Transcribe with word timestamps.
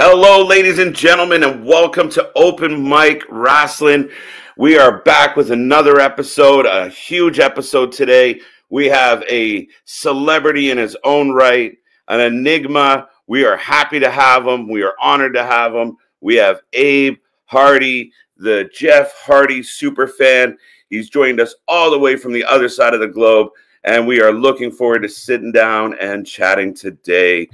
Hello, 0.00 0.46
ladies 0.46 0.78
and 0.78 0.94
gentlemen, 0.94 1.42
and 1.42 1.64
welcome 1.66 2.08
to 2.10 2.30
Open 2.36 2.88
Mic 2.88 3.26
Wrasslin. 3.28 4.12
We 4.56 4.78
are 4.78 4.98
back 5.02 5.34
with 5.34 5.50
another 5.50 5.98
episode, 5.98 6.66
a 6.66 6.88
huge 6.88 7.40
episode 7.40 7.90
today. 7.90 8.40
We 8.70 8.86
have 8.86 9.24
a 9.28 9.66
celebrity 9.86 10.70
in 10.70 10.78
his 10.78 10.96
own 11.02 11.32
right, 11.32 11.76
an 12.06 12.20
enigma. 12.20 13.08
We 13.26 13.44
are 13.44 13.56
happy 13.56 13.98
to 13.98 14.08
have 14.08 14.46
him. 14.46 14.68
We 14.68 14.84
are 14.84 14.94
honored 15.02 15.34
to 15.34 15.42
have 15.42 15.74
him. 15.74 15.96
We 16.20 16.36
have 16.36 16.60
Abe 16.74 17.16
Hardy, 17.46 18.12
the 18.36 18.70
Jeff 18.72 19.12
Hardy 19.16 19.64
super 19.64 20.06
fan. 20.06 20.56
He's 20.90 21.10
joined 21.10 21.40
us 21.40 21.56
all 21.66 21.90
the 21.90 21.98
way 21.98 22.14
from 22.14 22.32
the 22.32 22.44
other 22.44 22.68
side 22.68 22.94
of 22.94 23.00
the 23.00 23.08
globe, 23.08 23.48
and 23.82 24.06
we 24.06 24.20
are 24.20 24.32
looking 24.32 24.70
forward 24.70 25.02
to 25.02 25.08
sitting 25.08 25.50
down 25.50 25.98
and 25.98 26.24
chatting 26.24 26.72
today. 26.72 27.48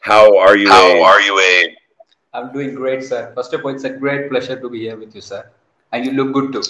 How 0.00 0.36
are 0.36 0.58
you? 0.58 0.68
How 0.68 0.88
Abe? 0.88 1.02
are 1.02 1.20
you, 1.22 1.40
Abe? 1.40 1.76
I'm 2.36 2.52
doing 2.52 2.74
great, 2.74 3.02
sir. 3.02 3.32
First 3.34 3.54
of 3.54 3.64
all, 3.64 3.70
it's 3.70 3.84
a 3.84 3.90
great 3.90 4.28
pleasure 4.28 4.60
to 4.60 4.68
be 4.68 4.80
here 4.80 4.96
with 4.98 5.14
you, 5.14 5.22
sir. 5.22 5.48
And 5.92 6.04
you 6.04 6.12
look 6.12 6.34
good 6.34 6.52
too. 6.52 6.62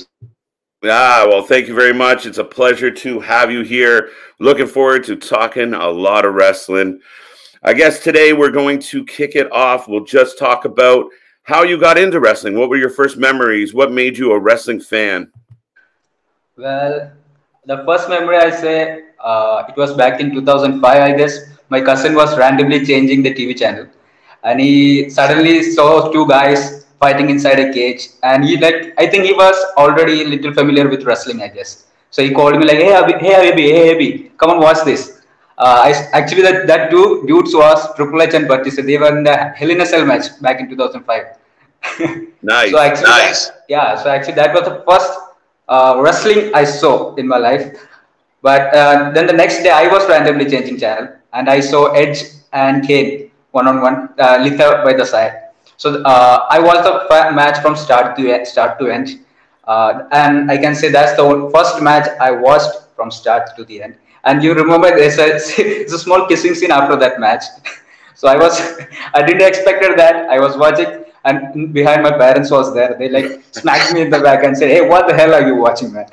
Ah, 0.84 1.26
well, 1.28 1.42
thank 1.42 1.66
you 1.66 1.74
very 1.74 1.92
much. 1.92 2.24
It's 2.24 2.38
a 2.38 2.44
pleasure 2.44 2.92
to 2.92 3.18
have 3.18 3.50
you 3.50 3.62
here. 3.62 4.10
Looking 4.38 4.68
forward 4.68 5.02
to 5.06 5.16
talking 5.16 5.74
a 5.74 5.88
lot 5.88 6.24
of 6.24 6.34
wrestling. 6.34 7.00
I 7.64 7.74
guess 7.74 7.98
today 7.98 8.32
we're 8.32 8.52
going 8.52 8.78
to 8.78 9.04
kick 9.06 9.34
it 9.34 9.50
off. 9.50 9.88
We'll 9.88 10.04
just 10.04 10.38
talk 10.38 10.66
about 10.66 11.06
how 11.42 11.64
you 11.64 11.80
got 11.80 11.98
into 11.98 12.20
wrestling. 12.20 12.56
What 12.56 12.68
were 12.68 12.76
your 12.76 12.90
first 12.90 13.16
memories? 13.16 13.74
What 13.74 13.90
made 13.90 14.16
you 14.16 14.30
a 14.32 14.38
wrestling 14.38 14.80
fan? 14.80 15.32
Well, 16.56 17.10
the 17.64 17.82
first 17.84 18.08
memory 18.08 18.36
I 18.36 18.50
say 18.50 19.02
uh, 19.18 19.64
it 19.68 19.76
was 19.76 19.94
back 19.94 20.20
in 20.20 20.32
2005, 20.32 20.84
I 20.84 21.16
guess. 21.16 21.38
My 21.70 21.80
cousin 21.80 22.14
was 22.14 22.38
randomly 22.38 22.86
changing 22.86 23.24
the 23.24 23.34
TV 23.34 23.58
channel 23.58 23.88
and 24.46 24.60
he 24.60 25.10
suddenly 25.10 25.56
saw 25.76 26.10
two 26.14 26.26
guys 26.28 26.60
fighting 27.00 27.28
inside 27.34 27.58
a 27.58 27.72
cage. 27.72 28.02
And 28.22 28.44
he 28.44 28.56
like 28.56 28.78
i 29.02 29.06
think 29.10 29.24
he 29.24 29.34
was 29.44 29.56
already 29.82 30.22
a 30.22 30.28
little 30.34 30.54
familiar 30.60 30.88
with 30.94 31.04
wrestling 31.04 31.42
i 31.42 31.48
guess. 31.48 31.86
So 32.10 32.22
he 32.22 32.30
called 32.38 32.58
me 32.60 32.64
like 32.70 32.78
hey 32.78 32.92
Abhi, 33.00 33.18
hey 33.26 33.34
Abhi, 33.50 33.66
hey 33.76 33.86
Abhi, 33.94 34.10
come 34.38 34.50
on 34.50 34.60
watch 34.60 34.82
this. 34.84 35.02
Uh, 35.58 35.80
I, 35.86 35.90
actually 36.12 36.42
that, 36.42 36.66
that 36.66 36.90
two 36.90 37.24
dudes 37.26 37.54
was 37.54 37.94
Triple 37.96 38.22
H 38.22 38.34
and 38.34 38.46
Batista 38.46 38.82
they 38.82 38.98
were 38.98 39.16
in 39.16 39.24
the 39.24 39.36
Hell 39.58 39.70
in 39.70 39.80
a 39.80 39.86
Cell 39.86 40.04
match 40.04 40.26
back 40.40 40.60
in 40.60 40.68
2005 40.68 41.24
nice 42.42 42.70
so 42.70 42.78
actually 42.78 43.08
nice. 43.08 43.48
That, 43.48 43.64
yeah 43.68 43.94
so 44.02 44.10
actually 44.10 44.34
that 44.34 44.52
was 44.54 44.64
the 44.64 44.76
first 44.88 45.12
uh, 45.68 45.98
wrestling 46.04 46.54
I 46.54 46.64
saw 46.64 47.14
in 47.16 47.26
my 47.26 47.38
life. 47.38 47.66
But 48.42 48.74
uh, 48.74 49.10
then 49.12 49.26
the 49.26 49.32
next 49.32 49.62
day 49.62 49.70
I 49.70 49.88
was 49.88 50.08
randomly 50.08 50.48
changing 50.48 50.78
channel 50.78 51.08
and 51.32 51.48
I 51.50 51.60
saw 51.60 51.86
Edge 51.92 52.22
and 52.52 52.86
Kane 52.86 53.25
one 53.58 53.66
on 53.72 53.80
one, 53.88 53.96
uh, 54.18 54.38
Lita 54.44 54.82
by 54.84 54.92
the 55.00 55.04
side. 55.04 55.34
So 55.76 56.02
uh, 56.02 56.46
I 56.50 56.58
watched 56.58 56.84
the 56.84 57.32
match 57.40 57.60
from 57.62 57.76
start 57.76 58.16
to 58.16 58.32
end, 58.34 58.46
start 58.46 58.78
to 58.80 58.88
end, 58.88 59.08
uh, 59.66 60.08
and 60.12 60.50
I 60.50 60.56
can 60.56 60.74
say 60.74 60.90
that's 60.90 61.16
the 61.16 61.50
first 61.54 61.82
match 61.82 62.08
I 62.20 62.30
watched 62.30 62.74
from 62.96 63.10
start 63.10 63.50
to 63.56 63.64
the 63.64 63.82
end. 63.82 63.96
And 64.24 64.42
you 64.42 64.54
remember 64.54 64.88
there's 64.96 65.18
a, 65.18 65.28
there's 65.62 65.92
a 65.92 65.98
small 65.98 66.26
kissing 66.26 66.54
scene 66.54 66.70
after 66.70 66.96
that 66.96 67.20
match. 67.20 67.44
so 68.14 68.28
I 68.28 68.36
was 68.36 68.60
I 69.14 69.22
didn't 69.26 69.46
expected 69.52 69.98
that. 69.98 70.30
I 70.36 70.40
was 70.40 70.56
watching 70.56 71.04
and 71.26 71.72
behind 71.74 72.02
my 72.02 72.12
parents 72.12 72.50
was 72.50 72.72
there. 72.74 72.94
They 72.98 73.08
like 73.08 73.44
smacked 73.52 73.92
me 73.92 74.02
in 74.02 74.10
the 74.10 74.20
back 74.20 74.44
and 74.44 74.56
said, 74.56 74.70
"Hey, 74.70 74.88
what 74.88 75.08
the 75.08 75.14
hell 75.14 75.34
are 75.34 75.46
you 75.46 75.56
watching, 75.56 75.92
man?" 75.92 76.06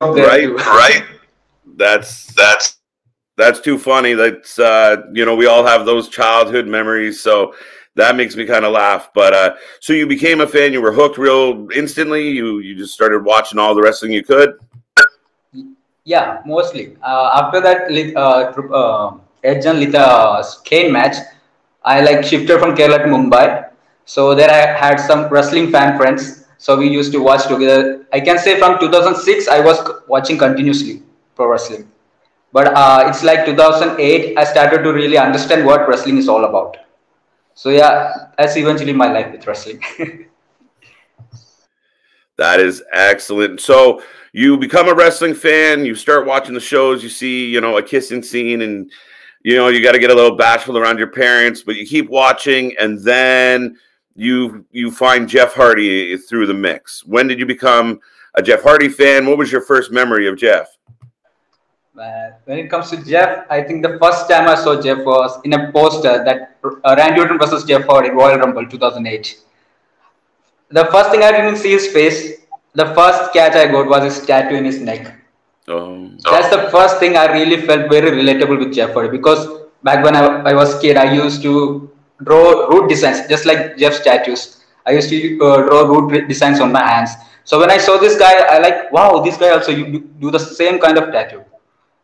right, 0.00 0.50
right. 0.80 1.04
That's 1.76 2.26
that's 2.34 2.79
that's 3.40 3.60
too 3.60 3.78
funny. 3.78 4.14
That's 4.14 4.58
uh, 4.58 5.02
you 5.12 5.24
know, 5.24 5.34
we 5.34 5.46
all 5.46 5.64
have 5.64 5.86
those 5.86 6.08
childhood 6.08 6.66
memories, 6.66 7.20
so 7.20 7.54
that 7.94 8.14
makes 8.14 8.36
me 8.36 8.44
kind 8.44 8.64
of 8.64 8.72
laugh. 8.72 9.10
But 9.14 9.32
uh, 9.32 9.56
so 9.80 9.92
you 9.92 10.06
became 10.06 10.40
a 10.40 10.46
fan. 10.46 10.72
You 10.72 10.82
were 10.82 10.92
hooked 10.92 11.18
real 11.18 11.68
instantly. 11.74 12.28
You 12.28 12.58
you 12.58 12.76
just 12.76 12.92
started 12.94 13.24
watching 13.24 13.58
all 13.58 13.74
the 13.74 13.82
wrestling 13.82 14.12
you 14.12 14.22
could. 14.22 14.58
Yeah, 16.04 16.42
mostly. 16.46 16.96
Uh, 17.02 17.30
after 17.34 17.60
that, 17.60 17.90
uh, 18.16 18.74
uh, 18.74 19.16
Edge 19.44 19.66
and 19.66 19.78
Lita 19.78 20.42
Kane 20.64 20.92
match, 20.92 21.16
I 21.84 22.00
like 22.00 22.24
shifted 22.24 22.58
from 22.58 22.74
Kerala 22.76 22.98
to 22.98 23.08
Mumbai. 23.08 23.68
So 24.04 24.34
there 24.34 24.50
I 24.50 24.76
had 24.78 24.96
some 24.96 25.28
wrestling 25.28 25.70
fan 25.70 25.96
friends. 25.96 26.46
So 26.58 26.76
we 26.76 26.88
used 26.88 27.12
to 27.12 27.22
watch 27.22 27.46
together. 27.46 28.06
I 28.12 28.20
can 28.20 28.38
say 28.38 28.58
from 28.58 28.78
2006, 28.80 29.48
I 29.48 29.60
was 29.60 29.78
watching 30.08 30.36
continuously 30.36 31.02
pro 31.36 31.48
wrestling 31.48 31.90
but 32.52 32.74
uh, 32.74 33.04
it's 33.08 33.22
like 33.22 33.46
2008 33.46 34.36
i 34.36 34.44
started 34.44 34.82
to 34.82 34.92
really 34.92 35.16
understand 35.16 35.64
what 35.64 35.88
wrestling 35.88 36.18
is 36.18 36.28
all 36.28 36.44
about. 36.44 36.76
So 37.54 37.70
yeah 37.70 38.12
that's 38.38 38.56
eventually 38.56 38.92
my 38.92 39.12
life 39.12 39.32
with 39.32 39.46
wrestling. 39.46 39.82
That 42.36 42.58
is 42.58 42.82
excellent. 42.90 43.60
So 43.60 44.00
you 44.32 44.56
become 44.56 44.88
a 44.88 44.94
wrestling 44.94 45.34
fan 45.34 45.84
you 45.84 45.94
start 45.94 46.26
watching 46.26 46.54
the 46.54 46.60
shows 46.60 47.02
you 47.02 47.08
see 47.08 47.46
you 47.46 47.60
know 47.60 47.78
a 47.78 47.82
kissing 47.82 48.22
scene 48.22 48.62
and 48.62 48.90
you 49.42 49.56
know 49.56 49.68
you 49.68 49.82
got 49.82 49.92
to 49.92 49.98
get 49.98 50.10
a 50.10 50.14
little 50.14 50.36
bashful 50.36 50.78
around 50.78 50.98
your 50.98 51.10
parents 51.10 51.62
but 51.62 51.76
you 51.76 51.86
keep 51.86 52.08
watching 52.08 52.74
and 52.78 52.98
then 53.00 53.76
you 54.14 54.64
you 54.70 54.90
find 54.90 55.28
jeff 55.28 55.54
hardy 55.54 56.16
through 56.16 56.46
the 56.46 56.54
mix. 56.54 57.04
When 57.04 57.26
did 57.26 57.38
you 57.38 57.46
become 57.46 58.00
a 58.34 58.42
jeff 58.42 58.62
hardy 58.62 58.88
fan? 58.88 59.26
What 59.26 59.38
was 59.38 59.50
your 59.50 59.62
first 59.62 59.90
memory 59.90 60.28
of 60.28 60.36
jeff 60.38 60.68
when 62.44 62.58
it 62.58 62.68
comes 62.68 62.90
to 62.90 63.04
Jeff, 63.04 63.46
I 63.50 63.62
think 63.62 63.82
the 63.82 63.98
first 63.98 64.28
time 64.28 64.48
I 64.48 64.54
saw 64.54 64.80
Jeff 64.80 65.04
was 65.04 65.38
in 65.44 65.52
a 65.52 65.70
poster 65.72 66.24
that 66.24 66.56
uh, 66.64 66.94
Randy 66.96 67.20
Orton 67.20 67.38
versus 67.38 67.64
Jeff 67.64 67.84
Hardy 67.86 68.10
Royal 68.10 68.38
Rumble 68.38 68.66
2008. 68.66 69.38
The 70.70 70.84
first 70.86 71.10
thing 71.10 71.22
I 71.22 71.32
didn't 71.32 71.56
see 71.56 71.72
his 71.72 71.88
face. 71.88 72.40
The 72.74 72.86
first 72.94 73.32
catch 73.32 73.54
I 73.54 73.70
got 73.70 73.88
was 73.88 74.04
his 74.04 74.26
tattoo 74.26 74.54
in 74.54 74.64
his 74.64 74.78
neck. 74.78 75.16
Oh. 75.66 76.10
That's 76.30 76.54
the 76.54 76.70
first 76.70 76.98
thing 76.98 77.16
I 77.16 77.32
really 77.32 77.66
felt 77.66 77.90
very 77.90 78.10
relatable 78.10 78.58
with 78.58 78.72
Jeff 78.72 78.92
Hardy 78.92 79.10
because 79.10 79.46
back 79.82 80.04
when 80.04 80.14
I, 80.16 80.24
I 80.50 80.54
was 80.54 80.78
kid, 80.80 80.96
I 80.96 81.12
used 81.12 81.42
to 81.42 81.90
draw 82.22 82.68
root 82.68 82.88
designs 82.88 83.26
just 83.28 83.46
like 83.46 83.76
Jeff's 83.76 84.00
tattoos. 84.00 84.64
I 84.86 84.92
used 84.92 85.10
to 85.10 85.38
uh, 85.44 85.62
draw 85.62 85.82
root 85.82 86.28
designs 86.28 86.60
on 86.60 86.72
my 86.72 86.86
hands. 86.86 87.10
So 87.44 87.58
when 87.58 87.70
I 87.70 87.78
saw 87.78 87.98
this 87.98 88.16
guy, 88.18 88.32
I 88.48 88.58
like, 88.58 88.92
wow, 88.92 89.20
this 89.20 89.36
guy 89.36 89.50
also 89.50 89.72
you 89.72 90.00
do 90.20 90.30
the 90.30 90.38
same 90.38 90.78
kind 90.78 90.96
of 90.96 91.12
tattoo. 91.12 91.44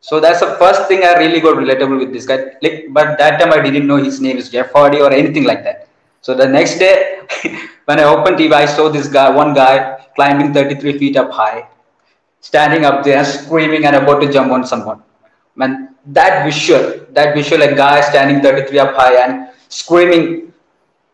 So 0.01 0.21
that's 0.21 0.41
the 0.41 0.55
first 0.59 0.87
thing 0.89 1.03
I 1.05 1.15
really 1.15 1.41
got 1.41 1.57
relatable 1.57 1.99
with 1.99 2.12
this 2.12 2.27
guy. 2.27 2.53
Like, 2.62 2.87
but 2.91 3.19
that 3.19 3.41
time 3.41 3.53
I 3.53 3.61
didn't 3.61 3.87
know 3.87 3.97
his 3.97 4.21
name 4.21 4.37
is 4.37 4.51
Jeff 4.51 4.73
Hardy 4.73 5.01
or 5.01 5.12
anything 5.12 5.45
like 5.45 5.65
that. 5.65 5.89
So 6.21 6.34
the 6.34 6.47
next 6.47 6.79
day, 6.79 7.21
when 7.87 7.99
I 8.01 8.05
opened 8.05 8.37
TV, 8.37 8.53
I 8.53 8.67
saw 8.67 8.89
this 8.89 9.09
guy, 9.09 9.31
one 9.31 9.55
guy 9.55 10.05
climbing 10.15 10.53
33 10.53 10.99
feet 10.99 11.17
up 11.17 11.31
high, 11.31 11.67
standing 12.41 12.85
up 12.85 13.05
there, 13.05 13.25
screaming 13.25 13.85
and 13.85 13.97
about 13.97 14.21
to 14.21 14.33
jump 14.33 14.53
on 14.53 14.67
someone. 14.67 15.03
Man, 15.55 15.95
that 16.06 16.45
visual, 16.45 17.06
that 17.11 17.35
visual, 17.35 17.62
a 17.62 17.75
guy 17.75 18.01
standing 18.01 18.43
33 18.43 18.79
up 18.79 18.95
high 18.95 19.25
and 19.25 19.49
screaming, 19.69 20.53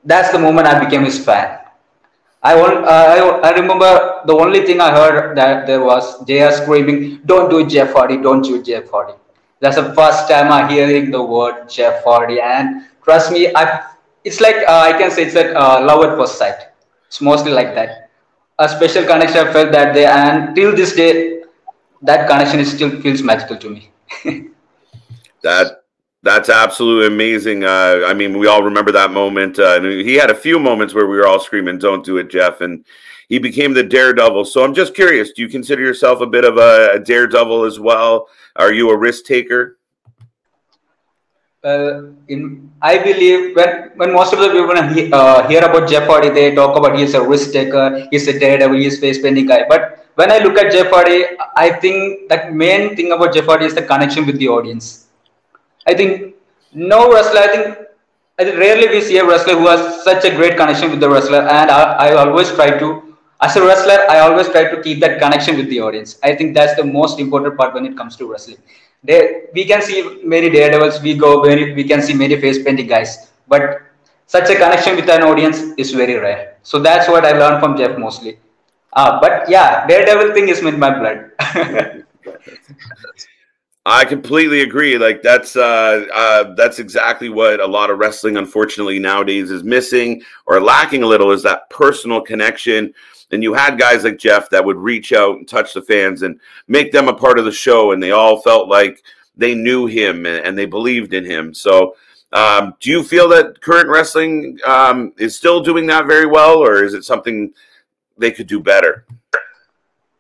that's 0.05 0.33
the 0.33 0.39
moment 0.39 0.67
I 0.67 0.85
became 0.85 1.05
his 1.05 1.25
fan. 1.25 1.62
I, 2.43 2.57
want, 2.57 2.85
uh, 2.85 3.41
I, 3.43 3.49
I 3.49 3.51
remember 3.55 4.21
the 4.27 4.35
only 4.35 4.67
thing 4.67 4.81
I 4.81 4.91
heard 4.91 5.37
that 5.37 5.67
there 5.67 5.81
was 5.81 6.25
JR 6.27 6.51
screaming, 6.51 7.21
"Don't 7.25 7.49
do 7.49 7.67
Jeff 7.67 7.93
Hardy! 7.93 8.17
Don't 8.17 8.43
do 8.43 8.63
Jeff 8.63 8.91
Hardy!" 8.91 9.15
That's 9.61 9.77
the 9.77 9.95
first 9.95 10.29
time 10.29 10.51
I'm 10.51 10.69
hearing 10.69 11.11
the 11.13 11.23
word 11.23 11.69
Jeff 11.69 12.03
Hardy, 12.03 12.41
and 12.41 12.87
trust 13.05 13.31
me, 13.31 13.55
I 13.55 13.85
it's 14.25 14.41
like 14.41 14.57
uh, 14.57 14.81
I 14.89 14.93
can 14.93 15.11
say 15.11 15.25
it's 15.25 15.35
like 15.35 15.55
uh, 15.55 15.85
love 15.85 16.05
at 16.05 16.17
first 16.17 16.37
sight. 16.37 16.67
It's 17.07 17.21
mostly 17.21 17.53
like 17.53 17.75
that. 17.75 18.11
A 18.59 18.69
special 18.69 19.05
connection 19.05 19.47
I 19.47 19.53
felt 19.53 19.73
that 19.73 19.95
day, 19.95 20.07
and 20.07 20.55
till 20.57 20.75
this 20.75 20.95
day, 20.97 21.43
that 22.03 22.29
connection 22.29 22.65
still 22.65 23.01
feels 23.01 23.23
magical 23.23 23.57
to 23.57 23.71
me. 23.71 23.91
that 25.43 25.82
that's 26.23 26.49
absolutely 26.49 27.09
amazing. 27.09 27.65
Uh, 27.65 28.05
I 28.07 28.15
mean, 28.15 28.39
we 28.39 28.47
all 28.47 28.63
remember 28.63 28.93
that 28.93 29.11
moment. 29.11 29.59
Uh, 29.59 29.81
he 29.81 30.15
had 30.15 30.31
a 30.31 30.35
few 30.35 30.59
moments 30.59 30.95
where 30.95 31.07
we 31.07 31.17
were 31.17 31.27
all 31.27 31.41
screaming, 31.41 31.79
"Don't 31.79 32.05
do 32.05 32.19
it, 32.19 32.31
Jeff!" 32.31 32.61
And 32.61 32.85
he 33.29 33.39
became 33.39 33.75
the 33.75 33.83
daredevil. 33.83 34.45
So 34.45 34.65
I'm 34.65 34.75
just 34.75 34.95
curious: 34.95 35.33
Do 35.33 35.43
you 35.43 35.49
consider 35.49 35.83
yourself 35.83 36.21
a 36.21 36.27
bit 36.27 36.45
of 36.45 36.59
a, 36.59 36.93
a 36.95 36.99
daredevil 37.01 37.65
as 37.65 37.81
well? 37.81 38.29
Are 38.55 38.73
you 38.73 38.91
a 38.91 38.97
risk 38.97 39.25
taker? 39.25 39.79
Uh, 41.65 42.11
in 42.29 42.71
I 42.83 42.99
believe 42.99 43.57
when 43.57 43.91
when 43.97 44.13
most 44.13 44.33
of 44.33 44.39
the 44.39 44.49
people 44.51 44.79
uh, 45.15 45.49
hear 45.49 45.65
about 45.65 45.89
Jeff 45.89 46.07
Hardy, 46.07 46.31
they 46.31 46.55
talk 46.55 46.77
about 46.77 46.97
he's 46.97 47.15
a 47.15 47.23
risk 47.23 47.53
taker, 47.53 48.07
he's 48.13 48.29
a 48.29 48.39
daredevil, 48.39 48.77
he's 48.77 48.99
a 48.99 49.01
face 49.01 49.21
painting 49.21 49.47
guy. 49.47 49.65
But 49.69 50.07
when 50.15 50.31
I 50.31 50.39
look 50.39 50.57
at 50.59 50.73
Jeff 50.73 50.91
Hardy, 50.91 51.25
I 51.57 51.71
think 51.71 52.29
that 52.29 52.53
main 52.53 52.95
thing 52.95 53.11
about 53.11 53.35
Jeff 53.35 53.47
Hardy 53.47 53.67
is 53.67 53.75
the 53.75 53.83
connection 53.83 54.27
with 54.27 54.39
the 54.39 54.49
audience 54.49 55.03
I 55.87 55.95
think 55.95 56.35
no 56.73 57.13
wrestler, 57.13 57.41
I 57.41 57.49
think, 57.49 57.79
I 58.39 58.45
think 58.45 58.59
rarely 58.59 58.89
we 58.89 59.01
see 59.01 59.19
a 59.19 59.27
wrestler 59.27 59.55
who 59.55 59.67
has 59.67 60.03
such 60.05 60.25
a 60.25 60.35
great 60.35 60.57
connection 60.57 60.91
with 60.91 61.01
the 61.01 61.09
wrestler. 61.11 61.41
And 61.41 61.71
I, 61.71 61.83
I 62.09 62.15
always 62.15 62.51
try 62.53 62.79
to, 62.79 63.17
as 63.41 63.57
a 63.57 63.65
wrestler, 63.65 63.99
I 64.09 64.21
always 64.21 64.49
try 64.49 64.71
to 64.71 64.83
keep 64.83 65.01
that 65.01 65.21
connection 65.21 65.57
with 65.57 65.69
the 65.69 65.81
audience. 65.81 66.19
I 66.23 66.35
think 66.35 66.55
that's 66.55 66.77
the 66.77 66.85
most 66.85 67.19
important 67.19 67.57
part 67.57 67.75
when 67.75 67.85
it 67.87 67.97
comes 67.97 68.17
to 68.17 68.31
wrestling. 68.31 68.59
There, 69.05 69.47
we 69.53 69.65
can 69.65 69.83
see 69.83 70.21
many 70.25 70.49
daredevils, 70.49 71.03
we 71.03 71.17
go, 71.17 71.43
very, 71.43 71.75
we 71.75 71.85
can 71.85 72.01
see 72.01 72.15
many 72.15 72.41
face 72.41 72.63
painting 72.63 72.87
guys. 72.87 73.31
But 73.49 73.83
such 74.27 74.49
a 74.49 74.55
connection 74.55 74.97
with 74.97 75.09
an 75.11 75.23
audience 75.23 75.59
is 75.77 75.91
very 75.91 76.15
rare. 76.15 76.57
So 76.63 76.79
that's 76.79 77.09
what 77.09 77.25
I 77.25 77.33
learned 77.33 77.61
from 77.61 77.77
Jeff 77.77 77.99
mostly. 77.99 78.39
Uh, 78.93 79.21
but 79.21 79.49
yeah, 79.49 79.87
Daredevil 79.87 80.35
thing 80.35 80.49
is 80.49 80.61
in 80.61 80.79
my 80.79 80.97
blood. 80.99 81.33
I 83.85 84.05
completely 84.05 84.63
agree. 84.63 84.97
Like 84.97 85.23
that's 85.23 85.57
uh, 85.57 86.07
uh, 86.15 86.55
that's 86.55 86.79
exactly 86.79 87.29
what 87.29 87.61
a 87.61 87.67
lot 87.67 87.91
of 87.91 87.99
wrestling, 87.99 88.37
unfortunately, 88.37 88.99
nowadays 89.01 89.51
is 89.51 89.65
missing 89.65 90.23
or 90.47 90.61
lacking 90.61 91.03
a 91.03 91.07
little 91.07 91.33
is 91.33 91.43
that 91.43 91.69
personal 91.69 92.21
connection. 92.21 92.95
And 93.33 93.43
you 93.43 93.55
had 93.55 93.79
guys 93.79 94.05
like 94.05 94.19
Jeff 94.19 94.51
that 94.51 94.65
would 94.65 94.77
reach 94.77 95.13
out 95.13 95.39
and 95.39 95.49
touch 95.49 95.75
the 95.75 95.83
fans 95.83 96.23
and 96.23 96.39
make 96.69 96.93
them 96.93 97.09
a 97.09 97.15
part 97.15 97.39
of 97.39 97.45
the 97.45 97.53
show, 97.53 97.93
and 97.93 98.03
they 98.03 98.13
all 98.13 98.41
felt 98.41 98.69
like 98.69 99.03
they 99.37 99.55
knew 99.55 99.87
him 99.87 100.27
and, 100.27 100.45
and 100.45 100.57
they 100.57 100.67
believed 100.67 101.15
in 101.15 101.25
him. 101.25 101.55
So, 101.55 101.97
um, 102.33 102.75
do 102.79 102.91
you 102.91 103.03
feel 103.03 103.29
that 103.31 103.61
current 103.63 103.89
wrestling 103.89 104.59
um, 104.67 105.13
is 105.19 105.35
still 105.35 105.61
doing 105.61 105.87
that 105.87 106.07
very 106.07 106.27
well, 106.27 106.59
or 106.59 106.85
is 106.85 106.95
it 106.95 107.05
something 107.05 107.53
they 108.17 108.31
could 108.31 108.47
do 108.47 108.61
better? 108.61 109.07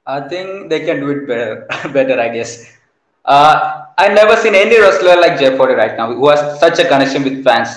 I 0.06 0.26
think 0.26 0.68
they 0.68 0.80
can 0.80 1.00
do 1.00 1.10
it 1.10 1.28
better. 1.28 1.66
better, 1.92 2.18
I 2.18 2.30
guess. 2.30 2.76
Uh, 3.24 3.84
I've 3.98 4.14
never 4.14 4.36
seen 4.36 4.54
any 4.54 4.80
wrestler 4.80 5.16
like 5.20 5.38
Jeff 5.38 5.56
Hardy 5.56 5.74
right 5.74 5.96
now 5.96 6.12
who 6.12 6.28
has 6.28 6.58
such 6.58 6.78
a 6.78 6.84
connection 6.88 7.22
with 7.22 7.44
fans. 7.44 7.69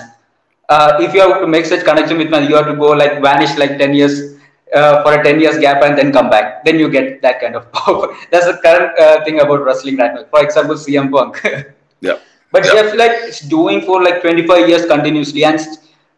Uh, 0.68 0.98
if 1.00 1.14
you 1.14 1.20
have 1.20 1.40
to 1.40 1.46
make 1.46 1.66
such 1.66 1.84
connection 1.84 2.18
with 2.18 2.30
fans, 2.30 2.48
you 2.48 2.56
have 2.56 2.66
to 2.66 2.74
go 2.74 2.90
like 2.90 3.22
vanish 3.22 3.56
like 3.56 3.78
10 3.78 3.94
years 3.94 4.36
uh, 4.74 5.02
for 5.02 5.20
a 5.20 5.22
10 5.22 5.40
years 5.40 5.58
gap 5.58 5.82
and 5.82 5.96
then 5.96 6.12
come 6.12 6.28
back. 6.28 6.64
Then 6.64 6.78
you 6.78 6.88
get 6.88 7.22
that 7.22 7.40
kind 7.40 7.54
of 7.54 7.70
power. 7.80 8.16
That's 8.30 8.46
the 8.46 8.58
current 8.62 8.98
uh, 8.98 9.24
thing 9.24 9.40
about 9.40 9.62
wrestling 9.62 9.96
right 9.96 10.14
now. 10.14 10.24
For 10.24 10.42
example, 10.42 10.74
CM 10.74 11.12
Punk. 11.12 11.40
yeah. 12.00 12.18
But 12.50 12.64
yeah. 12.64 12.72
Jeff 12.72 12.94
like 12.96 13.28
is 13.28 13.40
doing 13.40 13.82
for 13.82 14.02
like 14.02 14.22
25 14.22 14.68
years 14.68 14.86
continuously 14.86 15.44
and 15.44 15.60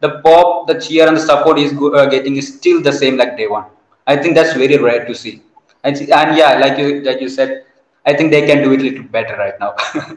the 0.01 0.21
pop, 0.25 0.69
the 0.69 0.81
cheer 0.81 1.09
and 1.09 1.17
the 1.17 1.21
support 1.21 1.59
is 1.59 1.73
uh, 1.73 2.07
getting 2.07 2.37
is 2.37 2.57
still 2.57 2.81
the 2.81 2.93
same 2.93 3.17
like 3.17 3.37
day 3.37 3.49
one. 3.49 3.65
I 4.07 4.17
think 4.17 4.35
that's 4.35 4.55
very 4.55 4.79
rare 4.79 5.05
to 5.05 5.15
see. 5.15 5.43
And, 5.85 5.97
and 5.97 6.37
yeah, 6.37 6.59
like 6.59 6.79
you 6.79 7.03
like 7.03 7.21
you 7.21 7.29
said, 7.29 7.65
I 8.09 8.15
think 8.17 8.31
they 8.31 8.47
can 8.47 8.63
do 8.63 8.73
it 8.73 8.81
a 8.81 8.85
little 8.85 9.03
better 9.03 9.37
right 9.37 9.53
now. 9.61 9.75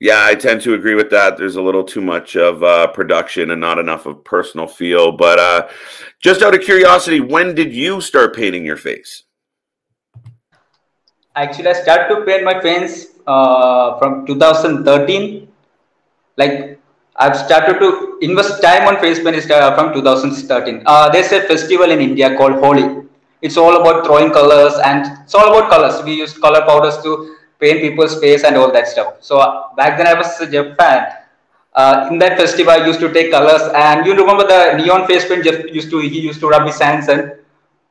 yeah, 0.00 0.24
I 0.24 0.34
tend 0.34 0.60
to 0.62 0.74
agree 0.74 0.96
with 0.96 1.08
that. 1.10 1.36
There's 1.36 1.54
a 1.54 1.62
little 1.62 1.84
too 1.84 2.00
much 2.00 2.34
of 2.34 2.64
uh, 2.64 2.88
production 2.88 3.52
and 3.52 3.60
not 3.60 3.78
enough 3.78 4.06
of 4.06 4.24
personal 4.24 4.66
feel. 4.66 5.12
But 5.12 5.38
uh, 5.38 5.68
just 6.18 6.42
out 6.42 6.52
of 6.52 6.62
curiosity, 6.62 7.20
when 7.20 7.54
did 7.54 7.72
you 7.72 8.00
start 8.00 8.34
painting 8.34 8.64
your 8.66 8.76
face? 8.76 9.22
Actually, 11.36 11.68
I 11.68 11.74
started 11.74 12.12
to 12.12 12.24
paint 12.26 12.42
my 12.42 12.60
face 12.60 13.06
uh, 13.24 13.96
from 14.00 14.26
2013. 14.26 15.46
Like 16.36 16.80
I've 17.14 17.36
started 17.36 17.78
to 17.78 18.18
invest 18.20 18.60
time 18.60 18.88
on 18.88 18.98
face 18.98 19.22
paint 19.22 19.48
uh, 19.48 19.76
from 19.76 19.94
2013. 19.94 20.82
Uh, 20.84 21.08
there's 21.10 21.30
a 21.30 21.42
festival 21.42 21.88
in 21.88 22.00
India 22.00 22.36
called 22.36 22.54
Holi 22.54 23.06
it's 23.42 23.56
all 23.56 23.80
about 23.80 24.04
throwing 24.04 24.32
colors 24.32 24.74
and 24.84 25.06
it's 25.22 25.34
all 25.34 25.48
about 25.48 25.70
colors. 25.70 26.02
We 26.04 26.14
used 26.14 26.40
color 26.40 26.60
powders 26.62 26.98
to 27.02 27.36
paint 27.58 27.80
people's 27.80 28.18
face 28.20 28.44
and 28.44 28.56
all 28.56 28.72
that 28.72 28.88
stuff. 28.88 29.14
So 29.20 29.38
uh, 29.38 29.74
back 29.74 29.96
then 29.98 30.06
I 30.06 30.14
was 30.14 30.40
a 30.40 30.50
Jeff 30.50 30.76
fan. 30.76 31.12
Uh, 31.74 32.08
in 32.10 32.18
that 32.18 32.36
festival, 32.36 32.72
I 32.72 32.84
used 32.84 32.98
to 33.00 33.12
take 33.12 33.30
colors, 33.30 33.62
and 33.74 34.04
you 34.04 34.14
remember 34.16 34.44
the 34.46 34.76
neon 34.76 35.06
face 35.06 35.28
paint. 35.28 35.44
Jeff 35.44 35.64
used 35.72 35.90
to 35.90 36.00
he 36.00 36.20
used 36.20 36.40
to 36.40 36.48
rub 36.48 36.66
his 36.66 36.80
hands 36.80 37.08
and 37.08 37.32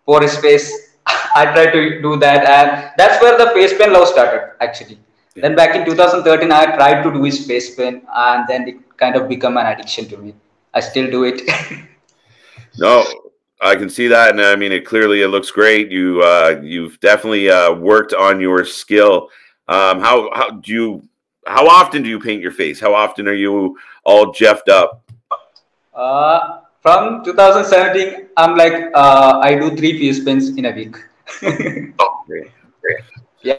for 0.05 0.21
his 0.21 0.35
face. 0.37 0.95
I 1.35 1.45
tried 1.45 1.71
to 1.71 2.01
do 2.01 2.17
that, 2.17 2.45
and 2.45 2.91
that's 2.97 3.21
where 3.21 3.37
the 3.37 3.51
face 3.51 3.77
paint 3.77 3.93
love 3.93 4.07
started. 4.09 4.51
Actually, 4.59 4.99
yeah. 5.35 5.43
then 5.43 5.55
back 5.55 5.75
in 5.75 5.85
2013, 5.85 6.51
I 6.51 6.75
tried 6.75 7.03
to 7.03 7.13
do 7.13 7.23
his 7.23 7.47
face 7.47 7.73
paint, 7.75 8.03
and 8.13 8.45
then 8.49 8.67
it 8.67 8.97
kind 8.97 9.15
of 9.15 9.29
become 9.29 9.55
an 9.55 9.65
addiction 9.67 10.09
to 10.09 10.17
me. 10.17 10.35
I 10.73 10.81
still 10.81 11.09
do 11.09 11.23
it. 11.23 11.41
no, 12.77 13.05
I 13.61 13.75
can 13.75 13.89
see 13.89 14.07
that, 14.07 14.31
and 14.31 14.41
I 14.41 14.55
mean, 14.55 14.71
it 14.71 14.85
clearly 14.85 15.21
it 15.21 15.27
looks 15.27 15.51
great. 15.51 15.91
You 15.91 16.21
uh, 16.21 16.61
you've 16.63 16.99
definitely 17.01 17.49
uh, 17.49 17.73
worked 17.73 18.13
on 18.13 18.39
your 18.39 18.63
skill. 18.63 19.29
Um, 19.67 19.99
how 19.99 20.29
how 20.33 20.49
do 20.51 20.71
you? 20.71 21.03
How 21.45 21.67
often 21.67 22.03
do 22.03 22.09
you 22.09 22.19
paint 22.19 22.41
your 22.41 22.51
face? 22.51 22.79
How 22.79 22.93
often 22.93 23.27
are 23.27 23.33
you 23.33 23.77
all 24.03 24.31
jeffed 24.31 24.69
up? 24.69 25.03
Uh, 25.93 26.61
from 26.81 27.23
2017, 27.25 28.27
I'm 28.37 28.55
like 28.55 28.91
uh, 28.93 29.39
I 29.43 29.55
do 29.55 29.75
three 29.75 29.99
face 29.99 30.23
paints 30.23 30.49
in 30.49 30.65
a 30.65 30.71
week. 30.71 30.95
oh, 31.43 32.23
great, 32.27 32.51
great. 32.79 33.03
Yeah, 33.43 33.57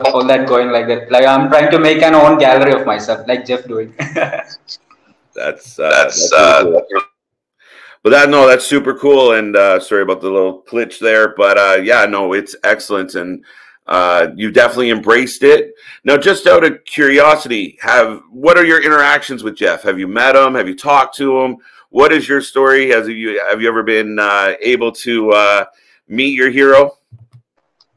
all 0.00 0.24
that 0.26 0.46
going 0.46 0.70
like 0.70 0.86
that. 0.88 1.10
Like 1.10 1.24
I'm 1.24 1.48
trying 1.48 1.70
to 1.70 1.78
make 1.78 2.02
an 2.02 2.14
own 2.14 2.38
gallery 2.38 2.78
of 2.78 2.86
myself, 2.86 3.26
like 3.26 3.46
Jeff 3.46 3.64
doing. 3.64 3.94
that's 4.14 5.78
uh, 5.78 5.88
that's. 5.90 6.30
that's 6.30 6.32
uh, 6.32 6.82
but 8.04 8.10
that 8.10 8.28
no, 8.28 8.46
that's 8.46 8.66
super 8.66 8.94
cool. 8.94 9.32
And 9.32 9.56
uh, 9.56 9.80
sorry 9.80 10.02
about 10.02 10.20
the 10.20 10.28
little 10.28 10.62
glitch 10.62 10.98
there, 10.98 11.34
but 11.34 11.56
uh, 11.56 11.80
yeah, 11.82 12.04
no, 12.04 12.34
it's 12.34 12.54
excellent, 12.62 13.14
and 13.14 13.42
uh, 13.86 14.28
you 14.36 14.50
definitely 14.50 14.90
embraced 14.90 15.42
it. 15.42 15.72
Now, 16.04 16.18
just 16.18 16.46
out 16.46 16.64
of 16.64 16.84
curiosity, 16.84 17.78
have 17.80 18.20
what 18.30 18.58
are 18.58 18.64
your 18.64 18.82
interactions 18.84 19.42
with 19.42 19.56
Jeff? 19.56 19.82
Have 19.82 19.98
you 19.98 20.06
met 20.06 20.36
him? 20.36 20.54
Have 20.54 20.68
you 20.68 20.76
talked 20.76 21.16
to 21.16 21.40
him? 21.40 21.56
What 21.88 22.12
is 22.12 22.28
your 22.28 22.42
story? 22.42 22.90
Has 22.90 23.08
you 23.08 23.40
have 23.48 23.62
you 23.62 23.68
ever 23.68 23.82
been 23.82 24.18
uh, 24.18 24.52
able 24.60 24.92
to 25.06 25.30
uh, 25.30 25.64
meet 26.06 26.34
your 26.34 26.50
hero? 26.50 26.98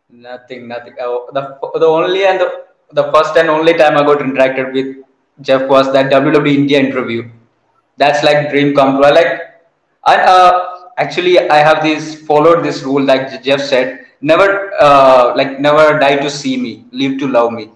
Nothing, 0.09 0.69
nothing. 0.69 0.95
Oh, 1.01 1.29
the 1.33 1.59
the 1.79 1.85
only 1.85 2.25
and 2.25 2.39
the, 2.39 2.65
the 2.93 3.11
first 3.11 3.35
and 3.35 3.49
only 3.49 3.73
time 3.73 3.97
I 3.97 4.03
got 4.03 4.19
interacted 4.19 4.71
with 4.71 5.03
Jeff 5.41 5.67
was 5.67 5.91
that 5.91 6.09
WWE 6.09 6.55
India 6.55 6.79
interview. 6.79 7.29
That's 7.97 8.23
like 8.23 8.49
dream 8.51 8.73
come 8.73 8.95
true. 9.01 9.11
Like 9.11 9.46
and 10.07 10.21
uh, 10.21 10.77
actually, 10.97 11.49
I 11.49 11.57
have 11.57 11.83
this 11.83 12.21
followed 12.25 12.63
this 12.63 12.83
rule, 12.83 13.03
like 13.03 13.43
Jeff 13.43 13.61
said, 13.61 14.05
never 14.21 14.71
uh, 14.79 15.33
like 15.35 15.59
never 15.59 15.99
die 15.99 16.17
to 16.17 16.29
see 16.29 16.57
me, 16.57 16.85
live 16.91 17.19
to 17.19 17.27
love 17.27 17.51
me. 17.53 17.71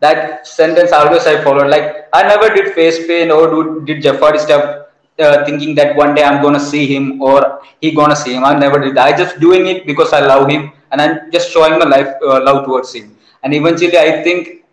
That 0.00 0.46
sentence 0.46 0.92
always 0.92 1.26
I 1.26 1.42
followed. 1.42 1.68
Like 1.68 2.08
I 2.12 2.22
never 2.22 2.54
did 2.54 2.74
face 2.74 3.06
pain 3.06 3.30
or 3.30 3.48
do, 3.50 3.82
did 3.84 4.02
Jeff 4.02 4.20
Hardy 4.20 4.38
stuff, 4.38 4.86
uh, 5.18 5.44
thinking 5.44 5.74
that 5.76 5.96
one 5.96 6.14
day 6.14 6.22
I'm 6.22 6.42
gonna 6.42 6.60
see 6.60 6.86
him 6.86 7.20
or 7.20 7.60
he 7.80 7.90
gonna 7.92 8.16
see 8.16 8.34
him. 8.34 8.44
I 8.44 8.54
never 8.58 8.78
did. 8.78 8.98
I 8.98 9.16
just 9.16 9.40
doing 9.40 9.66
it 9.66 9.86
because 9.86 10.12
I 10.12 10.20
love 10.20 10.48
him 10.48 10.72
and 10.92 11.00
I'm 11.02 11.32
just 11.32 11.50
showing 11.50 11.78
my 11.78 11.86
life 11.86 12.14
uh, 12.22 12.42
love 12.44 12.64
towards 12.66 12.94
him. 12.94 13.16
And 13.42 13.52
eventually, 13.52 13.98
I 13.98 14.22
think 14.22 14.64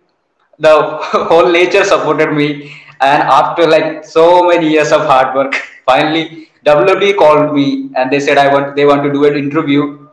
the 0.59 0.81
whole 1.29 1.51
nature 1.51 1.83
supported 1.83 2.33
me. 2.33 2.73
And 3.01 3.23
after 3.23 3.65
like 3.65 4.05
so 4.05 4.47
many 4.47 4.69
years 4.69 4.91
of 4.91 5.01
hard 5.01 5.35
work, 5.35 5.55
finally 5.85 6.50
WWE 6.65 7.17
called 7.17 7.55
me 7.55 7.89
and 7.95 8.11
they 8.11 8.19
said 8.19 8.37
I 8.37 8.53
want 8.53 8.75
they 8.75 8.85
want 8.85 9.03
to 9.03 9.11
do 9.11 9.25
an 9.25 9.35
interview. 9.35 10.07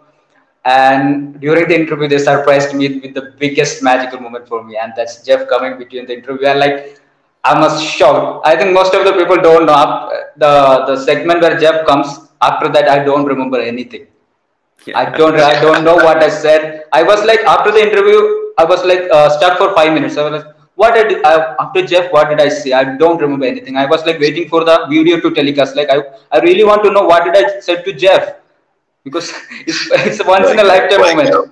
And 0.65 1.41
during 1.41 1.69
the 1.69 1.75
interview, 1.75 2.09
they 2.09 2.19
surprised 2.19 2.75
me 2.75 2.99
with 2.99 3.15
the 3.15 3.35
biggest 3.39 3.83
magical 3.83 4.21
moment 4.21 4.47
for 4.47 4.63
me, 4.63 4.77
and 4.77 4.93
that's 4.95 5.23
Jeff 5.25 5.49
coming 5.49 5.79
between 5.79 6.07
the 6.07 6.15
interview. 6.15 6.47
And 6.47 6.59
like, 6.61 7.01
I 7.45 7.59
was 7.59 7.83
shocked. 7.83 8.47
I 8.47 8.55
think 8.57 8.75
most 8.75 8.93
of 8.93 9.05
the 9.05 9.13
people 9.13 9.37
don't 9.37 9.65
know 9.65 10.13
the 10.37 10.85
the 10.89 10.97
segment 11.05 11.41
where 11.41 11.59
Jeff 11.59 11.87
comes. 11.87 12.09
After 12.41 12.69
that, 12.69 12.89
I 12.89 13.03
don't 13.05 13.25
remember 13.25 13.61
anything. 13.61 14.07
Yeah. 14.87 14.99
I 14.99 15.05
don't 15.17 15.41
I 15.41 15.61
don't 15.61 15.85
know 15.85 15.97
what 15.97 16.23
I 16.23 16.29
said. 16.29 16.85
I 16.93 17.03
was 17.03 17.25
like 17.25 17.41
after 17.41 17.73
the 17.73 17.81
interview, 17.81 18.19
I 18.59 18.65
was 18.65 18.85
like 18.85 19.09
uh, 19.11 19.29
stuck 19.39 19.59
for 19.59 19.75
five 19.75 19.93
minutes. 19.95 20.17
I 20.17 20.29
was 20.29 20.45
like, 20.45 20.55
what 20.79 20.95
did 20.95 21.25
I, 21.27 21.57
after 21.59 21.85
Jeff, 21.85 22.13
what 22.13 22.29
did 22.31 22.41
I 22.41 22.49
say? 22.49 22.73
I 22.73 22.97
don't 22.97 23.21
remember 23.21 23.47
anything. 23.47 23.77
I 23.77 23.87
was 23.87 24.07
like 24.07 24.21
waiting 24.21 24.49
for 24.49 24.65
the 24.65 24.87
video 24.89 25.19
to 25.21 25.31
telecast. 25.33 25.75
Like 25.75 25.91
I, 25.91 26.03
I 26.31 26.39
really 26.39 26.63
want 26.63 26.85
to 26.85 26.93
know 26.93 27.03
what 27.03 27.25
did 27.25 27.35
I 27.37 27.59
said 27.59 27.85
to 27.85 27.93
Jeff 27.93 28.37
because 29.03 29.33
it's, 29.67 29.91
it's 29.91 30.25
once 30.25 30.49
in 30.51 30.61
a 30.61 30.63
lifetime 30.63 31.01
moment. 31.01 31.51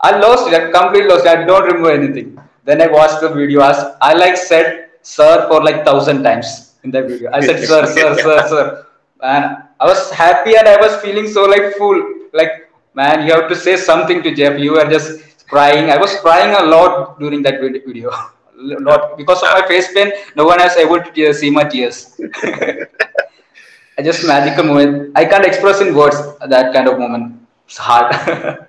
I 0.00 0.18
lost 0.18 0.48
it. 0.48 0.54
I 0.54 0.72
completely 0.72 1.08
lost 1.10 1.26
it. 1.26 1.38
I 1.38 1.44
don't 1.44 1.62
remember 1.62 1.92
anything. 1.92 2.40
Then 2.64 2.82
I 2.82 2.88
watched 2.88 3.20
the 3.20 3.28
video. 3.28 3.60
I, 3.60 3.94
I 4.02 4.14
like 4.14 4.36
said 4.36 4.90
sir 5.00 5.46
for 5.48 5.62
like 5.62 5.84
thousand 5.84 6.24
times 6.24 6.74
in 6.82 6.90
that 6.90 7.06
video. 7.06 7.30
I 7.32 7.40
said 7.46 7.64
sir, 7.64 7.86
sir, 7.86 8.14
sir, 8.18 8.48
sir. 8.48 8.86
And 9.22 9.58
I 9.78 9.84
was 9.86 10.10
happy 10.10 10.56
and 10.56 10.66
I 10.66 10.76
was 10.76 11.00
feeling 11.02 11.28
so 11.28 11.44
like 11.44 11.74
full. 11.74 12.02
Like 12.32 12.68
man, 12.94 13.26
you 13.28 13.32
have 13.32 13.48
to 13.48 13.54
say 13.54 13.76
something 13.76 14.24
to 14.24 14.34
Jeff. 14.34 14.58
You 14.58 14.78
are 14.80 14.90
just 14.90 15.46
crying. 15.46 15.90
I 15.90 15.98
was 15.98 16.18
crying 16.18 16.52
a 16.52 16.64
lot 16.64 17.20
during 17.20 17.44
that 17.44 17.60
video. 17.60 18.10
lot 18.56 19.16
because 19.16 19.42
of 19.42 19.50
my 19.52 19.66
face 19.66 19.92
pain. 19.92 20.12
No 20.34 20.44
one 20.46 20.58
has 20.60 20.76
able 20.76 21.02
to 21.02 21.34
see 21.34 21.50
my 21.50 21.64
tears. 21.64 22.18
I 23.98 24.02
just 24.02 24.26
magical 24.26 24.64
moment. 24.64 25.12
I 25.14 25.24
can't 25.24 25.44
express 25.44 25.80
in 25.80 25.94
words 25.94 26.16
that 26.46 26.74
kind 26.74 26.88
of 26.88 26.98
moment. 26.98 27.40
It's 27.66 27.78
hard. 27.78 28.14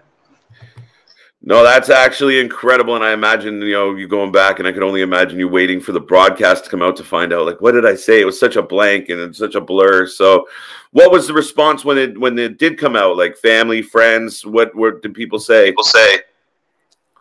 no, 1.41 1.63
that's 1.63 1.89
actually 1.89 2.39
incredible, 2.39 2.95
and 2.95 3.03
I 3.03 3.11
imagine 3.11 3.61
you 3.61 3.73
know 3.73 3.95
you 3.95 4.07
going 4.07 4.31
back, 4.31 4.59
and 4.59 4.67
I 4.67 4.71
can 4.71 4.83
only 4.83 5.01
imagine 5.01 5.37
you 5.37 5.49
waiting 5.49 5.81
for 5.81 5.91
the 5.91 5.99
broadcast 5.99 6.63
to 6.65 6.69
come 6.69 6.81
out 6.81 6.95
to 6.97 7.03
find 7.03 7.33
out 7.33 7.45
like 7.45 7.59
what 7.59 7.73
did 7.73 7.85
I 7.85 7.95
say? 7.95 8.21
It 8.21 8.25
was 8.25 8.39
such 8.39 8.55
a 8.55 8.61
blank 8.61 9.09
and 9.09 9.19
it's 9.19 9.37
such 9.37 9.55
a 9.55 9.61
blur. 9.61 10.07
So, 10.07 10.47
what 10.91 11.11
was 11.11 11.27
the 11.27 11.33
response 11.33 11.83
when 11.83 11.97
it 11.97 12.17
when 12.17 12.39
it 12.39 12.57
did 12.57 12.77
come 12.77 12.95
out? 12.95 13.17
Like 13.17 13.35
family, 13.37 13.81
friends, 13.81 14.45
what 14.45 14.73
what 14.75 15.01
did 15.01 15.13
people 15.13 15.39
say? 15.39 15.71
People 15.71 15.83
say. 15.83 16.21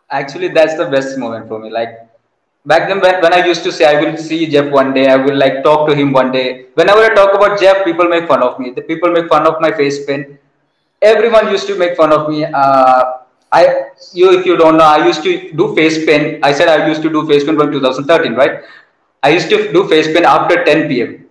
Actually, 0.09 0.47
that's 0.47 0.77
the 0.77 0.85
best 0.85 1.17
moment 1.17 1.49
for 1.49 1.59
me. 1.59 1.69
Like 1.69 2.06
back 2.67 2.87
then 2.89 2.99
when, 2.99 3.33
I 3.33 3.45
used 3.45 3.63
to 3.63 3.71
say 3.71 3.85
I 3.85 3.99
will 4.01 4.17
see 4.17 4.45
Jeff 4.47 4.71
one 4.71 4.93
day, 4.93 5.07
I 5.07 5.15
will 5.15 5.37
like 5.43 5.63
talk 5.63 5.87
to 5.89 5.95
him 5.95 6.11
one 6.11 6.31
day. 6.31 6.65
Whenever 6.75 7.01
I 7.09 7.13
talk 7.13 7.33
about 7.33 7.59
Jeff, 7.59 7.83
people 7.85 8.07
make 8.09 8.27
fun 8.27 8.43
of 8.43 8.59
me. 8.59 8.71
The 8.71 8.81
people 8.81 9.11
make 9.11 9.29
fun 9.29 9.47
of 9.47 9.61
my 9.61 9.71
face 9.71 10.05
paint. 10.05 10.39
Everyone 11.01 11.47
used 11.49 11.67
to 11.67 11.77
make 11.77 11.95
fun 11.95 12.11
of 12.11 12.29
me. 12.29 12.43
Uh, 12.45 13.03
I 13.51 13.91
you 14.13 14.37
if 14.37 14.45
you 14.45 14.57
don't 14.57 14.77
know, 14.77 14.83
I 14.83 15.05
used 15.05 15.23
to 15.23 15.53
do 15.53 15.73
face 15.75 16.05
paint. 16.05 16.43
I 16.43 16.51
said 16.51 16.67
I 16.67 16.87
used 16.87 17.01
to 17.03 17.09
do 17.09 17.25
face 17.27 17.45
paint 17.45 17.57
from 17.57 17.71
2013, 17.71 18.33
right? 18.33 18.63
I 19.23 19.29
used 19.29 19.49
to 19.49 19.71
do 19.71 19.87
face 19.87 20.07
paint 20.07 20.25
after 20.25 20.63
10 20.65 20.89
p.m. 20.89 21.25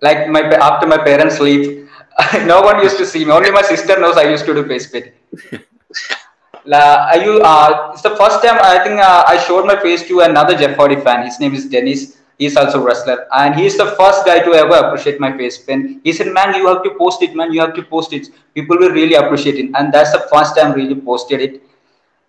Like 0.00 0.28
my 0.28 0.42
after 0.70 0.86
my 0.86 0.98
parents 0.98 1.40
leave. 1.40 1.88
no 2.44 2.60
one 2.62 2.82
used 2.82 2.98
to 2.98 3.06
see 3.06 3.24
me. 3.24 3.32
Only 3.32 3.50
my 3.50 3.62
sister 3.62 3.98
knows 3.98 4.16
I 4.16 4.28
used 4.30 4.46
to 4.46 4.54
do 4.54 4.66
face 4.66 4.86
paint. 4.86 5.12
uh, 6.72 7.20
you, 7.22 7.40
uh, 7.42 7.90
it's 7.92 8.02
the 8.02 8.16
first 8.16 8.42
time 8.42 8.58
I 8.62 8.82
think 8.84 9.00
uh, 9.00 9.24
I 9.26 9.38
showed 9.38 9.66
my 9.66 9.76
face 9.80 10.06
to 10.08 10.20
another 10.20 10.56
Jeff 10.56 10.76
Hardy 10.76 10.96
fan. 10.96 11.24
His 11.24 11.40
name 11.40 11.54
is 11.54 11.66
Dennis. 11.66 12.18
He's 12.38 12.56
also 12.56 12.80
a 12.80 12.84
wrestler, 12.84 13.26
and 13.32 13.56
he's 13.56 13.76
the 13.76 13.86
first 13.98 14.24
guy 14.24 14.38
to 14.38 14.54
ever 14.54 14.74
appreciate 14.74 15.18
my 15.18 15.36
face 15.36 15.58
paint. 15.58 16.00
He 16.04 16.12
said, 16.12 16.28
"Man, 16.32 16.54
you 16.54 16.68
have 16.68 16.84
to 16.84 16.90
post 16.90 17.20
it, 17.22 17.34
man. 17.34 17.52
You 17.52 17.60
have 17.62 17.74
to 17.74 17.82
post 17.82 18.12
it. 18.12 18.28
People 18.54 18.78
will 18.78 18.90
really 18.90 19.14
appreciate 19.14 19.56
it." 19.56 19.72
And 19.74 19.92
that's 19.92 20.12
the 20.12 20.20
first 20.32 20.56
time 20.56 20.72
really 20.72 20.94
posted 20.94 21.40
it, 21.40 21.60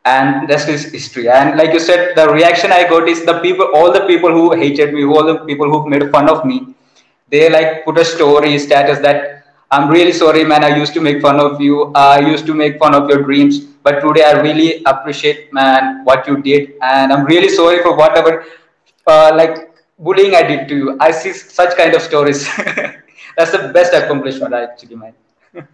and 0.05 0.50
that's 0.50 0.63
his 0.63 0.86
history. 0.91 1.29
And 1.29 1.58
like 1.58 1.74
you 1.74 1.79
said, 1.79 2.15
the 2.15 2.27
reaction 2.29 2.72
I 2.72 2.89
got 2.89 3.08
is 3.08 3.24
the 3.24 3.39
people, 3.39 3.69
all 3.75 3.93
the 3.93 4.05
people 4.08 4.31
who 4.31 4.51
hated 4.55 4.96
me, 4.96 5.05
all 5.05 5.24
the 5.24 5.38
people 5.51 5.69
who 5.69 5.88
made 5.88 6.10
fun 6.10 6.27
of 6.27 6.43
me, 6.43 6.74
they 7.29 7.50
like 7.50 7.86
put 7.86 8.00
a 8.00 8.05
story 8.05 8.58
status 8.58 8.98
that 9.00 9.38
I'm 9.71 9.88
really 9.88 10.11
sorry, 10.11 10.43
man. 10.43 10.63
I 10.63 10.75
used 10.75 10.93
to 10.95 11.01
make 11.01 11.21
fun 11.21 11.39
of 11.39 11.61
you. 11.61 11.91
I 11.93 12.19
used 12.19 12.47
to 12.47 12.55
make 12.55 12.79
fun 12.79 12.95
of 12.95 13.07
your 13.07 13.21
dreams. 13.21 13.59
But 13.59 13.99
today 13.99 14.23
I 14.23 14.41
really 14.41 14.81
appreciate, 14.85 15.53
man, 15.53 16.03
what 16.03 16.27
you 16.27 16.41
did. 16.41 16.73
And 16.81 17.13
I'm 17.13 17.23
really 17.25 17.49
sorry 17.49 17.83
for 17.83 17.95
whatever, 17.95 18.45
uh, 19.05 19.31
like, 19.35 19.71
bullying 19.99 20.33
I 20.33 20.41
did 20.41 20.67
to 20.69 20.75
you. 20.75 20.97
I 20.99 21.11
see 21.11 21.33
such 21.33 21.77
kind 21.77 21.93
of 21.93 22.01
stories. 22.01 22.47
that's 23.38 23.51
the 23.51 23.71
best 23.71 23.93
accomplishment, 23.93 24.53
I 24.55 24.63
actually, 24.63 24.95
man. 24.95 25.13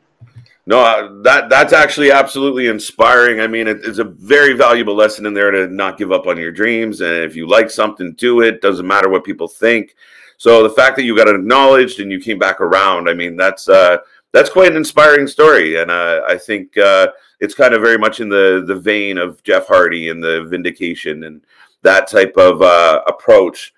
No, 0.67 0.79
uh, 0.79 1.21
that 1.21 1.47
that's 1.47 1.73
actually 1.73 2.11
absolutely 2.11 2.65
inspiring. 2.65 3.39
I 3.39 3.45
mean, 3.45 3.67
it, 3.67 3.81
it's 3.83 3.99
a 3.99 4.03
very 4.03 4.53
valuable 4.53 4.95
lesson 4.95 5.27
in 5.27 5.35
there 5.35 5.51
to 5.51 5.67
not 5.67 5.95
give 5.99 6.11
up 6.11 6.25
on 6.25 6.37
your 6.37 6.51
dreams, 6.51 7.01
and 7.01 7.17
if 7.17 7.35
you 7.35 7.47
like 7.47 7.69
something, 7.69 8.13
do 8.13 8.41
it. 8.41 8.61
Doesn't 8.61 8.87
matter 8.87 9.07
what 9.07 9.23
people 9.23 9.47
think. 9.47 9.95
So 10.38 10.63
the 10.63 10.70
fact 10.70 10.96
that 10.98 11.04
you 11.04 11.15
got 11.15 11.27
acknowledged 11.27 12.00
and 12.00 12.12
you 12.12 12.20
came 12.20 12.38
back 12.38 12.62
around, 12.62 13.10
I 13.10 13.13
mean, 13.13 13.36
that's 13.36 13.70
uh, 13.70 13.98
that's 14.32 14.50
quite 14.50 14.72
an 14.72 14.77
inspiring 14.77 15.27
story, 15.27 15.80
and 15.80 15.89
uh, 15.89 16.24
I 16.27 16.38
think 16.38 16.77
uh, 16.77 17.08
it's 17.39 17.56
kind 17.56 17.74
of 17.74 17.82
very 17.82 17.98
much 17.98 18.20
in 18.20 18.30
the 18.30 18.63
the 18.68 18.75
vein 18.75 19.18
of 19.18 19.42
Jeff 19.44 19.68
Hardy 19.68 20.10
and 20.10 20.22
the 20.22 20.44
vindication 20.46 21.24
and 21.24 21.42
that 21.84 22.08
type 22.08 22.36
of 22.38 22.62
uh, 22.62 23.01
approach. 23.08 23.74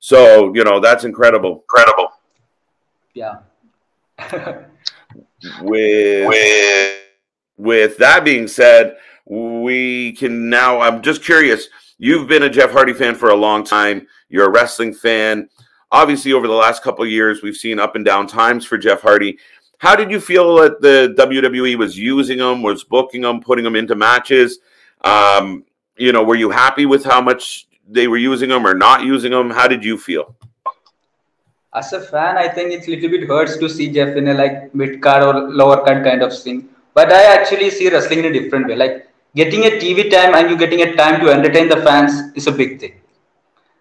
So 0.00 0.54
you 0.54 0.64
know, 0.64 0.80
that's 0.80 1.04
incredible. 1.04 1.62
Incredible. 1.62 2.08
Yeah. 3.14 3.38
with 5.62 6.28
with 6.28 6.98
with 7.56 7.96
that 7.98 8.24
being 8.24 8.48
said, 8.48 8.96
we 9.24 10.12
can 10.12 10.50
now. 10.50 10.80
I'm 10.80 11.00
just 11.00 11.24
curious. 11.24 11.68
You've 11.98 12.28
been 12.28 12.42
a 12.42 12.50
Jeff 12.50 12.72
Hardy 12.72 12.92
fan 12.92 13.14
for 13.14 13.30
a 13.30 13.36
long 13.36 13.64
time. 13.64 14.06
You're 14.28 14.46
a 14.46 14.50
wrestling 14.50 14.92
fan 14.92 15.48
obviously 15.92 16.32
over 16.32 16.48
the 16.48 16.54
last 16.54 16.82
couple 16.82 17.06
years 17.06 17.42
we've 17.42 17.56
seen 17.56 17.78
up 17.78 17.94
and 17.94 18.04
down 18.04 18.26
times 18.26 18.64
for 18.64 18.78
Jeff 18.78 19.02
Hardy. 19.02 19.38
How 19.78 19.94
did 19.94 20.10
you 20.10 20.20
feel 20.20 20.56
that 20.56 20.80
the 20.80 21.14
WWE 21.18 21.76
was 21.76 21.98
using 21.98 22.38
him, 22.38 22.62
was 22.62 22.82
booking 22.82 23.24
him, 23.24 23.40
putting 23.40 23.66
him 23.66 23.76
into 23.76 23.94
matches? 23.94 24.58
Um, 25.02 25.64
you 25.96 26.12
know, 26.12 26.22
were 26.22 26.36
you 26.36 26.50
happy 26.50 26.86
with 26.86 27.04
how 27.04 27.20
much 27.20 27.68
they 27.88 28.08
were 28.08 28.16
using 28.16 28.50
him 28.50 28.66
or 28.66 28.74
not 28.74 29.04
using 29.04 29.32
him? 29.32 29.50
How 29.50 29.68
did 29.68 29.84
you 29.84 29.98
feel? 29.98 30.34
As 31.74 31.92
a 31.92 32.00
fan, 32.00 32.38
I 32.38 32.48
think 32.48 32.72
it's 32.72 32.86
a 32.86 32.90
little 32.90 33.10
bit 33.10 33.28
hurts 33.28 33.56
to 33.58 33.68
see 33.68 33.90
Jeff 33.92 34.16
in 34.16 34.28
a 34.28 34.34
like 34.34 34.74
mid 34.74 35.02
card 35.02 35.22
or 35.24 35.50
lower 35.50 35.84
card 35.84 36.04
kind 36.04 36.22
of 36.22 36.38
thing. 36.38 36.68
But 36.94 37.10
I 37.10 37.34
actually 37.34 37.70
see 37.70 37.90
wrestling 37.90 38.20
in 38.20 38.26
a 38.26 38.32
different 38.32 38.68
way. 38.68 38.76
Like 38.76 39.08
getting 39.34 39.64
a 39.64 39.70
TV 39.70 40.10
time 40.10 40.34
and 40.34 40.48
you 40.48 40.56
getting 40.56 40.82
a 40.82 40.94
time 40.94 41.20
to 41.20 41.30
entertain 41.30 41.68
the 41.68 41.78
fans 41.78 42.36
is 42.36 42.46
a 42.46 42.52
big 42.52 42.78
thing 42.78 43.01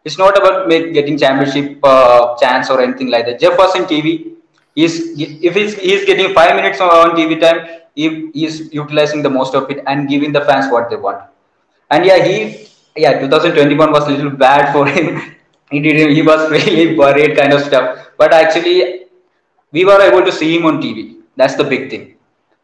it's 0.04 0.18
not 0.18 0.38
about 0.38 0.70
getting 0.70 1.18
championship 1.18 1.80
uh, 1.84 2.36
chance 2.38 2.70
or 2.70 2.82
anything 2.82 3.10
like 3.10 3.26
that. 3.26 3.40
Jeff 3.40 3.58
was 3.58 3.76
in 3.76 3.84
TV. 3.86 4.34
He's 4.74 5.20
if 5.20 5.54
he's, 5.54 5.76
he's 5.76 6.06
getting 6.06 6.34
five 6.34 6.56
minutes 6.56 6.80
on 6.80 7.12
TV 7.12 7.40
time, 7.40 7.68
he, 7.94 8.32
he's 8.34 8.74
utilizing 8.74 9.22
the 9.22 9.30
most 9.30 9.54
of 9.54 9.70
it 9.70 9.84
and 9.86 10.10
giving 10.10 10.32
the 10.32 10.42
fans 10.42 10.72
what 10.72 10.90
they 10.90 10.96
want. 10.96 11.24
And 11.92 12.06
yeah, 12.06 12.24
he 12.26 12.68
yeah, 12.96 13.20
2021 13.20 13.92
was 13.92 14.08
a 14.08 14.12
little 14.12 14.32
bad 14.32 14.72
for 14.74 14.88
him. 14.88 15.36
he 15.72 15.80
did 15.80 16.12
he 16.12 16.22
was 16.22 16.50
really 16.50 16.98
worried 16.98 17.38
kind 17.38 17.54
of 17.54 17.62
stuff. 17.62 18.08
But 18.18 18.34
actually, 18.34 19.06
we 19.72 19.86
were 19.86 20.02
able 20.02 20.26
to 20.26 20.32
see 20.32 20.58
him 20.58 20.66
on 20.66 20.82
TV. 20.82 21.18
That's 21.36 21.56
the 21.56 21.64
big 21.64 21.90
thing. 21.90 22.16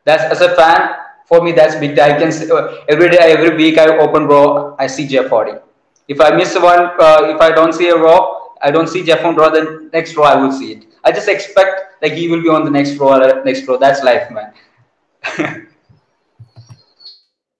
That's 0.05 0.23
as 0.23 0.41
a 0.41 0.55
fan 0.55 0.95
for 1.25 1.43
me. 1.43 1.51
That's 1.51 1.75
big. 1.75 1.99
I 1.99 2.17
can 2.17 2.31
see, 2.31 2.49
uh, 2.49 2.85
every 2.87 3.09
day, 3.09 3.17
every 3.19 3.55
week 3.55 3.77
I 3.77 3.97
open 3.97 4.27
Raw, 4.27 4.75
I 4.79 4.87
see 4.87 5.07
Jeff 5.07 5.29
Hardy 5.29 5.59
if 6.07 6.21
I 6.21 6.31
miss 6.31 6.55
one, 6.55 6.91
uh, 6.99 7.33
if 7.35 7.41
I 7.41 7.51
don't 7.51 7.73
see 7.73 7.89
a 7.89 7.95
Raw, 7.95 8.49
I 8.61 8.71
don't 8.71 8.87
see 8.87 9.03
Jeff 9.03 9.23
on 9.25 9.35
Raw, 9.35 9.49
then 9.49 9.89
next 9.93 10.15
Raw 10.15 10.23
I 10.23 10.35
will 10.35 10.51
see 10.51 10.73
it. 10.73 10.85
I 11.03 11.11
just 11.11 11.27
expect 11.27 12.01
like 12.01 12.13
he 12.13 12.27
will 12.27 12.41
be 12.41 12.49
on 12.49 12.65
the 12.65 12.71
next 12.71 12.97
Raw, 12.97 13.09
uh, 13.09 13.41
next 13.43 13.67
Raw. 13.67 13.77
That's 13.77 14.03
life, 14.03 14.29
man. 14.31 14.53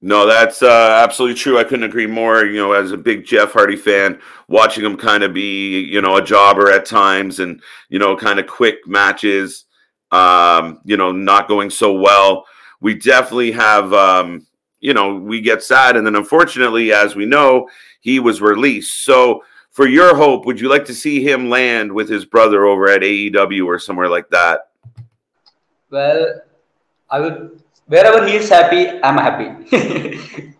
no, 0.01 0.25
that's 0.25 0.62
uh, 0.62 1.01
absolutely 1.04 1.36
true. 1.36 1.60
I 1.60 1.63
couldn't 1.63 1.84
agree 1.84 2.08
more. 2.08 2.46
You 2.46 2.58
know, 2.58 2.74
as 2.74 2.92
a 2.92 2.98
big 2.98 3.25
Jeff 3.25 3.54
Hardy 3.54 3.75
fan, 3.75 4.20
watching 4.48 4.86
him 4.86 4.98
kind 4.98 5.24
of 5.24 5.34
be, 5.34 5.82
you 5.82 6.01
know, 6.01 6.18
a 6.18 6.22
jobber 6.22 6.72
at 6.72 6.86
times, 6.86 7.39
and 7.39 7.62
you 7.89 8.00
know, 8.00 8.16
kind 8.16 8.39
of 8.39 8.48
quick 8.48 8.88
matches, 8.88 9.66
um, 10.12 10.80
you 10.86 10.98
know, 10.98 11.12
not 11.12 11.48
going 11.48 11.70
so 11.70 11.94
well. 11.94 12.46
We 12.80 12.94
definitely 12.94 13.51
have, 13.54 13.92
um, 13.94 14.46
you 14.80 14.94
know, 14.94 15.16
we 15.16 15.42
get 15.42 15.63
sad, 15.63 15.98
and 15.98 16.06
then 16.06 16.16
unfortunately, 16.16 16.94
as 16.94 17.16
we 17.16 17.25
know, 17.25 17.68
he 18.08 18.22
was 18.22 18.40
released. 18.40 19.04
So, 19.04 19.44
for 19.78 19.86
your 19.86 20.16
hope, 20.16 20.46
would 20.46 20.62
you 20.62 20.70
like 20.70 20.86
to 20.86 20.96
see 20.96 21.18
him 21.30 21.50
land 21.50 21.92
with 21.92 22.08
his 22.16 22.24
brother 22.24 22.66
over 22.66 22.86
at 22.90 23.02
AEW 23.02 23.66
or 23.66 23.78
somewhere 23.80 24.08
like 24.08 24.30
that? 24.30 24.70
Well, 25.92 26.42
I 27.12 27.20
would 27.20 27.62
wherever 27.86 28.26
he 28.26 28.36
is 28.42 28.48
happy, 28.50 28.82
I'm 29.08 29.18
happy. 29.28 29.48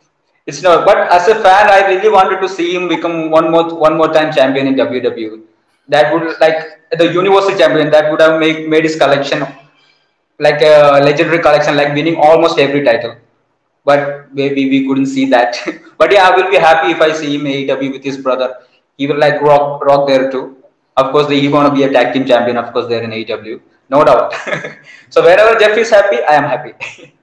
it's 0.46 0.62
not, 0.62 0.86
but 0.86 0.98
as 1.18 1.30
a 1.30 1.36
fan, 1.36 1.70
I 1.76 1.80
really 1.92 2.12
wanted 2.18 2.42
to 2.42 2.50
see 2.50 2.76
him 2.76 2.90
become 2.90 3.32
one 3.32 3.50
more 3.50 3.74
one 3.86 3.96
more 4.02 4.12
time 4.18 4.34
champion 4.40 4.68
in 4.68 4.76
WWE. 4.76 5.40
That 5.88 6.14
would 6.14 6.28
like 6.42 6.60
the 7.04 7.08
Universal 7.20 7.58
Champion. 7.62 7.90
That 7.96 8.12
would 8.12 8.20
have 8.26 8.42
made 8.42 8.68
made 8.76 8.84
his 8.90 8.98
collection 9.04 9.48
like 10.48 10.62
a 10.74 11.00
legendary 11.08 11.42
collection, 11.48 11.78
like 11.78 11.96
winning 12.00 12.20
almost 12.30 12.60
every 12.60 12.84
title 12.90 13.16
but 13.88 14.34
maybe 14.34 14.70
we 14.70 14.86
couldn't 14.86 15.06
see 15.06 15.26
that. 15.34 15.58
but 15.98 16.12
yeah, 16.12 16.28
I 16.28 16.36
will 16.36 16.52
be 16.52 16.58
happy 16.58 16.92
if 16.92 17.02
I 17.02 17.14
see 17.14 17.36
him 17.36 17.46
AEW 17.46 17.94
with 17.94 18.04
his 18.04 18.18
brother. 18.18 18.50
He 18.98 19.08
will 19.08 19.18
like 19.18 19.42
rock 19.42 19.84
rock 19.86 20.08
there 20.08 20.30
too. 20.30 20.58
Of 20.98 21.12
course, 21.14 21.30
he's 21.30 21.50
gonna 21.50 21.74
be 21.74 21.84
a 21.84 21.92
tag 21.92 22.14
team 22.14 22.26
champion. 22.26 22.58
Of 22.58 22.74
course, 22.74 22.88
there 22.90 23.04
in 23.04 23.12
AEW, 23.12 23.62
no 23.90 24.04
doubt. 24.04 24.34
so 25.10 25.24
wherever 25.24 25.58
Jeff 25.58 25.78
is 25.78 25.90
happy, 25.90 26.18
I 26.30 26.34
am 26.34 26.44
happy. 26.44 26.74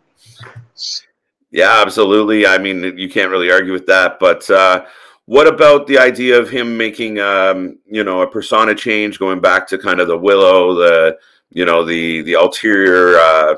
yeah, 1.51 1.83
absolutely. 1.85 2.47
I 2.47 2.57
mean, 2.57 2.97
you 2.97 3.11
can't 3.11 3.31
really 3.31 3.51
argue 3.51 3.73
with 3.73 3.87
that. 3.87 4.19
But 4.19 4.49
uh, 4.49 4.87
what 5.27 5.47
about 5.47 5.87
the 5.87 5.99
idea 5.99 6.39
of 6.39 6.49
him 6.49 6.79
making, 6.79 7.19
um, 7.19 7.79
you 7.85 8.05
know, 8.05 8.23
a 8.23 8.27
persona 8.27 8.75
change, 8.75 9.19
going 9.19 9.41
back 9.41 9.67
to 9.69 9.77
kind 9.77 10.01
of 10.01 10.09
the 10.09 10.17
Willow, 10.17 10.75
the 10.75 11.19
you 11.51 11.67
know, 11.67 11.85
the 11.85 12.23
the 12.23 12.35
ulterior. 12.35 13.19
Uh, 13.19 13.57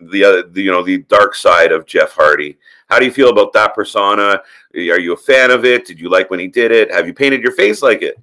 the 0.00 0.24
other, 0.24 0.42
the, 0.42 0.62
you 0.62 0.70
know, 0.70 0.82
the 0.82 0.98
dark 0.98 1.34
side 1.34 1.72
of 1.72 1.86
Jeff 1.86 2.12
Hardy. 2.12 2.56
How 2.88 2.98
do 2.98 3.04
you 3.04 3.10
feel 3.10 3.30
about 3.30 3.52
that 3.54 3.74
persona? 3.74 4.42
Are 4.74 5.00
you 5.00 5.14
a 5.14 5.16
fan 5.16 5.50
of 5.50 5.64
it? 5.64 5.86
Did 5.86 6.00
you 6.00 6.08
like 6.08 6.30
when 6.30 6.38
he 6.38 6.46
did 6.46 6.70
it? 6.70 6.92
Have 6.92 7.06
you 7.06 7.14
painted 7.14 7.42
your 7.42 7.52
face 7.52 7.82
like 7.82 8.02
it? 8.02 8.18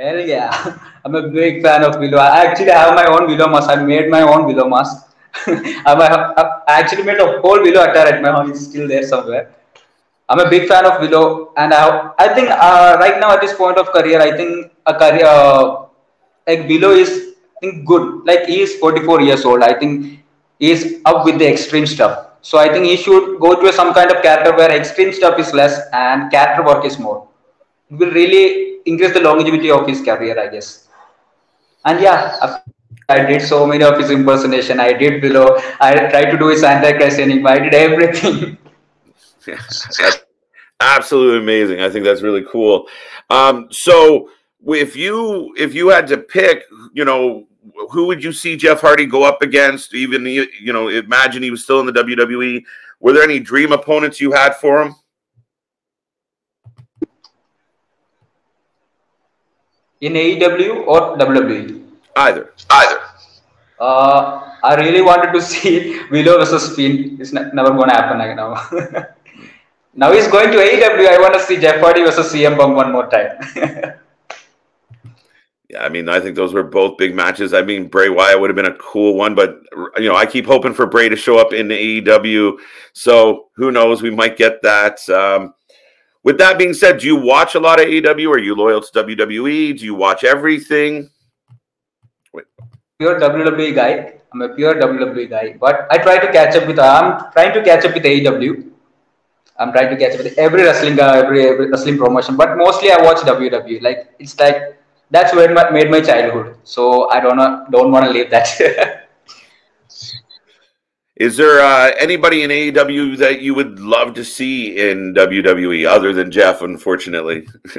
Hell 0.00 0.18
yeah, 0.18 0.78
I'm 1.04 1.14
a 1.14 1.28
big 1.28 1.62
fan 1.62 1.84
of 1.84 1.98
Willow. 2.00 2.18
I 2.18 2.46
actually 2.46 2.70
have 2.70 2.94
my 2.94 3.04
own 3.04 3.26
Willow 3.26 3.48
mask. 3.48 3.68
I 3.68 3.76
made 3.76 4.08
my 4.08 4.22
own 4.22 4.46
Willow 4.46 4.66
mask. 4.66 5.14
I 5.46 6.62
actually 6.66 7.02
made 7.02 7.18
a 7.18 7.40
whole 7.40 7.60
Willow 7.60 7.82
attire 7.82 8.14
at 8.14 8.22
my 8.22 8.30
home. 8.32 8.50
It's 8.50 8.64
still 8.64 8.88
there 8.88 9.02
somewhere. 9.02 9.52
I'm 10.28 10.40
a 10.40 10.48
big 10.48 10.68
fan 10.68 10.86
of 10.86 11.00
Willow, 11.00 11.52
and 11.56 11.74
I, 11.74 12.12
I 12.18 12.28
think 12.34 12.48
uh, 12.50 12.96
right 12.98 13.20
now 13.20 13.32
at 13.34 13.40
this 13.42 13.52
point 13.52 13.76
of 13.76 13.92
career, 13.92 14.20
I 14.22 14.36
think 14.36 14.72
a 14.86 14.94
career 14.94 15.26
uh, 15.26 15.86
like 16.46 16.66
Willow 16.68 16.92
is 16.92 17.34
I 17.56 17.60
think 17.60 17.86
good. 17.86 18.24
Like 18.24 18.46
he 18.46 18.62
is 18.62 18.76
44 18.76 19.20
years 19.20 19.44
old. 19.44 19.62
I 19.62 19.74
think 19.74 20.20
is 20.60 21.00
up 21.04 21.24
with 21.24 21.38
the 21.38 21.50
extreme 21.50 21.86
stuff. 21.86 22.28
So 22.42 22.58
I 22.58 22.68
think 22.72 22.86
he 22.86 22.96
should 22.96 23.40
go 23.40 23.60
to 23.60 23.72
some 23.72 23.92
kind 23.92 24.10
of 24.10 24.22
character 24.22 24.56
where 24.56 24.70
extreme 24.70 25.12
stuff 25.12 25.38
is 25.38 25.52
less 25.52 25.80
and 25.92 26.30
character 26.30 26.64
work 26.64 26.84
is 26.84 26.98
more. 26.98 27.28
It 27.90 27.96
will 27.96 28.12
really 28.12 28.78
increase 28.86 29.12
the 29.12 29.20
longevity 29.20 29.70
of 29.70 29.86
his 29.86 30.00
career, 30.00 30.38
I 30.38 30.48
guess. 30.48 30.88
And 31.84 32.00
yeah, 32.00 32.60
I 33.08 33.24
did 33.24 33.42
so 33.42 33.66
many 33.66 33.84
of 33.84 33.98
his 33.98 34.10
impersonation. 34.10 34.80
I 34.80 34.92
did 34.92 35.22
Willow. 35.22 35.58
I 35.80 35.94
tried 36.08 36.30
to 36.30 36.38
do 36.38 36.48
his 36.48 36.62
anti-Christ 36.62 37.18
enigma. 37.18 37.50
I 37.50 37.58
did 37.58 37.74
everything. 37.74 38.58
Absolutely 40.80 41.38
amazing. 41.38 41.80
I 41.80 41.90
think 41.90 42.04
that's 42.04 42.22
really 42.22 42.44
cool. 42.50 42.86
Um, 43.28 43.68
so 43.70 44.30
if 44.66 44.96
you 44.96 45.52
if 45.56 45.74
you 45.74 45.88
had 45.88 46.06
to 46.08 46.18
pick, 46.18 46.64
you 46.92 47.04
know, 47.04 47.46
who 47.90 48.06
would 48.06 48.22
you 48.22 48.32
see 48.32 48.56
Jeff 48.56 48.80
Hardy 48.80 49.06
go 49.06 49.24
up 49.24 49.42
against? 49.42 49.94
Even 49.94 50.26
you 50.26 50.72
know, 50.72 50.88
imagine 50.88 51.42
he 51.42 51.50
was 51.50 51.64
still 51.64 51.80
in 51.80 51.86
the 51.86 51.92
WWE. 51.92 52.64
Were 53.00 53.12
there 53.12 53.22
any 53.22 53.40
dream 53.40 53.72
opponents 53.72 54.20
you 54.20 54.32
had 54.32 54.56
for 54.56 54.82
him? 54.82 54.94
In 60.00 60.14
AEW 60.14 60.86
or 60.86 61.16
WWE? 61.18 61.84
Either. 62.16 62.52
Either. 62.70 63.00
Uh, 63.78 64.56
I 64.62 64.74
really 64.76 65.00
wanted 65.00 65.32
to 65.32 65.42
see 65.50 66.00
Willow 66.10 66.38
versus 66.38 66.74
Finn. 66.76 67.16
It's 67.20 67.32
never 67.32 67.70
going 67.70 67.88
to 67.88 67.96
happen 67.96 68.18
like 68.18 68.36
now. 68.36 68.54
now 69.94 70.12
he's 70.12 70.28
going 70.28 70.50
to 70.52 70.58
AEW. 70.58 71.08
I 71.08 71.18
want 71.20 71.34
to 71.34 71.40
see 71.40 71.58
Jeff 71.58 71.80
Hardy 71.80 72.02
versus 72.02 72.32
CM 72.32 72.56
Punk 72.56 72.76
one 72.76 72.92
more 72.92 73.08
time. 73.08 73.38
Yeah, 75.70 75.84
I 75.84 75.88
mean, 75.88 76.08
I 76.08 76.18
think 76.18 76.34
those 76.34 76.52
were 76.52 76.64
both 76.64 76.98
big 76.98 77.14
matches. 77.14 77.54
I 77.54 77.62
mean, 77.62 77.86
Bray 77.86 78.08
Wyatt 78.08 78.40
would 78.40 78.50
have 78.50 78.56
been 78.56 78.66
a 78.66 78.76
cool 78.78 79.14
one, 79.14 79.36
but 79.36 79.60
you 79.98 80.08
know, 80.08 80.16
I 80.16 80.26
keep 80.26 80.44
hoping 80.44 80.74
for 80.74 80.84
Bray 80.84 81.08
to 81.08 81.14
show 81.14 81.38
up 81.38 81.52
in 81.52 81.68
the 81.68 82.02
AEW. 82.02 82.58
So 82.92 83.50
who 83.54 83.70
knows? 83.70 84.02
We 84.02 84.10
might 84.10 84.36
get 84.36 84.62
that. 84.62 85.08
Um, 85.08 85.54
with 86.24 86.38
that 86.38 86.58
being 86.58 86.74
said, 86.74 86.98
do 86.98 87.06
you 87.06 87.14
watch 87.14 87.54
a 87.54 87.60
lot 87.60 87.78
of 87.78 87.86
AEW? 87.86 88.30
Are 88.30 88.38
you 88.38 88.56
loyal 88.56 88.80
to 88.80 89.04
WWE? 89.04 89.78
Do 89.78 89.84
you 89.84 89.94
watch 89.94 90.24
everything? 90.24 91.08
Wait. 92.32 92.46
Pure 92.98 93.20
WWE 93.20 93.72
guy. 93.72 94.14
I'm 94.32 94.42
a 94.42 94.48
pure 94.48 94.74
WWE 94.74 95.30
guy, 95.30 95.56
but 95.60 95.86
I 95.90 95.98
try 95.98 96.18
to 96.18 96.32
catch 96.32 96.56
up 96.56 96.66
with. 96.66 96.80
I'm 96.80 97.30
trying 97.30 97.54
to 97.54 97.62
catch 97.62 97.84
up 97.84 97.94
with 97.94 98.02
AEW. 98.02 98.72
I'm 99.56 99.70
trying 99.70 99.90
to 99.90 99.96
catch 99.96 100.18
up 100.18 100.24
with 100.24 100.36
every 100.36 100.64
wrestling, 100.64 100.98
uh, 100.98 101.22
every, 101.24 101.46
every 101.46 101.70
wrestling 101.70 101.96
promotion, 101.96 102.36
but 102.36 102.56
mostly 102.56 102.90
I 102.90 103.00
watch 103.02 103.18
WWE. 103.18 103.82
Like 103.82 104.10
it's 104.18 104.36
like 104.40 104.79
that's 105.10 105.34
where 105.34 105.52
my, 105.52 105.70
made 105.70 105.90
my 105.90 106.00
childhood. 106.00 106.56
So 106.64 107.10
I 107.10 107.20
don't 107.20 107.36
know, 107.36 107.66
don't 107.70 107.90
want 107.92 108.06
to 108.06 108.10
leave 108.10 108.30
that. 108.30 109.08
Is 111.16 111.36
there 111.36 111.60
uh, 111.60 111.92
anybody 111.98 112.44
in 112.44 112.50
AEW 112.50 113.18
that 113.18 113.42
you 113.42 113.54
would 113.54 113.78
love 113.78 114.14
to 114.14 114.24
see 114.24 114.88
in 114.88 115.12
WWE 115.12 115.86
other 115.86 116.14
than 116.14 116.30
Jeff? 116.30 116.62
Unfortunately, 116.62 117.46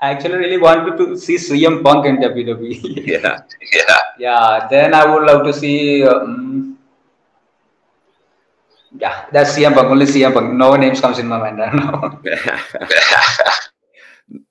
I 0.00 0.10
actually 0.10 0.36
really 0.36 0.58
wanted 0.58 0.96
to 0.98 1.16
see 1.18 1.34
CM 1.34 1.82
Punk 1.82 2.06
in 2.06 2.18
WWE. 2.18 3.06
yeah, 3.06 3.40
yeah, 3.72 3.98
yeah. 4.16 4.68
Then 4.70 4.94
I 4.94 5.04
would 5.04 5.24
love 5.24 5.44
to 5.44 5.52
see. 5.52 6.04
Um, 6.04 6.78
yeah, 8.96 9.26
that's 9.32 9.56
CM 9.56 9.74
Punk. 9.74 9.88
Only 9.88 10.06
CM 10.06 10.34
Punk. 10.34 10.52
No 10.52 10.76
names 10.76 11.00
comes 11.00 11.18
in 11.18 11.26
my 11.26 11.38
mind 11.38 11.58
right 11.58 11.74
now. 11.74 12.20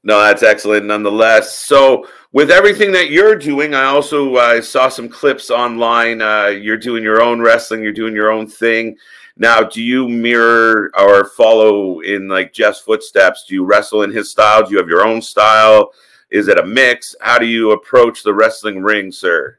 No, 0.04 0.20
that's 0.22 0.44
excellent 0.44 0.86
nonetheless. 0.86 1.58
So, 1.58 2.08
with 2.34 2.50
everything 2.50 2.92
that 2.94 3.10
you're 3.10 3.36
doing, 3.36 3.74
I 3.74 3.86
also 3.86 4.36
uh, 4.36 4.62
saw 4.62 4.88
some 4.90 5.10
clips 5.10 5.50
online. 5.50 6.22
Uh, 6.22 6.48
you're 6.48 6.78
doing 6.78 7.04
your 7.04 7.22
own 7.22 7.42
wrestling, 7.42 7.84
you're 7.84 7.92
doing 7.92 8.16
your 8.16 8.32
own 8.32 8.48
thing. 8.48 8.98
Now, 9.38 9.64
do 9.64 9.82
you 9.82 10.08
mirror 10.08 10.92
or 10.98 11.26
follow 11.26 12.02
in 12.02 12.28
like 12.28 12.54
Jeff's 12.54 12.80
footsteps? 12.80 13.46
Do 13.48 13.56
you 13.56 13.66
wrestle 13.66 14.04
in 14.04 14.12
his 14.12 14.30
style? 14.30 14.64
Do 14.64 14.72
you 14.72 14.78
have 14.78 14.88
your 14.88 15.06
own 15.06 15.22
style? 15.22 15.92
Is 16.30 16.48
it 16.48 16.58
a 16.58 16.66
mix? 16.66 17.16
How 17.22 17.38
do 17.38 17.46
you 17.46 17.72
approach 17.72 18.24
the 18.24 18.34
wrestling 18.34 18.82
ring, 18.82 19.12
sir? 19.12 19.58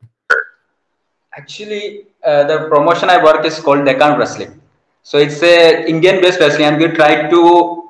Actually, 1.37 2.07
uh, 2.25 2.45
the 2.45 2.69
promotion 2.69 3.11
I 3.11 3.23
work 3.23 3.45
is 3.45 3.59
called 3.59 3.85
Deccan 3.85 4.19
Wrestling. 4.19 4.61
So 5.03 5.19
it's 5.19 5.43
a 5.43 5.85
Indian-based 5.87 6.39
wrestling, 6.39 6.67
and 6.67 6.79
we 6.79 6.89
try 6.89 7.29
to 7.29 7.82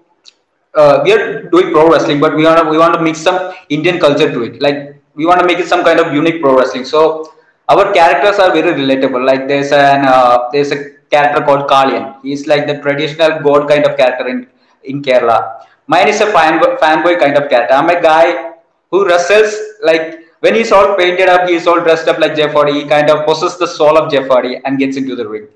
uh, 0.74 1.00
we 1.04 1.12
are 1.12 1.42
doing 1.50 1.70
pro 1.72 1.90
wrestling, 1.90 2.20
but 2.20 2.34
we 2.36 2.44
want 2.44 2.58
to 2.62 2.70
we 2.70 2.78
want 2.78 2.94
to 2.94 3.00
mix 3.00 3.20
some 3.20 3.54
Indian 3.68 3.98
culture 3.98 4.30
to 4.30 4.42
it. 4.42 4.60
Like 4.60 4.96
we 5.14 5.26
want 5.26 5.40
to 5.40 5.46
make 5.46 5.58
it 5.58 5.68
some 5.68 5.84
kind 5.84 6.00
of 6.00 6.12
unique 6.12 6.40
pro 6.40 6.56
wrestling. 6.56 6.84
So 6.84 7.32
our 7.68 7.92
characters 7.92 8.38
are 8.38 8.52
very 8.52 8.72
relatable. 8.80 9.24
Like 9.24 9.48
there's 9.48 9.72
an 9.72 10.04
uh, 10.06 10.48
there's 10.52 10.72
a 10.72 10.90
character 11.10 11.44
called 11.44 11.68
Kaliyan. 11.68 12.22
He's 12.22 12.46
like 12.46 12.66
the 12.66 12.78
traditional 12.80 13.40
god 13.40 13.68
kind 13.68 13.84
of 13.84 13.96
character 13.96 14.28
in 14.28 14.48
in 14.84 15.02
Kerala. 15.02 15.66
Mine 15.86 16.08
is 16.08 16.20
a 16.20 16.26
fanboy, 16.26 16.78
fanboy 16.78 17.18
kind 17.18 17.36
of 17.36 17.50
character. 17.50 17.74
I'm 17.74 17.90
a 17.90 18.00
guy 18.00 18.54
who 18.90 19.06
wrestles 19.06 19.54
like 19.82 20.20
when 20.40 20.54
he's 20.54 20.72
all 20.72 20.96
painted 20.96 21.28
up, 21.28 21.48
he's 21.48 21.66
all 21.66 21.80
dressed 21.80 22.08
up 22.08 22.18
like 22.18 22.34
Jeff 22.34 22.52
Hardy. 22.52 22.72
He 22.72 22.84
kind 22.84 23.10
of 23.10 23.26
possesses 23.26 23.58
the 23.58 23.66
soul 23.66 23.96
of 23.98 24.10
Jeff 24.10 24.26
Hardy 24.28 24.60
and 24.64 24.78
gets 24.78 24.96
into 24.96 25.14
the 25.14 25.28
ring. 25.28 25.48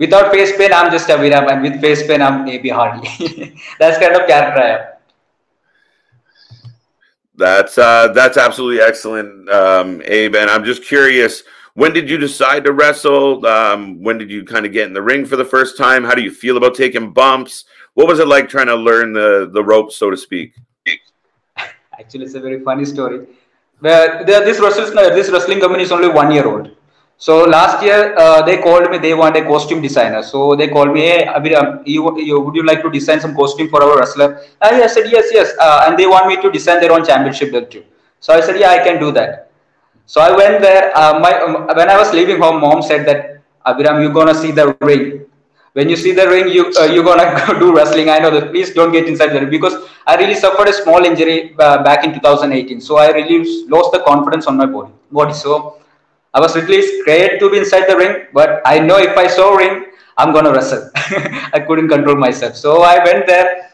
Without 0.00 0.32
face 0.32 0.56
paint, 0.56 0.72
I'm 0.72 0.90
just 0.90 1.10
a 1.10 1.12
Aviram, 1.12 1.52
and 1.52 1.60
with 1.60 1.78
face 1.78 2.06
paint, 2.06 2.22
I'm 2.22 2.48
AB 2.48 2.70
Hardy. 2.70 3.06
that's 3.78 3.98
kind 3.98 4.16
of 4.16 4.26
character 4.26 4.60
I 4.60 4.68
am. 4.70 4.86
That's 7.36 7.76
uh, 7.76 8.08
that's 8.08 8.38
absolutely 8.38 8.80
excellent, 8.80 9.48
um, 9.50 10.00
Abe. 10.06 10.36
And 10.36 10.48
I'm 10.48 10.64
just 10.64 10.82
curious, 10.84 11.42
when 11.74 11.92
did 11.92 12.08
you 12.08 12.16
decide 12.16 12.64
to 12.64 12.72
wrestle? 12.72 13.44
Um, 13.44 14.02
when 14.02 14.16
did 14.16 14.30
you 14.30 14.42
kind 14.42 14.64
of 14.64 14.72
get 14.72 14.86
in 14.86 14.94
the 14.94 15.02
ring 15.02 15.26
for 15.26 15.36
the 15.36 15.44
first 15.44 15.76
time? 15.76 16.02
How 16.02 16.14
do 16.14 16.22
you 16.22 16.32
feel 16.32 16.56
about 16.56 16.74
taking 16.74 17.12
bumps? 17.12 17.66
What 17.92 18.08
was 18.08 18.20
it 18.20 18.26
like 18.26 18.48
trying 18.48 18.68
to 18.68 18.76
learn 18.76 19.12
the 19.12 19.50
the 19.52 19.62
ropes, 19.62 19.96
so 19.96 20.10
to 20.10 20.16
speak? 20.16 20.54
Actually, 21.98 22.24
it's 22.24 22.34
a 22.34 22.40
very 22.40 22.60
funny 22.60 22.86
story. 22.86 23.26
Where 23.80 24.24
this 24.24 24.60
wrestling 24.60 24.94
this 24.94 25.30
wrestling 25.30 25.60
company 25.60 25.82
is 25.82 25.92
only 25.92 26.08
one 26.08 26.30
year 26.30 26.46
old. 26.46 26.70
So 27.20 27.44
last 27.44 27.82
year 27.84 28.16
uh, 28.16 28.40
they 28.40 28.56
called 28.62 28.90
me. 28.90 28.96
They 28.96 29.12
want 29.12 29.36
a 29.36 29.42
costume 29.44 29.82
designer. 29.82 30.22
So 30.22 30.56
they 30.56 30.68
called 30.68 30.90
me. 30.94 31.00
Hey, 31.02 31.26
Abhiram, 31.26 31.82
you, 31.86 32.18
you, 32.18 32.40
would 32.40 32.54
you 32.56 32.62
like 32.64 32.80
to 32.80 32.90
design 32.90 33.20
some 33.20 33.34
costume 33.36 33.68
for 33.68 33.82
our 33.82 33.98
wrestler? 33.98 34.42
I 34.62 34.86
said 34.86 35.10
yes, 35.10 35.26
yes. 35.30 35.52
Uh, 35.60 35.84
and 35.86 35.98
they 35.98 36.06
want 36.06 36.28
me 36.28 36.40
to 36.40 36.50
design 36.50 36.80
their 36.80 36.92
own 36.92 37.04
championship 37.04 37.52
belt 37.52 37.70
too. 37.70 37.84
So 38.20 38.32
I 38.32 38.40
said 38.40 38.58
yeah, 38.58 38.70
I 38.70 38.78
can 38.78 38.98
do 38.98 39.12
that. 39.12 39.50
So 40.06 40.22
I 40.22 40.34
went 40.34 40.62
there. 40.62 40.96
Uh, 40.96 41.20
my 41.20 41.32
um, 41.42 41.66
when 41.76 41.90
I 41.90 41.98
was 41.98 42.14
leaving 42.14 42.40
home, 42.40 42.62
mom 42.62 42.80
said 42.80 43.04
that 43.06 43.42
Abhiram, 43.66 44.00
you're 44.00 44.14
gonna 44.14 44.34
see 44.34 44.50
the 44.50 44.74
ring. 44.80 45.26
When 45.74 45.90
you 45.90 45.96
see 45.96 46.12
the 46.12 46.26
ring, 46.26 46.48
you 46.48 46.72
uh, 46.80 46.86
you're 46.86 47.04
gonna 47.04 47.58
do 47.60 47.76
wrestling. 47.76 48.08
I 48.08 48.18
know 48.18 48.30
that. 48.30 48.50
Please 48.50 48.72
don't 48.72 48.92
get 48.92 49.06
inside 49.06 49.34
the 49.34 49.40
ring 49.42 49.50
because 49.50 49.76
I 50.06 50.16
really 50.16 50.36
suffered 50.36 50.68
a 50.68 50.72
small 50.72 51.04
injury 51.04 51.54
uh, 51.58 51.82
back 51.82 52.02
in 52.02 52.14
2018. 52.14 52.80
So 52.80 52.96
I 52.96 53.10
really 53.10 53.68
lost 53.68 53.92
the 53.92 54.00
confidence 54.08 54.46
on 54.46 54.56
my 54.56 54.64
body. 54.64 54.90
Body. 55.12 55.34
So 55.34 55.79
I 56.32 56.40
was 56.40 56.54
really 56.54 56.82
scared 57.00 57.40
to 57.40 57.50
be 57.50 57.58
inside 57.58 57.86
the 57.88 57.96
ring, 57.96 58.26
but 58.32 58.62
I 58.64 58.78
know 58.78 58.98
if 58.98 59.16
I 59.16 59.26
saw 59.26 59.54
ring, 59.54 59.86
I'm 60.16 60.32
gonna 60.32 60.52
wrestle. 60.52 60.90
I 61.56 61.64
couldn't 61.66 61.88
control 61.88 62.16
myself, 62.16 62.54
so 62.56 62.82
I 62.82 63.02
went 63.04 63.26
there. 63.26 63.70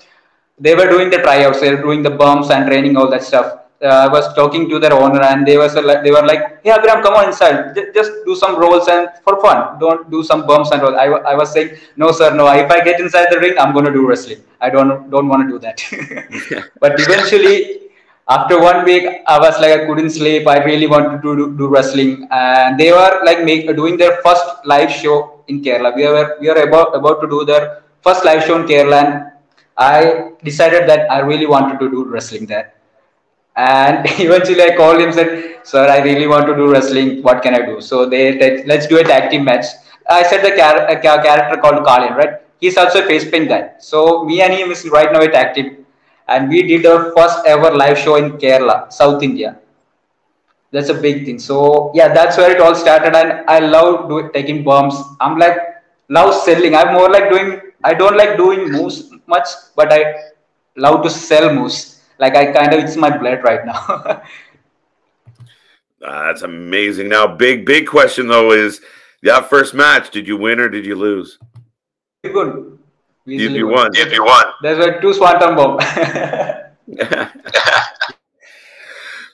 They 0.59 0.75
were 0.75 0.89
doing 0.89 1.11
the 1.11 1.19
tryouts, 1.19 1.61
they 1.61 1.75
were 1.75 1.83
doing 1.83 2.03
the 2.03 2.11
bumps 2.11 2.51
and 2.51 2.67
training, 2.67 2.97
all 2.97 3.11
that 3.11 3.23
stuff. 3.23 3.67
Uh, 3.83 3.89
I 3.89 4.09
was 4.09 4.33
talking 4.35 4.71
to 4.71 4.79
their 4.79 4.95
owner, 4.95 5.21
and 5.21 5.47
they 5.47 5.59
was 5.59 5.75
they 5.75 6.11
were 6.11 6.25
like, 6.25 6.65
"Hey, 6.65 6.71
Abhiram, 6.71 7.03
come 7.03 7.13
on 7.13 7.27
inside. 7.27 7.77
Just 7.95 8.11
do 8.25 8.35
some 8.35 8.57
rolls 8.59 8.89
and 8.89 9.11
for 9.23 9.39
fun. 9.43 9.79
Don't 9.79 10.11
do 10.11 10.23
some 10.23 10.47
bumps 10.47 10.71
and 10.71 10.81
all." 10.81 10.97
I, 10.97 11.09
I 11.33 11.35
was 11.35 11.53
saying, 11.53 11.77
"No, 11.95 12.11
sir, 12.11 12.35
no. 12.35 12.47
If 12.53 12.71
I 12.71 12.81
get 12.81 13.01
inside 13.01 13.27
the 13.31 13.39
ring, 13.39 13.53
I'm 13.59 13.75
gonna 13.75 13.93
do 13.93 14.09
wrestling. 14.09 14.41
I 14.63 14.71
don't 14.71 15.11
don't 15.11 15.29
want 15.29 15.43
to 15.45 15.49
do 15.53 15.59
that." 15.59 15.85
but 16.81 16.99
eventually, 16.99 17.86
after 18.35 18.61
one 18.61 18.85
week 18.85 19.05
i 19.29 19.39
was 19.39 19.59
like 19.61 19.73
i 19.79 19.87
couldn't 19.87 20.11
sleep. 20.11 20.47
I 20.49 20.59
really 20.65 20.87
wanted 20.87 21.23
to 21.23 21.37
do, 21.37 21.57
do 21.57 21.69
wrestling. 21.69 22.27
And 22.31 22.79
they 22.79 22.91
were 22.93 23.21
like 23.25 23.45
make, 23.45 23.75
doing 23.77 23.97
their 23.97 24.21
first 24.23 24.45
live 24.65 24.91
show 24.91 25.45
in 25.49 25.63
kerala. 25.63 25.95
We 25.95 26.07
were 26.07 26.37
we 26.41 26.49
are 26.49 26.59
about 26.69 26.97
about 26.97 27.21
to 27.21 27.29
do 27.29 27.45
their 27.45 27.83
first 28.03 28.25
live 28.25 28.45
show 28.45 28.61
in 28.61 28.67
kerala. 28.67 29.03
And 29.05 29.31
i 29.79 30.33
decided 30.43 30.89
that 30.89 31.11
i 31.11 31.19
really 31.21 31.47
wanted 31.47 31.79
to 31.79 31.91
do 31.91 32.05
wrestling 32.05 32.47
there. 32.47 32.75
And 33.57 34.07
eventually 34.19 34.63
i 34.63 34.77
called 34.77 35.01
him 35.01 35.13
said 35.13 35.61
sir 35.63 35.89
i 35.89 35.99
really 36.01 36.27
want 36.27 36.47
to 36.47 36.57
do 36.57 36.71
wrestling. 36.71 37.23
What 37.23 37.43
can 37.43 37.55
i 37.55 37.65
do? 37.65 37.81
So 37.81 38.09
they 38.09 38.39
said 38.41 38.67
let's 38.67 38.87
do 38.87 38.99
a 38.99 39.05
tag 39.05 39.31
team 39.31 39.45
match. 39.45 39.67
I 40.09 40.23
said 40.23 40.45
the 40.45 40.57
char- 40.57 40.87
character 41.01 41.61
called 41.61 41.85
Kaliyan, 41.85 42.17
right? 42.17 42.35
He's 42.61 42.77
also 42.77 43.05
a 43.05 43.07
face 43.07 43.29
paint 43.31 43.49
guy 43.49 43.73
so 43.79 44.25
me 44.25 44.41
and 44.41 44.53
him 44.53 44.71
is 44.71 44.89
right 44.89 45.13
now 45.13 45.21
a 45.21 45.29
tag 45.29 45.55
team 45.55 45.86
and 46.29 46.49
we 46.49 46.63
did 46.63 46.87
our 46.87 47.13
first 47.17 47.47
ever 47.47 47.71
live 47.71 47.99
show 47.99 48.17
in 48.17 48.33
Kerala, 48.33 48.93
South 48.93 49.23
India. 49.23 49.59
That's 50.73 50.89
a 50.89 50.95
big 50.95 51.25
thing. 51.25 51.39
So 51.39 51.93
yeah, 51.95 52.13
that's 52.13 52.37
where 52.37 52.51
it 52.51 52.61
all 52.61 52.75
started, 52.75 53.15
and 53.15 53.49
I 53.49 53.61
love 53.61 54.09
doing 54.09 54.31
taking 54.33 54.65
bumps. 54.65 54.97
I'm 55.21 55.39
like 55.39 55.59
love 56.09 56.35
selling. 56.35 56.75
I'm 56.75 56.93
more 56.95 57.11
like 57.11 57.31
doing. 57.31 57.61
I 57.85 57.95
don't 57.95 58.17
like 58.17 58.37
doing 58.37 58.71
moves 58.71 59.11
much, 59.27 59.49
but 59.77 59.93
I 59.93 60.15
love 60.77 61.03
to 61.05 61.11
sell 61.11 61.53
moves. 61.53 62.03
Like 62.19 62.35
I 62.35 62.53
kind 62.53 62.73
of 62.75 62.81
it's 62.81 62.97
my 62.97 63.17
blood 63.17 63.45
right 63.45 63.65
now. 63.65 64.23
that's 66.01 66.43
amazing. 66.43 67.09
Now, 67.09 67.27
big 67.27 67.65
big 67.65 67.87
question 67.87 68.27
though 68.27 68.53
is 68.53 68.81
that 69.23 69.49
first 69.49 69.75
match. 69.75 70.11
Did 70.11 70.27
you 70.27 70.37
win 70.37 70.61
or 70.61 70.69
did 70.69 70.85
you 70.85 70.97
lose? 70.97 71.39
Good. 72.23 72.76
If 73.27 73.53
you 73.53 73.69
won. 73.69 73.91
If 73.95 74.13
you 74.13 74.25
won. 74.25 74.45
There's 74.63 74.85
a 74.85 75.01
two 75.01 75.13
swanton 75.13 75.57
bomb. 75.57 75.79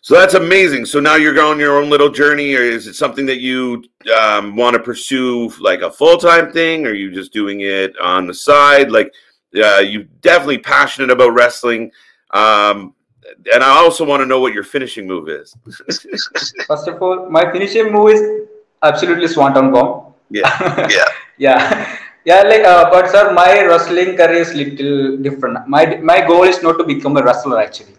So 0.05 0.15
that's 0.15 0.35
amazing. 0.35 0.85
So 0.87 0.99
now 0.99 1.15
you're 1.15 1.33
going 1.33 1.61
your 1.61 1.79
own 1.79 1.89
little 1.89 2.11
journey, 2.11 2.57
or 2.57 2.63
is 2.63 2.89
it 2.89 2.95
something 2.95 3.25
that 3.27 3.41
you 3.41 3.85
um, 4.19 4.57
want 4.57 4.75
to 4.75 4.83
pursue 4.83 5.49
like 5.61 5.81
a 5.83 5.93
full 5.93 6.19
time 6.19 6.51
thing, 6.51 6.85
or 6.85 6.91
are 6.91 6.95
you 6.95 7.13
just 7.13 7.33
doing 7.33 7.61
it 7.61 7.97
on 8.01 8.27
the 8.27 8.35
side? 8.35 8.91
Like, 8.91 9.15
uh, 9.57 9.79
you 9.79 10.03
definitely 10.21 10.59
passionate 10.59 11.11
about 11.11 11.35
wrestling. 11.35 11.93
Um, 12.33 12.95
and 13.55 13.63
I 13.63 13.69
also 13.69 14.05
want 14.05 14.21
to 14.23 14.27
know 14.27 14.41
what 14.41 14.53
your 14.53 14.65
finishing 14.65 15.07
move 15.07 15.29
is. 15.29 15.57
First 16.67 16.89
of 16.89 17.01
all, 17.01 17.31
my 17.31 17.51
finishing 17.53 17.93
move 17.93 18.11
is 18.11 18.49
absolutely 18.83 19.29
Swanton 19.29 19.71
Bomb. 19.71 20.15
Yeah, 20.31 20.89
yeah, 20.91 21.05
yeah, 21.39 21.99
yeah. 22.25 22.43
Like, 22.43 22.65
uh, 22.65 22.91
but 22.91 23.11
sir, 23.11 23.33
my 23.33 23.65
wrestling 23.67 24.17
career 24.17 24.43
is 24.43 24.55
little 24.55 25.17
different. 25.19 25.69
My 25.69 25.97
my 25.97 26.27
goal 26.27 26.45
is 26.45 26.63
not 26.63 26.79
to 26.79 26.85
become 26.85 27.17
a 27.17 27.23
wrestler 27.23 27.61
actually. 27.61 27.95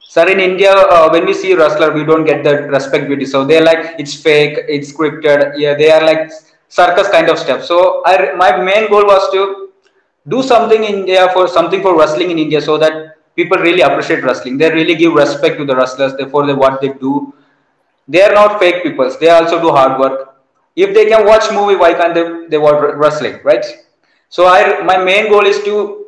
Sir, 0.00 0.26
in 0.28 0.40
India, 0.40 0.72
uh, 0.72 1.10
when 1.10 1.26
we 1.26 1.34
see 1.34 1.54
wrestler, 1.54 1.92
we 1.92 2.02
don't 2.02 2.24
get 2.24 2.42
the 2.42 2.62
respect 2.68 3.08
we 3.08 3.16
deserve. 3.16 3.46
They're 3.46 3.64
like 3.64 3.96
it's 3.98 4.14
fake, 4.14 4.64
it's 4.66 4.92
scripted. 4.92 5.58
Yeah, 5.58 5.74
they 5.74 5.90
are 5.90 6.02
like 6.02 6.30
circus 6.68 7.08
kind 7.10 7.28
of 7.28 7.38
stuff. 7.38 7.64
So 7.64 8.02
I, 8.06 8.32
my 8.34 8.56
main 8.62 8.88
goal 8.88 9.04
was 9.04 9.30
to 9.32 9.70
do 10.26 10.42
something 10.42 10.82
in 10.82 10.94
India 11.00 11.28
for 11.32 11.46
something 11.48 11.82
for 11.82 11.98
wrestling 11.98 12.30
in 12.30 12.38
India, 12.38 12.60
so 12.60 12.78
that 12.78 13.16
people 13.36 13.58
really 13.58 13.82
appreciate 13.82 14.24
wrestling. 14.24 14.56
They 14.58 14.70
really 14.70 14.94
give 14.94 15.12
respect 15.12 15.58
to 15.58 15.64
the 15.64 15.76
wrestlers. 15.76 16.16
Therefore, 16.16 16.46
they, 16.46 16.54
what 16.54 16.80
they 16.80 16.88
do, 16.88 17.34
they 18.06 18.22
are 18.22 18.32
not 18.32 18.58
fake 18.58 18.82
people. 18.82 19.14
They 19.20 19.28
also 19.28 19.60
do 19.60 19.70
hard 19.70 20.00
work. 20.00 20.27
If 20.84 20.94
they 20.94 21.06
can 21.06 21.26
watch 21.26 21.50
movie, 21.50 21.74
why 21.74 21.92
can't 21.94 22.14
they, 22.14 22.46
they 22.50 22.58
watch 22.58 22.78
wrestling, 22.96 23.40
right? 23.42 23.64
So 24.28 24.46
I, 24.46 24.82
my 24.84 24.96
main 24.96 25.28
goal 25.28 25.44
is 25.46 25.62
to 25.64 26.06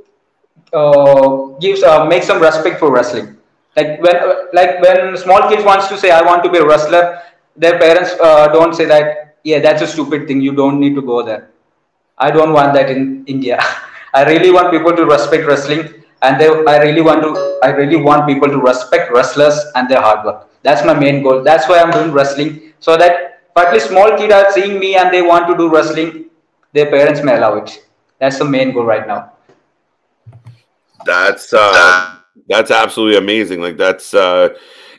uh, 0.73 1.59
give 1.61 1.83
uh, 1.83 2.05
make 2.07 2.23
some 2.23 2.41
respect 2.41 2.79
for 2.79 2.93
wrestling. 2.93 3.37
Like 3.77 4.01
when 4.03 4.17
like 4.53 4.81
when 4.83 5.17
small 5.17 5.49
kids 5.49 5.65
wants 5.65 5.89
to 5.89 5.97
say 5.97 6.11
i 6.11 6.21
want 6.23 6.43
to 6.45 6.51
be 6.51 6.59
a 6.59 6.67
wrestler 6.67 7.23
their 7.57 7.79
parents 7.79 8.11
uh, 8.21 8.49
don't 8.49 8.75
say 8.75 8.85
that 8.87 9.37
yeah 9.45 9.61
that's 9.61 9.83
a 9.83 9.87
stupid 9.87 10.27
thing. 10.29 10.41
You 10.41 10.53
don't 10.53 10.81
need 10.81 10.95
to 10.95 11.03
go 11.03 11.23
there. 11.23 11.51
I 12.19 12.31
don't 12.31 12.53
want 12.53 12.75
that 12.75 12.91
in 12.91 13.25
india. 13.27 13.59
I 14.15 14.25
really 14.25 14.51
want 14.51 14.73
people 14.73 14.95
to 14.97 15.05
respect 15.07 15.47
wrestling 15.47 15.83
and 16.23 16.41
they, 16.41 16.49
i 16.73 16.77
really 16.83 17.01
want 17.01 17.23
to 17.23 17.31
i 17.65 17.71
really 17.71 17.97
want 17.97 18.27
people 18.27 18.49
to 18.49 18.59
respect 18.59 19.11
wrestlers 19.13 19.59
and 19.75 19.89
their 19.89 20.01
hard 20.01 20.25
work. 20.25 20.49
That's 20.63 20.85
my 20.85 20.95
main 20.95 21.23
goal. 21.23 21.43
That's 21.43 21.69
why 21.69 21.81
i'm 21.81 21.91
doing 21.91 22.13
wrestling 22.13 22.73
so 22.81 22.97
that 22.97 23.40
at 23.57 23.73
least 23.73 23.89
small 23.89 24.17
kids 24.17 24.33
are 24.33 24.53
seeing 24.53 24.79
me 24.79 24.97
and 24.97 25.13
they 25.13 25.23
want 25.23 25.47
to 25.49 25.57
do 25.57 25.69
wrestling 25.69 26.27
their 26.73 26.91
parents 26.91 27.23
may 27.23 27.37
allow 27.37 27.55
it 27.57 27.87
that's 28.19 28.39
the 28.39 28.45
main 28.45 28.73
goal 28.73 28.85
right 28.85 29.07
now 29.07 29.33
that's 31.05 31.53
uh 31.53 32.17
that's 32.49 32.71
absolutely 32.71 33.17
amazing. 33.17 33.61
Like 33.61 33.77
that's 33.77 34.13
uh, 34.13 34.51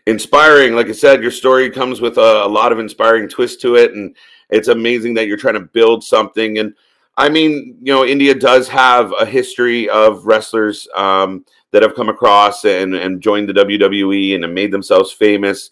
inspiring. 0.07 0.73
Like 0.73 0.87
I 0.87 0.93
said, 0.93 1.21
your 1.21 1.31
story 1.31 1.69
comes 1.69 2.01
with 2.01 2.17
a, 2.17 2.45
a, 2.45 2.47
lot 2.47 2.71
of 2.71 2.79
inspiring 2.79 3.27
twist 3.27 3.61
to 3.61 3.75
it, 3.75 3.93
and 3.93 4.15
it's 4.49 4.67
amazing 4.67 5.13
that 5.15 5.27
you're 5.27 5.37
trying 5.37 5.55
to 5.55 5.59
build 5.61 6.03
something. 6.03 6.59
And 6.59 6.73
I 7.17 7.29
mean, 7.29 7.77
you 7.81 7.93
know, 7.93 8.05
India 8.05 8.33
does 8.33 8.67
have 8.69 9.13
a 9.19 9.25
history 9.25 9.89
of 9.89 10.25
wrestlers 10.25 10.87
um, 10.95 11.45
that 11.71 11.83
have 11.83 11.95
come 11.95 12.09
across 12.09 12.65
and 12.65 12.95
and 12.95 13.21
joined 13.21 13.49
the 13.49 13.53
WWE 13.53 14.35
and 14.35 14.43
have 14.43 14.53
made 14.53 14.71
themselves 14.71 15.11
famous. 15.11 15.71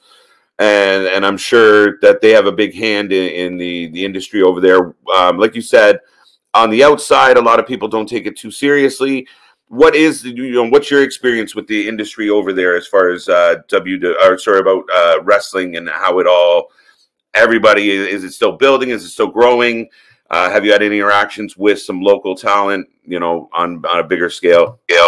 And 0.60 1.08
and 1.08 1.26
I'm 1.26 1.38
sure 1.38 2.00
that 2.02 2.20
they 2.22 2.32
have 2.32 2.46
a 2.46 2.52
big 2.52 2.76
hand 2.76 3.14
in, 3.14 3.30
in 3.32 3.58
the 3.58 3.88
the 3.88 4.04
industry 4.04 4.42
over 4.42 4.60
there. 4.60 4.94
Um, 5.16 5.38
like 5.38 5.56
you 5.56 5.62
said, 5.62 6.00
on 6.54 6.70
the 6.70 6.84
outside, 6.84 7.38
a 7.38 7.42
lot 7.42 7.60
of 7.60 7.66
people 7.68 7.88
don't 7.88 8.10
take 8.10 8.26
it 8.26 8.38
too 8.38 8.52
seriously. 8.52 9.28
What 9.70 9.96
is 9.96 10.24
you 10.26 10.52
know 10.52 10.68
what's 10.68 10.92
your 10.92 11.04
experience 11.04 11.56
with 11.56 11.68
the 11.68 11.88
industry 11.88 12.30
over 12.30 12.52
there 12.52 12.76
as 12.76 12.88
far 12.88 13.10
as 13.10 13.30
uh, 13.30 13.56
W 13.70 14.14
or 14.24 14.38
sorry 14.38 14.60
about 14.60 14.84
uh, 14.94 15.22
wrestling 15.24 15.78
and 15.78 15.88
how 15.88 16.20
it 16.20 16.28
all 16.28 16.72
everybody 17.34 17.92
is 17.92 18.24
it 18.24 18.32
still 18.32 18.54
building? 18.54 18.90
Is 18.90 19.06
it 19.06 19.10
still 19.10 19.28
growing? 19.28 19.88
Uh, 20.30 20.50
have 20.50 20.66
you 20.66 20.72
had 20.72 20.84
any 20.84 20.98
interactions 20.98 21.56
with 21.56 21.80
some 21.80 22.02
local 22.02 22.36
talent 22.36 22.88
you 23.06 23.20
know 23.20 23.50
on 23.54 23.86
on 23.86 24.00
a 24.00 24.04
bigger 24.04 24.30
scale? 24.30 24.80
Yeah 24.90 25.08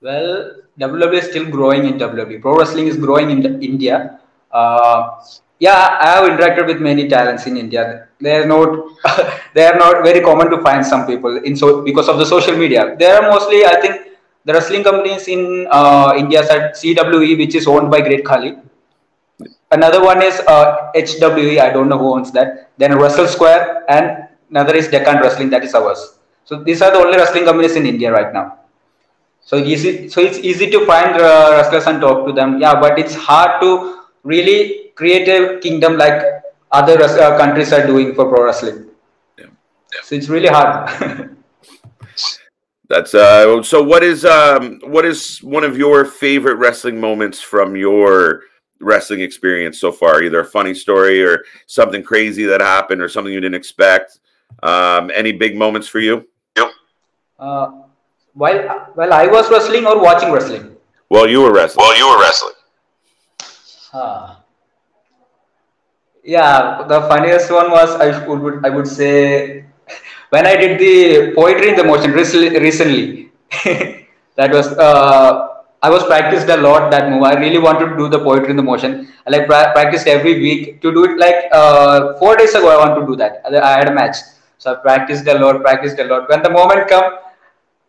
well 0.00 0.56
WWE 0.78 1.14
is 1.14 1.30
still 1.30 1.48
growing 1.48 1.84
in 1.84 1.98
WWE 1.98 2.40
pro 2.40 2.56
wrestling 2.56 2.86
is 2.88 2.96
growing 2.96 3.30
in 3.30 3.62
India 3.62 4.20
uh, 4.50 5.20
yeah, 5.58 5.98
I 6.00 6.06
have 6.16 6.28
interacted 6.30 6.66
with 6.66 6.80
many 6.80 7.08
talents 7.08 7.46
in 7.46 7.56
India. 7.56 8.08
They 8.20 8.36
are 8.36 8.46
not 8.46 8.68
they 9.54 9.66
are 9.66 9.76
not 9.76 10.02
very 10.04 10.20
common 10.20 10.50
to 10.50 10.60
find 10.62 10.84
some 10.84 11.06
people 11.06 11.36
in 11.38 11.56
so 11.56 11.82
because 11.82 12.08
of 12.08 12.18
the 12.18 12.26
social 12.26 12.56
media. 12.56 12.96
There 12.98 13.14
are 13.20 13.30
mostly 13.30 13.64
I 13.64 13.80
think 13.80 14.08
the 14.44 14.54
wrestling 14.54 14.84
companies 14.84 15.28
in 15.28 15.66
uh, 15.70 16.14
India 16.16 16.40
are 16.40 16.70
CWE, 16.70 17.38
which 17.38 17.54
is 17.54 17.66
owned 17.66 17.90
by 17.90 18.00
Great 18.00 18.24
Khali. 18.24 18.56
Another 19.70 20.02
one 20.02 20.22
is 20.22 20.40
uh, 20.48 20.90
HWE. 20.94 21.60
I 21.60 21.70
don't 21.70 21.88
know 21.88 21.98
who 21.98 22.14
owns 22.14 22.32
that. 22.32 22.70
Then 22.78 22.96
Wrestle 22.98 23.28
Square, 23.28 23.84
and 23.88 24.28
another 24.50 24.74
is 24.74 24.88
Deccan 24.88 25.20
Wrestling. 25.20 25.50
That 25.50 25.64
is 25.64 25.74
ours. 25.74 26.18
So 26.44 26.62
these 26.62 26.80
are 26.80 26.90
the 26.90 26.98
only 26.98 27.18
wrestling 27.18 27.44
companies 27.44 27.76
in 27.76 27.84
India 27.84 28.10
right 28.10 28.32
now. 28.32 28.60
So 29.42 29.56
easy. 29.56 30.08
So 30.08 30.22
it's 30.22 30.38
easy 30.38 30.70
to 30.70 30.86
find 30.86 31.20
uh, 31.20 31.50
wrestlers 31.52 31.86
and 31.86 32.00
talk 32.00 32.26
to 32.26 32.32
them. 32.32 32.58
Yeah, 32.60 32.80
but 32.80 32.98
it's 32.98 33.14
hard 33.14 33.60
to 33.60 33.97
really 34.28 34.92
create 34.94 35.26
a 35.28 35.58
kingdom 35.60 35.96
like 35.96 36.22
other 36.70 37.02
uh, 37.02 37.38
countries 37.38 37.72
are 37.72 37.86
doing 37.86 38.14
for 38.14 38.28
pro 38.28 38.44
wrestling. 38.44 38.86
Yeah. 39.38 39.46
yeah. 39.94 40.00
So 40.02 40.14
it's 40.14 40.28
really 40.28 40.48
hard. 40.48 41.36
That's 42.88 43.14
uh. 43.14 43.62
So 43.62 43.82
what 43.82 44.02
is 44.02 44.24
um 44.24 44.80
what 44.84 45.04
is 45.04 45.42
one 45.42 45.64
of 45.64 45.76
your 45.76 46.04
favorite 46.04 46.56
wrestling 46.56 47.00
moments 47.00 47.40
from 47.40 47.76
your 47.76 48.42
wrestling 48.80 49.20
experience 49.20 49.78
so 49.78 49.92
far? 49.92 50.22
Either 50.22 50.40
a 50.40 50.44
funny 50.44 50.74
story 50.74 51.22
or 51.22 51.44
something 51.66 52.02
crazy 52.02 52.44
that 52.44 52.60
happened 52.60 53.02
or 53.02 53.08
something 53.08 53.32
you 53.32 53.40
didn't 53.40 53.60
expect. 53.60 54.20
Um, 54.62 55.10
any 55.14 55.32
big 55.32 55.56
moments 55.56 55.86
for 55.86 56.00
you? 56.00 56.26
Yep. 56.56 56.70
Uh, 57.38 57.70
while 58.32 58.90
while 58.94 59.12
I 59.12 59.26
was 59.26 59.50
wrestling 59.50 59.84
or 59.84 60.00
watching 60.00 60.32
wrestling. 60.32 60.76
Well, 61.10 61.28
you 61.28 61.42
were 61.42 61.52
wrestling. 61.52 61.84
Well, 61.84 61.96
you 61.96 62.08
were 62.08 62.20
wrestling. 62.20 62.57
Huh. 63.98 64.36
Yeah, 66.24 66.84
the 66.88 67.00
funniest 67.08 67.50
one 67.50 67.70
was 67.70 67.90
I 67.96 68.08
would 68.26 68.64
I 68.66 68.70
would 68.70 68.86
say 68.86 69.64
when 70.30 70.46
I 70.46 70.56
did 70.56 70.78
the 70.78 71.32
poetry 71.34 71.70
in 71.70 71.76
the 71.76 71.84
motion 71.84 72.12
recently. 72.12 73.30
that 74.36 74.52
was 74.52 74.66
uh, 74.76 75.48
I 75.82 75.90
was 75.90 76.04
practiced 76.04 76.48
a 76.48 76.56
lot 76.56 76.90
that 76.90 77.10
move. 77.10 77.22
I 77.22 77.34
really 77.34 77.58
wanted 77.58 77.90
to 77.90 77.96
do 77.96 78.08
the 78.08 78.18
poetry 78.18 78.50
in 78.50 78.56
the 78.56 78.62
motion. 78.62 79.08
I 79.26 79.30
like 79.30 79.46
pra- 79.46 79.72
practiced 79.72 80.06
every 80.06 80.34
week 80.40 80.82
to 80.82 80.92
do 80.92 81.04
it. 81.04 81.18
Like 81.18 81.46
uh, 81.52 82.18
four 82.18 82.36
days 82.36 82.54
ago, 82.54 82.68
I 82.68 82.76
want 82.84 83.00
to 83.00 83.06
do 83.06 83.16
that. 83.16 83.42
I 83.46 83.78
had 83.78 83.88
a 83.88 83.94
match, 83.94 84.16
so 84.58 84.72
I 84.72 84.74
practiced 84.76 85.26
a 85.28 85.38
lot, 85.38 85.62
practiced 85.62 85.98
a 85.98 86.04
lot. 86.04 86.28
When 86.28 86.42
the 86.42 86.50
moment 86.50 86.88
come, 86.88 87.18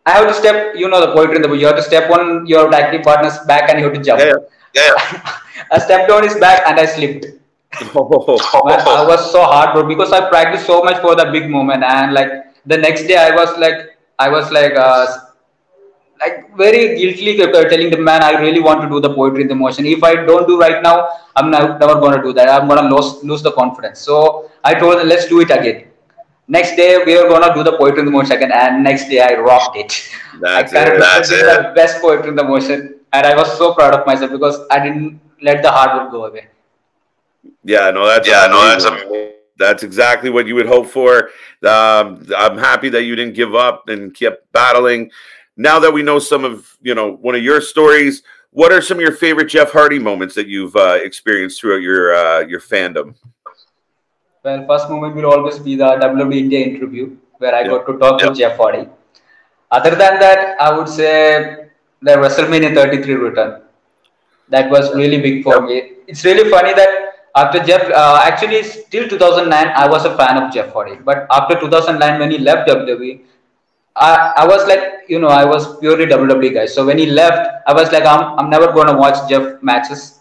I 0.06 0.12
have 0.12 0.28
to 0.28 0.34
step. 0.34 0.74
You 0.76 0.88
know 0.88 1.00
the 1.06 1.12
poetry 1.12 1.36
in 1.36 1.42
the 1.42 1.52
you 1.52 1.66
have 1.66 1.76
to 1.76 1.82
step 1.82 2.10
on 2.10 2.46
your 2.46 2.72
active 2.74 3.02
partner's 3.02 3.38
back 3.52 3.68
and 3.70 3.78
you 3.78 3.84
have 3.86 3.94
to 3.94 4.02
jump. 4.02 4.20
Yeah, 4.20 4.32
yeah. 4.74 5.38
I 5.70 5.78
stepped 5.78 6.10
on 6.10 6.22
his 6.24 6.36
back 6.36 6.62
and 6.66 6.78
I 6.78 6.86
slipped. 6.86 7.26
Oh. 7.94 8.62
Man, 8.66 8.80
I 8.80 9.06
was 9.06 9.30
so 9.30 9.42
hard, 9.42 9.72
bro, 9.74 9.86
because 9.86 10.12
I 10.12 10.28
practiced 10.28 10.66
so 10.66 10.82
much 10.82 11.00
for 11.00 11.14
the 11.14 11.30
big 11.30 11.48
moment, 11.48 11.84
and 11.84 12.12
like 12.12 12.32
the 12.66 12.76
next 12.76 13.06
day, 13.06 13.16
I 13.16 13.34
was 13.34 13.56
like, 13.58 13.96
I 14.18 14.28
was 14.28 14.50
like, 14.50 14.74
uh, 14.76 15.06
like 16.20 16.56
very 16.56 16.96
guiltily 16.98 17.36
telling 17.36 17.90
the 17.90 17.96
man, 17.96 18.22
I 18.22 18.32
really 18.40 18.60
want 18.60 18.82
to 18.82 18.88
do 18.88 19.00
the 19.00 19.14
poetry 19.14 19.42
in 19.42 19.48
the 19.48 19.54
motion. 19.54 19.86
If 19.86 20.04
I 20.04 20.14
don't 20.26 20.46
do 20.46 20.60
right 20.60 20.82
now, 20.82 21.08
I'm 21.36 21.50
never, 21.50 21.78
never 21.78 21.94
going 21.94 22.16
to 22.16 22.22
do 22.22 22.32
that. 22.34 22.48
I'm 22.48 22.68
going 22.68 22.82
to 22.82 22.94
lose 22.94 23.24
lose 23.24 23.42
the 23.42 23.52
confidence. 23.52 24.00
So 24.00 24.50
I 24.62 24.74
told 24.74 25.00
him, 25.00 25.08
let's 25.08 25.26
do 25.28 25.40
it 25.40 25.50
again. 25.50 25.86
Next 26.48 26.76
day, 26.76 27.02
we 27.06 27.16
are 27.16 27.28
going 27.28 27.46
to 27.48 27.54
do 27.54 27.62
the 27.62 27.76
poetry 27.78 28.00
in 28.00 28.06
the 28.06 28.10
motion 28.10 28.32
again, 28.32 28.52
and 28.52 28.82
next 28.84 29.08
day, 29.08 29.20
I 29.20 29.34
rocked 29.34 29.76
it. 29.76 30.10
That's 30.40 30.74
I 30.74 30.82
it. 30.82 30.98
That's 30.98 31.30
it. 31.30 31.46
the 31.46 31.72
best 31.74 32.02
poetry 32.02 32.30
in 32.30 32.34
the 32.34 32.44
motion, 32.44 32.99
and 33.12 33.26
I 33.26 33.34
was 33.34 33.56
so 33.56 33.74
proud 33.74 33.94
of 33.94 34.06
myself 34.06 34.30
because 34.30 34.60
I 34.70 34.78
didn't 34.80 35.20
let 35.42 35.62
the 35.62 35.70
hard 35.70 36.02
work 36.02 36.12
go 36.12 36.24
away. 36.26 36.48
Yeah, 37.64 37.90
no, 37.90 38.06
that's 38.06 38.28
yeah, 38.28 38.46
no, 38.46 38.68
that's 38.68 38.84
amazing. 38.84 39.32
that's 39.56 39.82
exactly 39.82 40.30
what 40.30 40.46
you 40.46 40.54
would 40.54 40.66
hope 40.66 40.86
for. 40.86 41.30
Um, 41.62 42.26
I'm 42.36 42.58
happy 42.58 42.88
that 42.90 43.04
you 43.04 43.16
didn't 43.16 43.34
give 43.34 43.54
up 43.54 43.88
and 43.88 44.14
kept 44.14 44.50
battling. 44.52 45.10
Now 45.56 45.78
that 45.78 45.92
we 45.92 46.02
know 46.02 46.18
some 46.18 46.44
of 46.44 46.76
you 46.80 46.94
know 46.94 47.12
one 47.12 47.34
of 47.34 47.42
your 47.42 47.60
stories, 47.60 48.22
what 48.50 48.72
are 48.72 48.82
some 48.82 48.98
of 48.98 49.02
your 49.02 49.12
favorite 49.12 49.46
Jeff 49.46 49.72
Hardy 49.72 49.98
moments 49.98 50.34
that 50.34 50.46
you've 50.46 50.76
uh, 50.76 50.98
experienced 51.02 51.60
throughout 51.60 51.82
your 51.82 52.14
uh, 52.14 52.40
your 52.40 52.60
fandom? 52.60 53.14
Well, 54.42 54.66
first 54.66 54.88
moment 54.88 55.14
will 55.14 55.26
always 55.26 55.58
be 55.58 55.76
the 55.76 55.84
WWE 55.84 56.36
India 56.36 56.66
interview 56.66 57.16
where 57.38 57.54
I 57.54 57.64
got 57.64 57.86
to 57.86 57.98
talk 57.98 58.20
to 58.20 58.34
Jeff 58.34 58.56
Hardy. 58.56 58.88
Other 59.70 59.90
than 59.90 60.18
that, 60.18 60.60
I 60.60 60.76
would 60.76 60.88
say 60.88 61.59
the 62.02 62.12
WrestleMania 62.12 62.74
33 62.74 63.14
return. 63.14 63.62
That 64.48 64.70
was 64.70 64.94
really 64.94 65.20
big 65.20 65.42
for 65.44 65.60
me. 65.60 65.92
It's 66.06 66.24
really 66.24 66.50
funny 66.50 66.74
that 66.74 66.90
after 67.36 67.62
Jeff, 67.62 67.88
uh, 67.90 68.20
actually, 68.24 68.62
till 68.90 69.08
2009, 69.08 69.68
I 69.68 69.88
was 69.88 70.04
a 70.04 70.16
fan 70.16 70.42
of 70.42 70.52
Jeff 70.52 70.72
Hardy. 70.72 70.96
But 70.96 71.26
after 71.30 71.58
2009, 71.60 72.18
when 72.20 72.30
he 72.30 72.38
left 72.38 72.68
WWE, 72.68 73.20
I, 73.96 74.32
I 74.38 74.46
was 74.46 74.66
like, 74.66 75.04
you 75.08 75.18
know, 75.18 75.28
I 75.28 75.44
was 75.44 75.78
purely 75.78 76.06
WWE 76.06 76.54
guy. 76.54 76.66
So 76.66 76.84
when 76.86 76.98
he 76.98 77.06
left, 77.06 77.48
I 77.66 77.72
was 77.72 77.92
like, 77.92 78.04
I'm, 78.04 78.38
I'm 78.38 78.50
never 78.50 78.72
going 78.72 78.88
to 78.88 78.94
watch 78.96 79.28
Jeff 79.28 79.62
matches. 79.62 80.16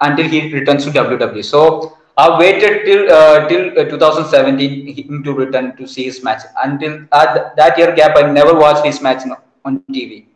until 0.00 0.28
he 0.28 0.52
returns 0.52 0.84
to 0.84 0.90
WWE. 0.90 1.44
So 1.44 1.96
I 2.16 2.38
waited 2.38 2.84
till 2.84 3.12
uh, 3.12 3.48
till 3.48 3.78
uh, 3.78 3.84
2017 3.84 4.86
him 4.96 5.22
to 5.24 5.32
return 5.32 5.76
to 5.76 5.86
see 5.86 6.04
his 6.04 6.22
match. 6.22 6.42
Until 6.62 7.06
uh, 7.12 7.50
that 7.56 7.78
year 7.78 7.94
gap, 7.94 8.16
I 8.16 8.30
never 8.30 8.54
watched 8.54 8.84
his 8.84 9.00
match 9.00 9.22
on 9.64 9.82
TV. 9.90 10.26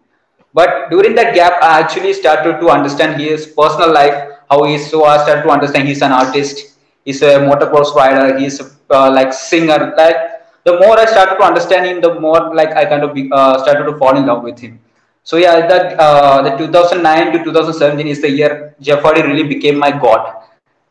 But 0.58 0.90
during 0.90 1.14
that 1.14 1.34
gap, 1.34 1.62
I 1.62 1.80
actually 1.80 2.12
started 2.12 2.58
to 2.62 2.68
understand 2.76 3.20
his 3.20 3.46
personal 3.46 3.92
life, 3.92 4.16
how 4.50 4.64
he 4.64 4.74
is. 4.74 4.90
So 4.90 5.04
I 5.04 5.16
started 5.22 5.42
to 5.42 5.50
understand 5.50 5.86
he's 5.86 6.02
an 6.02 6.12
artist, 6.12 6.78
he's 7.04 7.22
a 7.22 7.32
motocross 7.48 7.94
rider, 7.94 8.36
he's 8.38 8.60
a, 8.60 8.66
uh, 8.90 9.10
like 9.18 9.32
singer. 9.32 9.94
Like 9.96 10.16
the 10.64 10.74
more 10.80 10.98
I 10.98 11.06
started 11.06 11.36
to 11.36 11.44
understand 11.44 11.86
him, 11.86 12.00
the 12.00 12.18
more 12.20 12.54
like 12.54 12.72
I 12.80 12.84
kind 12.86 13.04
of 13.04 13.14
be, 13.14 13.30
uh, 13.30 13.62
started 13.62 13.84
to 13.90 13.96
fall 13.98 14.16
in 14.16 14.26
love 14.26 14.42
with 14.42 14.58
him. 14.58 14.80
So 15.22 15.36
yeah, 15.36 15.66
that 15.68 16.00
uh, 16.00 16.42
the 16.42 16.56
2009 16.56 17.32
to 17.34 17.44
2017 17.44 18.08
is 18.08 18.20
the 18.22 18.30
year 18.30 18.74
Jeff 18.80 19.02
Hardy 19.02 19.22
really 19.22 19.46
became 19.46 19.78
my 19.78 19.92
god. 19.92 20.42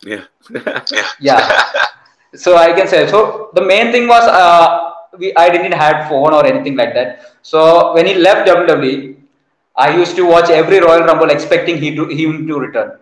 Yeah. 0.04 0.24
yeah. 0.52 0.82
yeah. 1.20 1.62
So 2.36 2.56
I 2.56 2.72
can 2.72 2.88
say 2.88 3.08
so. 3.08 3.50
The 3.54 3.66
main 3.74 3.92
thing 3.92 4.08
was 4.08 4.24
uh, 4.24 4.94
we 5.18 5.34
I 5.36 5.50
didn't 5.50 5.74
have 5.74 6.08
phone 6.08 6.34
or 6.34 6.46
anything 6.46 6.76
like 6.78 6.94
that. 6.94 7.34
So 7.42 7.94
when 7.96 8.06
he 8.06 8.14
left 8.14 8.48
WWE, 8.48 9.17
I 9.78 9.96
used 9.96 10.16
to 10.16 10.26
watch 10.26 10.50
every 10.50 10.80
Royal 10.80 11.04
Rumble 11.04 11.30
expecting 11.30 11.78
he 11.78 11.96
to, 11.96 12.08
him 12.08 12.48
to 12.48 12.60
return. 12.60 12.98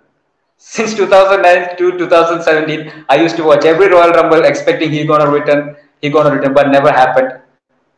Since 0.58 0.96
2009 0.96 1.78
to 1.78 1.98
2017, 1.98 3.06
I 3.10 3.16
used 3.16 3.38
to 3.38 3.44
watch 3.44 3.66
every 3.66 3.88
Royal 3.88 4.12
Rumble 4.12 4.44
expecting 4.44 4.92
he 4.92 5.06
gonna 5.06 5.30
return, 5.30 5.76
he 6.02 6.10
gonna 6.10 6.32
return, 6.36 6.54
but 6.54 6.70
never 6.70 6.92
happened. 6.92 7.40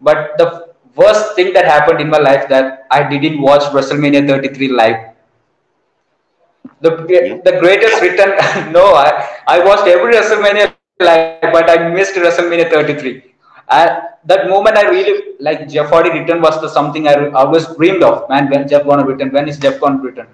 But 0.01 0.37
the 0.37 0.67
worst 0.95 1.35
thing 1.35 1.53
that 1.53 1.65
happened 1.65 2.01
in 2.01 2.09
my 2.09 2.17
life 2.17 2.47
that 2.49 2.87
I 2.91 3.07
didn't 3.07 3.41
watch 3.41 3.63
WrestleMania 3.75 4.27
33 4.27 4.69
live. 4.69 5.13
The 6.81 6.91
hmm? 6.91 7.41
the 7.43 7.59
greatest 7.59 8.01
return. 8.01 8.37
no, 8.71 8.93
I 8.93 9.07
I 9.47 9.63
watched 9.65 9.87
every 9.87 10.13
WrestleMania 10.13 10.73
live, 10.99 11.53
but 11.53 11.69
I 11.69 11.89
missed 11.89 12.15
WrestleMania 12.15 12.69
33. 12.69 13.23
That 13.69 14.49
moment, 14.49 14.77
I 14.77 14.89
really 14.89 15.35
like 15.39 15.69
Jeff 15.69 15.89
Hardy 15.89 16.09
return 16.09 16.41
was 16.41 16.59
the 16.61 16.67
something 16.67 17.07
I 17.07 17.29
always 17.29 17.65
dreamed 17.75 18.03
of. 18.03 18.27
Man, 18.29 18.49
when 18.49 18.67
Jeff 18.67 18.83
gonna 18.85 19.05
return? 19.05 19.31
When 19.31 19.47
is 19.47 19.57
Jeff 19.57 19.79
gonna 19.79 20.01
return? 20.01 20.27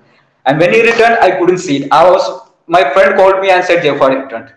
And 0.46 0.60
when 0.60 0.74
he 0.74 0.82
returned, 0.82 1.18
I 1.22 1.38
couldn't 1.38 1.60
see 1.60 1.84
it. 1.84 1.92
I 1.92 2.10
was 2.10 2.50
my 2.68 2.84
friend 2.94 3.16
called 3.16 3.40
me 3.40 3.52
and 3.52 3.64
said 3.64 3.84
Jeff 3.84 4.00
Hardy 4.00 4.18
returned. 4.18 4.52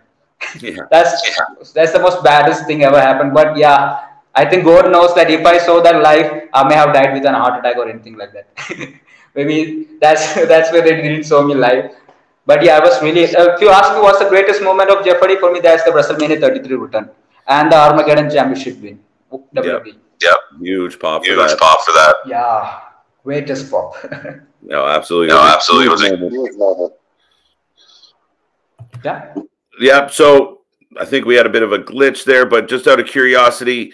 Yeah. 0.61 0.87
that's 0.91 1.73
that's 1.75 1.93
the 1.93 1.99
most 1.99 2.25
baddest 2.25 2.67
thing 2.67 2.83
ever 2.83 3.01
happened. 3.01 3.35
But 3.35 3.59
yeah, 3.59 4.07
I 4.35 4.47
think 4.47 4.65
God 4.65 4.91
knows 4.91 5.15
that 5.17 5.31
if 5.31 5.45
I 5.45 5.59
saw 5.59 5.83
that 5.83 6.03
live, 6.03 6.49
I 6.55 6.67
may 6.67 6.75
have 6.75 6.95
died 6.95 7.13
with 7.13 7.27
an 7.27 7.35
heart 7.35 7.61
attack 7.61 7.77
or 7.77 7.89
anything 7.89 8.17
like 8.17 8.33
that. 8.33 8.49
Maybe 9.35 9.87
that's 10.01 10.35
that's 10.55 10.73
where 10.73 10.83
they 10.83 10.97
didn't 11.03 11.27
show 11.27 11.43
me 11.43 11.55
live. 11.55 11.93
But 12.47 12.63
yeah, 12.63 12.79
I 12.79 12.81
was 12.81 13.03
really. 13.03 13.25
Uh, 13.37 13.55
if 13.55 13.61
you 13.61 13.69
ask 13.69 13.93
me 13.95 14.01
what's 14.01 14.19
the 14.19 14.29
greatest 14.29 14.63
moment 14.63 14.91
of 14.91 15.05
Jeff 15.05 15.19
Hardy 15.19 15.37
for 15.37 15.53
me, 15.53 15.61
that's 15.61 15.85
the 15.85 15.91
WrestleMania 15.91 16.41
33 16.41 16.77
return 16.77 17.11
and 17.49 17.71
the 17.71 17.77
Armageddon 17.77 18.31
Championship 18.31 18.81
win. 18.81 19.01
WWE. 19.33 19.87
Yep. 19.87 19.95
yep. 20.23 20.37
Huge 20.61 20.99
pop. 20.99 21.25
Huge 21.25 21.37
for 21.37 21.49
that. 21.49 21.59
pop 21.59 21.81
for 21.85 21.93
that. 21.93 22.17
Yeah. 22.27 22.81
Greatest 23.25 23.71
pop. 23.71 23.95
no, 24.63 24.87
absolutely. 24.87 25.35
No, 25.35 25.41
absolutely. 25.41 25.87
It 25.87 25.91
was 25.91 26.03
a 26.03 26.31
huge 26.31 26.57
moment. 26.57 26.93
Yeah. 29.05 29.35
Yeah. 29.81 30.07
So 30.07 30.61
I 30.99 31.05
think 31.05 31.27
we 31.27 31.35
had 31.35 31.47
a 31.47 31.51
bit 31.51 31.63
of 31.63 31.73
a 31.73 31.79
glitch 31.79 32.25
there, 32.25 32.47
but 32.47 32.69
just 32.69 32.87
out 32.87 33.01
of 33.01 33.07
curiosity, 33.07 33.93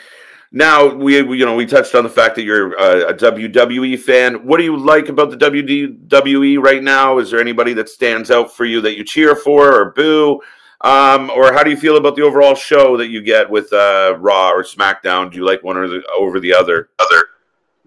now 0.53 0.87
we, 0.87 1.23
we 1.23 1.39
you 1.39 1.47
know 1.47 1.57
we 1.57 1.65
touched 1.65 1.95
on 1.95 2.05
the 2.05 2.11
fact 2.11 2.35
that 2.37 2.43
you're 2.43 2.79
uh, 2.79 3.09
a, 3.09 3.09
a, 3.09 3.15
WWE 3.15 3.99
fan. 3.99 4.47
What 4.47 4.59
do 4.59 4.65
you 4.65 4.77
like 4.77 5.09
about 5.09 5.31
the 5.31 5.37
WWE 5.39 6.63
right 6.63 6.83
now? 6.83 7.19
Is 7.19 7.31
there 7.31 7.41
anybody 7.41 7.73
that 7.75 7.89
stands 7.89 8.31
out 8.31 8.55
for 8.55 8.67
you 8.67 8.83
that 8.83 8.97
you 8.97 9.05
cheer 9.05 9.35
for 9.35 9.75
or 9.75 9.93
boo? 9.93 10.41
Um, 10.83 11.31
or 11.31 11.53
how 11.53 11.63
do 11.63 11.71
you 11.71 11.77
feel 11.77 11.97
about 11.97 12.17
the 12.17 12.23
overall 12.23 12.57
show 12.57 12.97
that 12.97 13.09
you 13.09 13.23
get 13.23 13.49
with 13.49 13.73
uh, 13.73 14.17
Raw 14.19 14.51
or 14.51 14.65
SmackDown? 14.65 15.31
Do 15.31 15.37
you 15.39 15.45
like 15.45 15.63
one 15.63 15.77
or 15.77 15.87
the, 15.87 16.03
over 16.19 16.41
the 16.41 16.53
other? 16.53 16.91
Other? 16.99 17.23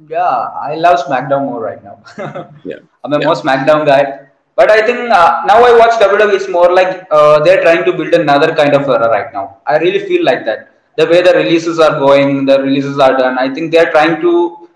Yeah, 0.08 0.50
I 0.70 0.76
love 0.76 1.00
SmackDown 1.06 1.44
more 1.44 1.62
right 1.62 1.84
now. 1.84 2.00
yeah, 2.64 2.78
I'm 3.04 3.12
a 3.12 3.20
yeah. 3.20 3.26
more 3.26 3.36
SmackDown 3.36 3.86
guy. 3.86 4.28
But 4.56 4.72
I 4.72 4.86
think 4.86 5.12
uh, 5.12 5.42
now 5.46 5.62
I 5.66 5.78
watch 5.78 6.00
WWE, 6.00 6.34
it's 6.34 6.48
more 6.48 6.74
like 6.74 7.06
uh, 7.12 7.44
they're 7.44 7.62
trying 7.62 7.84
to 7.84 7.92
build 7.92 8.14
another 8.14 8.56
kind 8.56 8.74
of 8.74 8.88
era 8.88 9.10
right 9.10 9.34
now. 9.34 9.58
I 9.68 9.78
really 9.78 10.00
feel 10.08 10.24
like 10.24 10.46
that. 10.46 10.72
The 10.96 11.06
way 11.08 11.22
the 11.22 11.34
releases 11.34 11.78
are 11.80 12.00
going, 12.00 12.46
the 12.46 12.62
releases 12.62 12.98
are 13.00 13.18
done. 13.18 13.38
I 13.38 13.54
think 13.54 13.74
they're 13.74 13.92
trying 13.92 14.22
to 14.22 14.70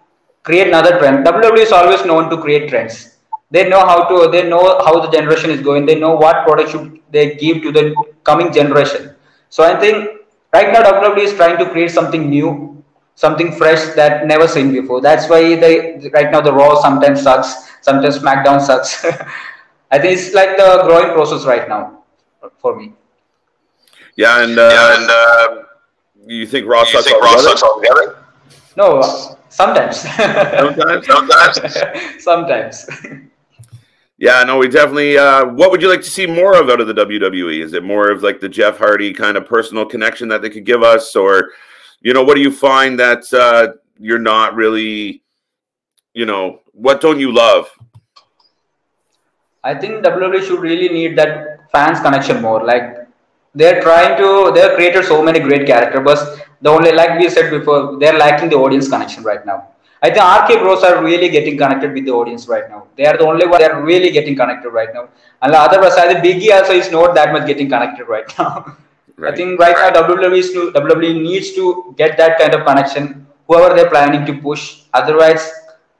create 0.43 0.67
another 0.67 0.99
trend. 0.99 1.25
WWE 1.25 1.59
is 1.59 1.71
always 1.71 2.03
known 2.03 2.29
to 2.29 2.37
create 2.37 2.67
trends 2.69 3.18
they 3.51 3.67
know 3.67 3.79
how 3.85 4.03
to 4.09 4.29
they 4.31 4.47
know 4.47 4.63
how 4.85 4.99
the 4.99 5.09
generation 5.09 5.49
is 5.49 5.61
going. 5.61 5.85
They 5.85 5.99
know 5.99 6.15
what 6.15 6.45
product 6.45 6.71
should 6.71 6.99
they 7.11 7.35
give 7.35 7.61
to 7.63 7.71
the 7.71 7.95
coming 8.23 8.53
generation. 8.53 9.15
So 9.49 9.63
i 9.63 9.79
think 9.79 10.09
right 10.53 10.71
now 10.73 10.81
wwe 10.83 11.23
is 11.23 11.33
trying 11.33 11.57
to 11.57 11.69
create 11.69 11.91
something 11.91 12.29
new 12.29 12.83
something 13.15 13.51
fresh 13.51 13.81
that 13.95 14.25
never 14.27 14.47
seen 14.47 14.71
before. 14.71 15.01
That's 15.01 15.27
why 15.29 15.55
they 15.55 16.09
right 16.13 16.31
now 16.31 16.41
the 16.41 16.53
raw 16.53 16.79
sometimes 16.81 17.21
sucks 17.21 17.69
sometimes 17.81 18.19
smackdown 18.19 18.61
sucks. 18.61 19.05
I 19.91 19.97
think 19.97 20.19
it's 20.19 20.33
like 20.33 20.55
the 20.55 20.83
growing 20.85 21.13
process 21.13 21.45
right 21.45 21.67
now 21.67 22.03
for 22.59 22.75
me. 22.75 22.93
Yeah 24.15 24.43
and 24.43 24.57
uh, 24.57 24.69
yeah, 24.71 24.95
and 24.99 25.09
uh, 25.09 25.63
you 26.27 26.45
think 26.45 26.67
raw 26.67 26.83
sucks 26.83 27.05
think 27.05 27.21
raw 27.21 27.37
sucks 27.37 27.63
altogether? 27.63 28.17
No 28.77 29.01
sometimes. 29.49 29.97
Sometimes? 30.07 31.05
Sometimes? 31.07 32.23
Sometimes 32.23 32.87
Yeah, 34.19 34.43
no, 34.43 34.57
we 34.57 34.67
definitely. 34.67 35.17
Uh, 35.17 35.45
what 35.45 35.71
would 35.71 35.81
you 35.81 35.89
like 35.89 36.01
to 36.01 36.09
see 36.09 36.27
more 36.27 36.61
of 36.61 36.69
out 36.69 36.81
of 36.81 36.87
the 36.87 36.93
WWE? 36.93 37.63
Is 37.63 37.71
it 37.71 37.85
more 37.85 38.11
of 38.11 38.21
like 38.21 38.41
the 38.41 38.49
Jeff 38.49 38.77
Hardy 38.77 39.13
kind 39.13 39.37
of 39.37 39.45
personal 39.45 39.85
connection 39.85 40.27
that 40.27 40.41
they 40.41 40.49
could 40.49 40.65
give 40.65 40.83
us, 40.83 41.15
or 41.15 41.51
you 42.01 42.13
know, 42.13 42.23
what 42.23 42.35
do 42.35 42.41
you 42.41 42.51
find 42.51 42.99
that 42.99 43.23
uh, 43.33 43.73
you're 43.97 44.19
not 44.19 44.55
really, 44.55 45.23
you 46.13 46.25
know, 46.25 46.59
what 46.73 46.99
don't 46.99 47.19
you 47.19 47.31
love? 47.31 47.69
I 49.63 49.73
think 49.75 50.03
WWE 50.03 50.45
should 50.45 50.59
really 50.59 50.89
need 50.89 51.17
that 51.17 51.71
fans 51.71 52.01
connection 52.01 52.41
more. 52.41 52.65
Like 52.65 53.07
they're 53.55 53.81
trying 53.81 54.17
to, 54.17 54.51
they've 54.53 54.75
created 54.75 55.05
so 55.05 55.23
many 55.23 55.39
great 55.39 55.65
characters, 55.65 56.01
but 56.03 56.45
the 56.61 56.69
only, 56.69 56.91
like 56.91 57.17
we 57.19 57.29
said 57.29 57.51
before, 57.51 57.97
they're 57.99 58.17
lacking 58.17 58.49
the 58.49 58.57
audience 58.57 58.89
connection 58.89 59.23
right 59.23 59.45
now. 59.45 59.69
I 60.01 60.09
think 60.09 60.23
RK 60.23 60.61
Bros 60.61 60.83
are 60.83 61.03
really 61.03 61.27
getting 61.29 61.57
connected 61.57 61.93
with 61.93 62.05
the 62.05 62.11
audience 62.11 62.47
right 62.47 62.69
now. 62.69 62.87
They 62.95 63.05
are 63.05 63.17
the 63.17 63.25
only 63.25 63.45
one 63.47 63.59
they 63.59 63.65
are 63.65 63.83
really 63.83 64.11
getting 64.11 64.35
connected 64.35 64.69
right 64.69 64.93
now. 64.93 65.09
And 65.41 65.53
the 65.53 65.59
other 65.59 65.89
side, 65.91 66.15
Biggie 66.23 66.51
also 66.53 66.73
is 66.73 66.89
not 66.89 67.13
that 67.15 67.33
much 67.33 67.45
getting 67.47 67.69
connected 67.69 68.07
right 68.07 68.25
now. 68.37 68.77
Right. 69.19 69.33
I 69.33 69.35
think 69.35 69.59
right 69.59 69.75
now 69.75 70.01
WWE, 70.01 70.53
to, 70.53 70.71
WWE 70.79 71.21
needs 71.21 71.51
to 71.51 71.93
get 71.97 72.17
that 72.17 72.39
kind 72.39 72.53
of 72.53 72.65
connection. 72.65 73.27
Whoever 73.49 73.75
they're 73.75 73.89
planning 73.89 74.25
to 74.25 74.41
push. 74.41 74.83
Otherwise, 74.93 75.51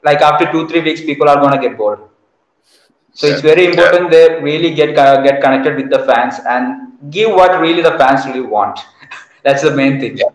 like 0.05 0.21
after 0.21 0.49
two 0.49 0.69
three 0.69 0.79
weeks, 0.79 1.01
people 1.01 1.27
are 1.27 1.35
gonna 1.35 1.59
get 1.59 1.77
bored. 1.77 1.99
So 3.11 3.27
yeah. 3.27 3.33
it's 3.33 3.41
very 3.41 3.65
important 3.65 4.03
yeah. 4.03 4.37
they 4.37 4.41
really 4.41 4.73
get 4.73 4.97
uh, 4.97 5.21
get 5.21 5.41
connected 5.41 5.75
with 5.75 5.89
the 5.89 5.99
fans 6.05 6.35
and 6.47 6.93
give 7.11 7.31
what 7.31 7.59
really 7.59 7.81
the 7.81 7.97
fans 7.97 8.25
really 8.25 8.39
want. 8.39 8.79
That's 9.43 9.63
the 9.63 9.75
main 9.75 9.99
thing. 9.99 10.17
Yeah 10.17 10.29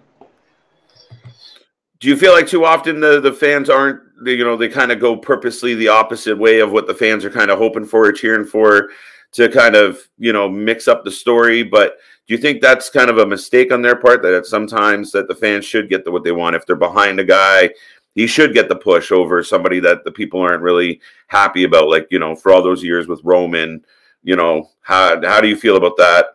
do 2.00 2.08
you 2.08 2.16
feel 2.16 2.32
like 2.32 2.46
too 2.46 2.64
often 2.64 3.00
the, 3.00 3.20
the 3.20 3.32
fans 3.32 3.70
aren't 3.70 4.00
you 4.24 4.44
know 4.44 4.56
they 4.56 4.68
kind 4.68 4.92
of 4.92 5.00
go 5.00 5.16
purposely 5.16 5.74
the 5.74 5.88
opposite 5.88 6.36
way 6.36 6.60
of 6.60 6.72
what 6.72 6.86
the 6.86 6.94
fans 6.94 7.24
are 7.24 7.30
kind 7.30 7.50
of 7.50 7.58
hoping 7.58 7.84
for 7.84 8.06
or 8.06 8.12
cheering 8.12 8.44
for 8.44 8.90
to 9.32 9.48
kind 9.48 9.74
of 9.74 10.08
you 10.18 10.32
know 10.32 10.48
mix 10.48 10.88
up 10.88 11.04
the 11.04 11.10
story? 11.10 11.62
But 11.62 11.98
do 12.26 12.34
you 12.34 12.38
think 12.38 12.60
that's 12.60 12.88
kind 12.88 13.10
of 13.10 13.18
a 13.18 13.26
mistake 13.26 13.72
on 13.72 13.82
their 13.82 13.96
part 13.96 14.22
that 14.22 14.46
sometimes 14.46 15.12
that 15.12 15.28
the 15.28 15.34
fans 15.34 15.64
should 15.64 15.90
get 15.90 16.04
the, 16.04 16.10
what 16.10 16.24
they 16.24 16.32
want 16.32 16.56
if 16.56 16.64
they're 16.64 16.76
behind 16.76 17.20
a 17.20 17.24
guy? 17.24 17.70
He 18.14 18.26
should 18.28 18.54
get 18.54 18.68
the 18.68 18.76
push 18.76 19.10
over 19.10 19.42
somebody 19.42 19.80
that 19.80 20.04
the 20.04 20.12
people 20.12 20.40
aren't 20.40 20.62
really 20.62 21.00
happy 21.26 21.64
about 21.64 21.88
like 21.88 22.06
you 22.10 22.18
know 22.18 22.34
for 22.34 22.52
all 22.52 22.62
those 22.62 22.82
years 22.82 23.08
with 23.08 23.20
roman 23.24 23.84
you 24.22 24.36
know 24.36 24.70
how, 24.80 25.20
how 25.22 25.40
do 25.40 25.48
you 25.48 25.56
feel 25.56 25.76
about 25.76 25.96
that? 25.96 26.26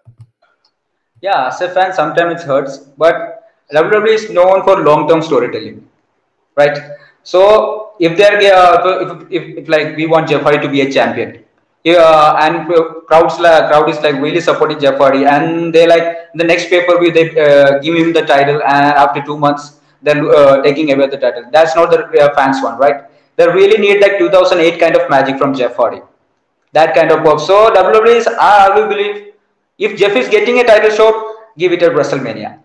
Yeah 1.22 1.48
as 1.48 1.62
a 1.62 1.70
fan 1.70 1.94
sometimes 1.94 2.42
it 2.42 2.46
hurts 2.46 2.78
but 2.78 3.49
WWE 3.74 4.08
is 4.08 4.30
known 4.30 4.64
for 4.64 4.82
long-term 4.82 5.22
storytelling, 5.22 5.88
right? 6.56 6.78
So 7.24 7.92
if 8.00 8.18
they're 8.18 8.38
uh, 8.54 9.02
if, 9.02 9.32
if, 9.32 9.58
if, 9.60 9.70
like 9.70 9.96
we 9.96 10.08
want 10.08 10.30
Jeff 10.30 10.42
Hardy 10.42 10.60
to 10.60 10.70
be 10.70 10.82
a 10.82 10.92
champion, 10.92 11.44
uh, 11.86 12.38
and 12.42 12.68
crowds 13.08 13.40
like 13.40 13.70
crowd 13.70 13.90
is 13.90 14.00
like 14.02 14.16
really 14.16 14.42
supporting 14.42 14.80
Jeff 14.80 14.98
Hardy, 14.98 15.26
and 15.26 15.74
they 15.74 15.86
like 15.88 16.34
the 16.34 16.44
next 16.44 16.70
pay 16.70 16.86
per 16.86 17.00
view 17.00 17.12
they 17.12 17.30
uh, 17.40 17.80
give 17.80 17.96
him 17.96 18.14
the 18.14 18.24
title, 18.24 18.62
and 18.64 18.86
after 19.04 19.22
two 19.22 19.38
months 19.38 19.80
they're 20.02 20.30
uh, 20.30 20.62
taking 20.64 20.92
away 20.92 21.08
the 21.08 21.18
title. 21.18 21.46
That's 21.52 21.76
not 21.76 21.92
the 21.92 22.22
uh, 22.22 22.34
fans 22.36 22.64
one, 22.64 22.78
right? 22.78 23.04
They 23.36 23.48
really 23.48 23.78
need 23.78 24.02
like 24.02 24.18
2008 24.18 24.80
kind 24.80 24.96
of 24.96 25.10
magic 25.10 25.38
from 25.38 25.54
Jeff 25.54 25.76
Hardy, 25.76 26.02
that 26.74 26.96
kind 26.96 27.12
of 27.12 27.24
work. 27.24 27.40
So 27.40 27.70
WWE 27.70 28.16
is 28.16 28.28
I 28.28 28.70
always 28.70 28.88
believe 28.88 29.34
if 29.78 29.98
Jeff 29.98 30.16
is 30.16 30.28
getting 30.28 30.60
a 30.60 30.64
title 30.64 30.90
shot, 30.90 31.14
give 31.58 31.72
it 31.72 31.84
at 31.84 31.92
WrestleMania. 31.92 32.60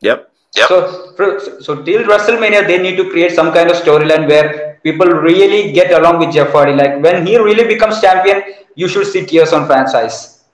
Yep. 0.00 0.27
Yep. 0.56 0.68
So, 0.68 1.58
so 1.60 1.82
till 1.82 2.04
WrestleMania, 2.04 2.66
they 2.66 2.78
need 2.78 2.96
to 2.96 3.10
create 3.10 3.32
some 3.32 3.52
kind 3.52 3.70
of 3.70 3.76
storyline 3.76 4.28
where 4.28 4.78
people 4.82 5.06
really 5.06 5.72
get 5.72 5.92
along 5.92 6.18
with 6.20 6.32
Jeff 6.32 6.50
Hardy. 6.52 6.72
Like 6.72 7.02
when 7.02 7.26
he 7.26 7.36
really 7.36 7.66
becomes 7.66 8.00
champion, 8.00 8.42
you 8.74 8.88
should 8.88 9.06
see 9.06 9.26
tears 9.26 9.52
on 9.52 9.66
franchise. 9.66 10.44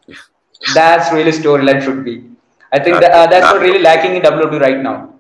That's 0.74 1.12
really 1.12 1.30
storyline 1.30 1.82
should 1.82 2.04
be. 2.04 2.24
I 2.72 2.80
think 2.80 3.00
that, 3.00 3.12
uh, 3.12 3.26
that's 3.28 3.52
what 3.52 3.62
really 3.62 3.78
lacking 3.78 4.16
in 4.16 4.22
WWE 4.22 4.60
right 4.60 4.80
now. 4.80 5.14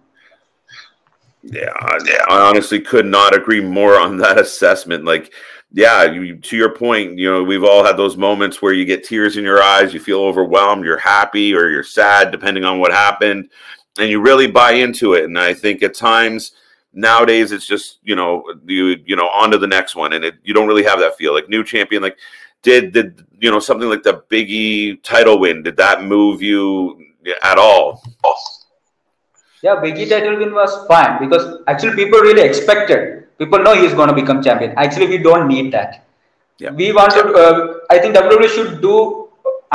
Yeah, 1.42 1.70
I 1.78 2.40
honestly 2.48 2.80
could 2.80 3.06
not 3.06 3.34
agree 3.34 3.60
more 3.60 4.00
on 4.00 4.16
that 4.18 4.38
assessment. 4.46 5.04
Like, 5.04 5.32
yeah, 5.70 6.04
you, 6.04 6.36
to 6.36 6.56
your 6.56 6.74
point, 6.74 7.18
you 7.18 7.30
know, 7.30 7.42
we've 7.42 7.64
all 7.64 7.84
had 7.84 7.96
those 7.96 8.16
moments 8.16 8.62
where 8.62 8.72
you 8.72 8.84
get 8.84 9.04
tears 9.04 9.36
in 9.36 9.44
your 9.44 9.62
eyes, 9.62 9.92
you 9.92 10.00
feel 10.00 10.22
overwhelmed, 10.22 10.84
you're 10.84 10.98
happy 10.98 11.54
or 11.54 11.68
you're 11.68 11.84
sad, 11.84 12.30
depending 12.30 12.64
on 12.64 12.78
what 12.78 12.92
happened, 12.92 13.50
and 13.98 14.10
you 14.10 14.20
really 14.20 14.46
buy 14.46 14.72
into 14.72 15.14
it. 15.14 15.24
And 15.24 15.38
I 15.38 15.54
think 15.54 15.82
at 15.82 15.94
times 15.94 16.52
nowadays 16.92 17.52
it's 17.52 17.66
just 17.66 17.98
you 18.04 18.14
know 18.14 18.44
you 18.66 18.96
you 19.04 19.16
know 19.16 19.28
on 19.28 19.50
to 19.50 19.58
the 19.58 19.66
next 19.66 19.96
one, 19.96 20.12
and 20.12 20.24
it, 20.24 20.34
you 20.44 20.54
don't 20.54 20.68
really 20.68 20.84
have 20.84 20.98
that 21.00 21.16
feel. 21.16 21.34
Like 21.34 21.48
new 21.48 21.64
champion, 21.64 22.02
like 22.02 22.18
did 22.62 22.92
did 22.92 23.24
you 23.38 23.50
know 23.50 23.60
something 23.60 23.88
like 23.88 24.02
the 24.02 24.24
Biggie 24.30 25.02
title 25.02 25.38
win? 25.38 25.62
Did 25.62 25.76
that 25.76 26.02
move 26.02 26.42
you 26.42 27.00
at 27.42 27.58
all? 27.58 28.02
Yeah, 29.62 29.76
Biggie 29.76 30.08
title 30.08 30.38
win 30.38 30.54
was 30.54 30.86
fine 30.86 31.20
because 31.20 31.62
actually 31.66 31.94
people 31.94 32.20
really 32.20 32.42
expected. 32.42 33.24
People 33.38 33.58
know 33.60 33.74
he's 33.74 33.94
going 33.94 34.08
to 34.08 34.14
become 34.14 34.42
champion. 34.42 34.74
Actually, 34.76 35.08
we 35.08 35.18
don't 35.18 35.48
need 35.48 35.72
that. 35.72 36.06
Yeah. 36.58 36.70
We 36.70 36.92
wanted. 36.92 37.34
Uh, 37.34 37.80
I 37.90 37.98
think 37.98 38.14
WWE 38.14 38.48
should 38.48 38.80
do 38.80 39.23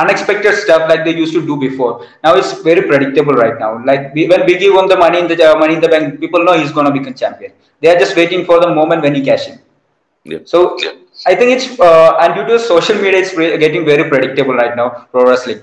unexpected 0.02 0.56
stuff 0.64 0.88
like 0.92 1.04
they 1.06 1.16
used 1.16 1.34
to 1.34 1.46
do 1.46 1.56
before. 1.68 2.06
Now 2.24 2.36
it's 2.36 2.52
very 2.70 2.84
predictable 2.92 3.34
right 3.34 3.58
now. 3.60 3.72
Like 3.90 4.14
we, 4.14 4.28
when 4.28 4.42
Biggie 4.50 4.74
won 4.74 4.88
the 4.88 4.98
money 4.98 5.20
in 5.20 5.28
the 5.28 5.38
uh, 5.52 5.58
money 5.64 5.76
in 5.76 5.82
the 5.82 5.90
bank, 5.90 6.20
people 6.20 6.44
know 6.44 6.58
he's 6.62 6.72
going 6.72 6.88
to 6.92 6.96
become 7.00 7.14
champion. 7.14 7.52
They 7.82 7.90
are 7.94 8.00
just 8.00 8.16
waiting 8.16 8.46
for 8.46 8.60
the 8.60 8.70
moment 8.80 9.02
when 9.02 9.16
he 9.16 9.24
cash 9.24 9.48
in. 9.50 9.60
Yeah. 10.24 10.40
So 10.46 10.78
I 11.26 11.36
think 11.36 11.52
it's 11.56 11.80
uh, 11.80 12.18
and 12.22 12.36
due 12.36 12.46
to 12.52 12.60
social 12.60 12.96
media, 12.96 13.20
it's 13.22 13.34
re- 13.36 13.58
getting 13.58 13.86
very 13.86 14.10
predictable 14.10 14.54
right 14.54 14.76
now. 14.76 14.90
Pro 15.12 15.26
wrestling. 15.30 15.62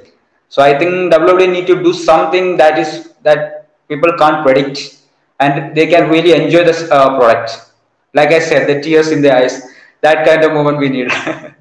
So 0.48 0.62
I 0.62 0.78
think 0.78 1.12
WWE 1.12 1.52
need 1.52 1.66
to 1.66 1.82
do 1.82 1.92
something 1.92 2.56
that 2.56 2.78
is 2.78 3.12
that 3.22 3.68
people 3.88 4.12
can't 4.18 4.44
predict 4.46 5.02
and 5.40 5.74
they 5.76 5.86
can 5.86 6.08
really 6.08 6.32
enjoy 6.32 6.64
this 6.64 6.90
uh, 6.90 7.18
product. 7.18 7.72
Like 8.14 8.30
I 8.30 8.38
said, 8.38 8.68
the 8.68 8.80
tears 8.80 9.10
in 9.10 9.22
the 9.22 9.34
eyes. 9.34 9.62
That 10.00 10.26
kind 10.26 10.44
of 10.44 10.52
moment 10.52 10.78
we 10.78 10.88
need. 10.88 11.10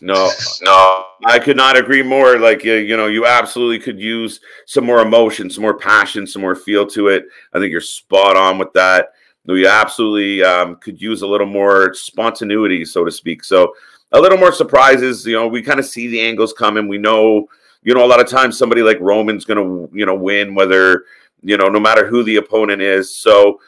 No, 0.00 0.30
no, 0.62 1.04
I 1.24 1.38
could 1.38 1.56
not 1.56 1.76
agree 1.76 2.02
more. 2.02 2.38
Like 2.38 2.64
you, 2.64 2.74
you 2.74 2.96
know, 2.96 3.06
you 3.06 3.26
absolutely 3.26 3.78
could 3.78 3.98
use 3.98 4.40
some 4.66 4.84
more 4.84 5.00
emotion, 5.00 5.48
some 5.48 5.62
more 5.62 5.78
passion, 5.78 6.26
some 6.26 6.42
more 6.42 6.54
feel 6.54 6.86
to 6.88 7.08
it. 7.08 7.26
I 7.52 7.58
think 7.58 7.72
you're 7.72 7.80
spot 7.80 8.36
on 8.36 8.58
with 8.58 8.72
that. 8.74 9.12
We 9.46 9.66
absolutely 9.66 10.42
um, 10.42 10.76
could 10.76 11.00
use 11.00 11.22
a 11.22 11.26
little 11.26 11.46
more 11.46 11.94
spontaneity, 11.94 12.84
so 12.84 13.04
to 13.04 13.10
speak. 13.10 13.44
So 13.44 13.74
a 14.12 14.20
little 14.20 14.38
more 14.38 14.52
surprises. 14.52 15.24
You 15.24 15.34
know, 15.34 15.46
we 15.46 15.62
kind 15.62 15.80
of 15.80 15.86
see 15.86 16.08
the 16.08 16.20
angles 16.20 16.52
coming. 16.52 16.88
We 16.88 16.98
know, 16.98 17.48
you 17.82 17.94
know, 17.94 18.04
a 18.04 18.06
lot 18.06 18.20
of 18.20 18.28
times 18.28 18.58
somebody 18.58 18.82
like 18.82 18.98
Roman's 19.00 19.44
going 19.44 19.58
to, 19.58 19.96
you 19.96 20.04
know, 20.04 20.14
win 20.14 20.54
whether 20.54 21.04
you 21.42 21.56
know, 21.56 21.68
no 21.68 21.78
matter 21.80 22.06
who 22.06 22.22
the 22.22 22.36
opponent 22.36 22.82
is. 22.82 23.16
So. 23.16 23.60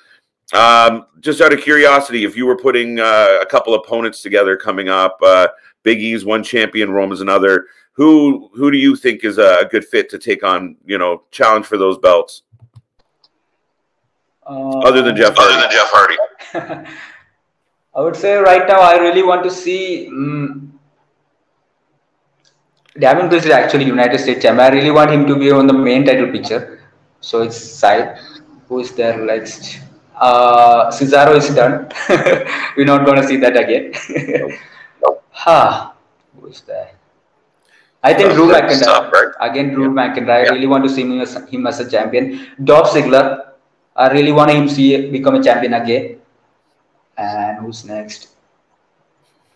Um, 0.52 1.06
just 1.20 1.40
out 1.40 1.52
of 1.52 1.60
curiosity, 1.60 2.24
if 2.24 2.36
you 2.36 2.46
were 2.46 2.56
putting 2.56 2.98
uh, 3.00 3.38
a 3.40 3.46
couple 3.46 3.74
opponents 3.74 4.22
together 4.22 4.56
coming 4.56 4.88
up, 4.88 5.18
uh, 5.22 5.48
Big 5.82 6.00
E's 6.00 6.24
one 6.24 6.42
champion, 6.42 6.90
Roman's 6.90 7.20
another. 7.20 7.66
Who 7.92 8.50
who 8.54 8.70
do 8.70 8.78
you 8.78 8.96
think 8.96 9.24
is 9.24 9.38
a 9.38 9.68
good 9.70 9.84
fit 9.84 10.08
to 10.10 10.18
take 10.18 10.44
on? 10.44 10.76
You 10.86 10.98
know, 10.98 11.24
challenge 11.30 11.66
for 11.66 11.76
those 11.76 11.98
belts. 11.98 12.42
Uh, 14.46 14.78
other 14.78 15.02
than 15.02 15.16
Jeff 15.16 15.34
Hardy. 15.36 15.54
Other 15.54 15.62
than 15.62 15.70
Jeff 15.70 15.90
Hardy. 15.92 16.90
I 17.94 18.00
would 18.00 18.16
say 18.16 18.36
right 18.36 18.66
now 18.66 18.80
I 18.80 18.98
really 18.98 19.22
want 19.22 19.42
to 19.44 19.50
see. 19.50 20.08
Um, 20.08 20.78
Damien 22.98 23.28
Priest 23.28 23.46
is 23.46 23.52
actually 23.52 23.84
United 23.84 24.18
States 24.18 24.42
champion. 24.42 24.72
I 24.72 24.74
really 24.74 24.90
want 24.90 25.10
him 25.10 25.26
to 25.26 25.36
be 25.36 25.50
on 25.52 25.66
the 25.66 25.72
main 25.72 26.04
title 26.04 26.30
picture. 26.32 26.80
So 27.20 27.42
it's 27.42 27.56
side. 27.56 28.18
Who 28.68 28.80
is 28.80 28.92
there 28.92 29.18
next? 29.18 29.80
Uh, 30.20 30.90
Cesaro 30.90 31.36
is 31.36 31.48
done. 31.54 31.88
We're 32.76 32.84
not 32.86 33.04
going 33.06 33.20
to 33.20 33.26
see 33.26 33.36
that 33.38 33.56
again. 33.56 33.92
Ha, 35.30 35.94
who 36.34 36.46
is 36.48 36.62
that? 36.62 36.94
I 38.02 38.12
think 38.12 38.32
Drew 38.32 38.48
McIntyre. 38.50 38.84
Tough, 38.84 39.12
right? 39.12 39.32
Again, 39.40 39.68
Drew 39.72 39.88
McIntyre. 39.88 40.30
I 40.30 40.42
Yeah. 40.44 40.50
really 40.50 40.66
want 40.66 40.82
to 40.84 40.90
see 40.90 41.02
him 41.02 41.20
as, 41.20 41.34
him 41.48 41.64
as 41.66 41.78
a 41.78 41.88
champion. 41.88 42.48
Dolph 42.64 42.90
Ziggler. 42.90 43.52
I 43.94 44.08
really 44.10 44.32
want 44.32 44.50
him 44.50 44.66
to 44.66 44.74
see 44.74 45.10
become 45.10 45.36
a 45.36 45.42
champion 45.42 45.74
again. 45.74 46.18
And 47.16 47.58
who's 47.58 47.84
next? 47.84 48.28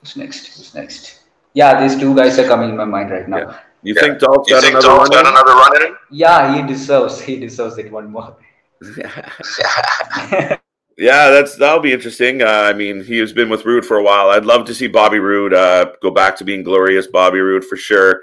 Who's 0.00 0.16
next? 0.16 0.46
Who's 0.56 0.72
next? 0.74 1.20
Yeah, 1.54 1.80
these 1.82 1.98
two 1.98 2.14
guys 2.14 2.38
are 2.38 2.46
coming 2.46 2.70
in 2.70 2.76
my 2.76 2.84
mind 2.84 3.10
right 3.10 3.28
now. 3.28 3.38
Yeah. 3.38 3.58
You 3.82 3.94
Yeah. 3.94 4.00
think 4.02 4.18
Dolph's 4.20 4.48
You 4.48 4.54
got 4.54 4.64
another 4.70 4.86
Dolph's 4.86 5.10
one? 5.10 5.18
got 5.18 5.26
another 5.32 5.54
run 5.54 5.76
in 5.76 5.82
him? 5.88 5.98
Yeah, 6.10 6.54
he 6.54 6.62
deserves. 6.62 7.20
He 7.20 7.40
deserves 7.40 7.76
it 7.78 7.90
one 7.90 8.10
more. 8.10 8.36
yeah, 10.98 11.30
that's 11.30 11.56
that'll 11.56 11.80
be 11.80 11.92
interesting. 11.92 12.42
Uh, 12.42 12.46
I 12.46 12.72
mean, 12.72 13.02
he 13.04 13.18
has 13.18 13.32
been 13.32 13.48
with 13.48 13.64
Roode 13.64 13.84
for 13.84 13.98
a 13.98 14.02
while. 14.02 14.30
I'd 14.30 14.44
love 14.44 14.64
to 14.66 14.74
see 14.74 14.86
Bobby 14.86 15.18
Roode 15.18 15.54
uh, 15.54 15.92
go 16.02 16.10
back 16.10 16.36
to 16.38 16.44
being 16.44 16.62
glorious 16.62 17.06
Bobby 17.06 17.40
Roode 17.40 17.64
for 17.64 17.76
sure. 17.76 18.22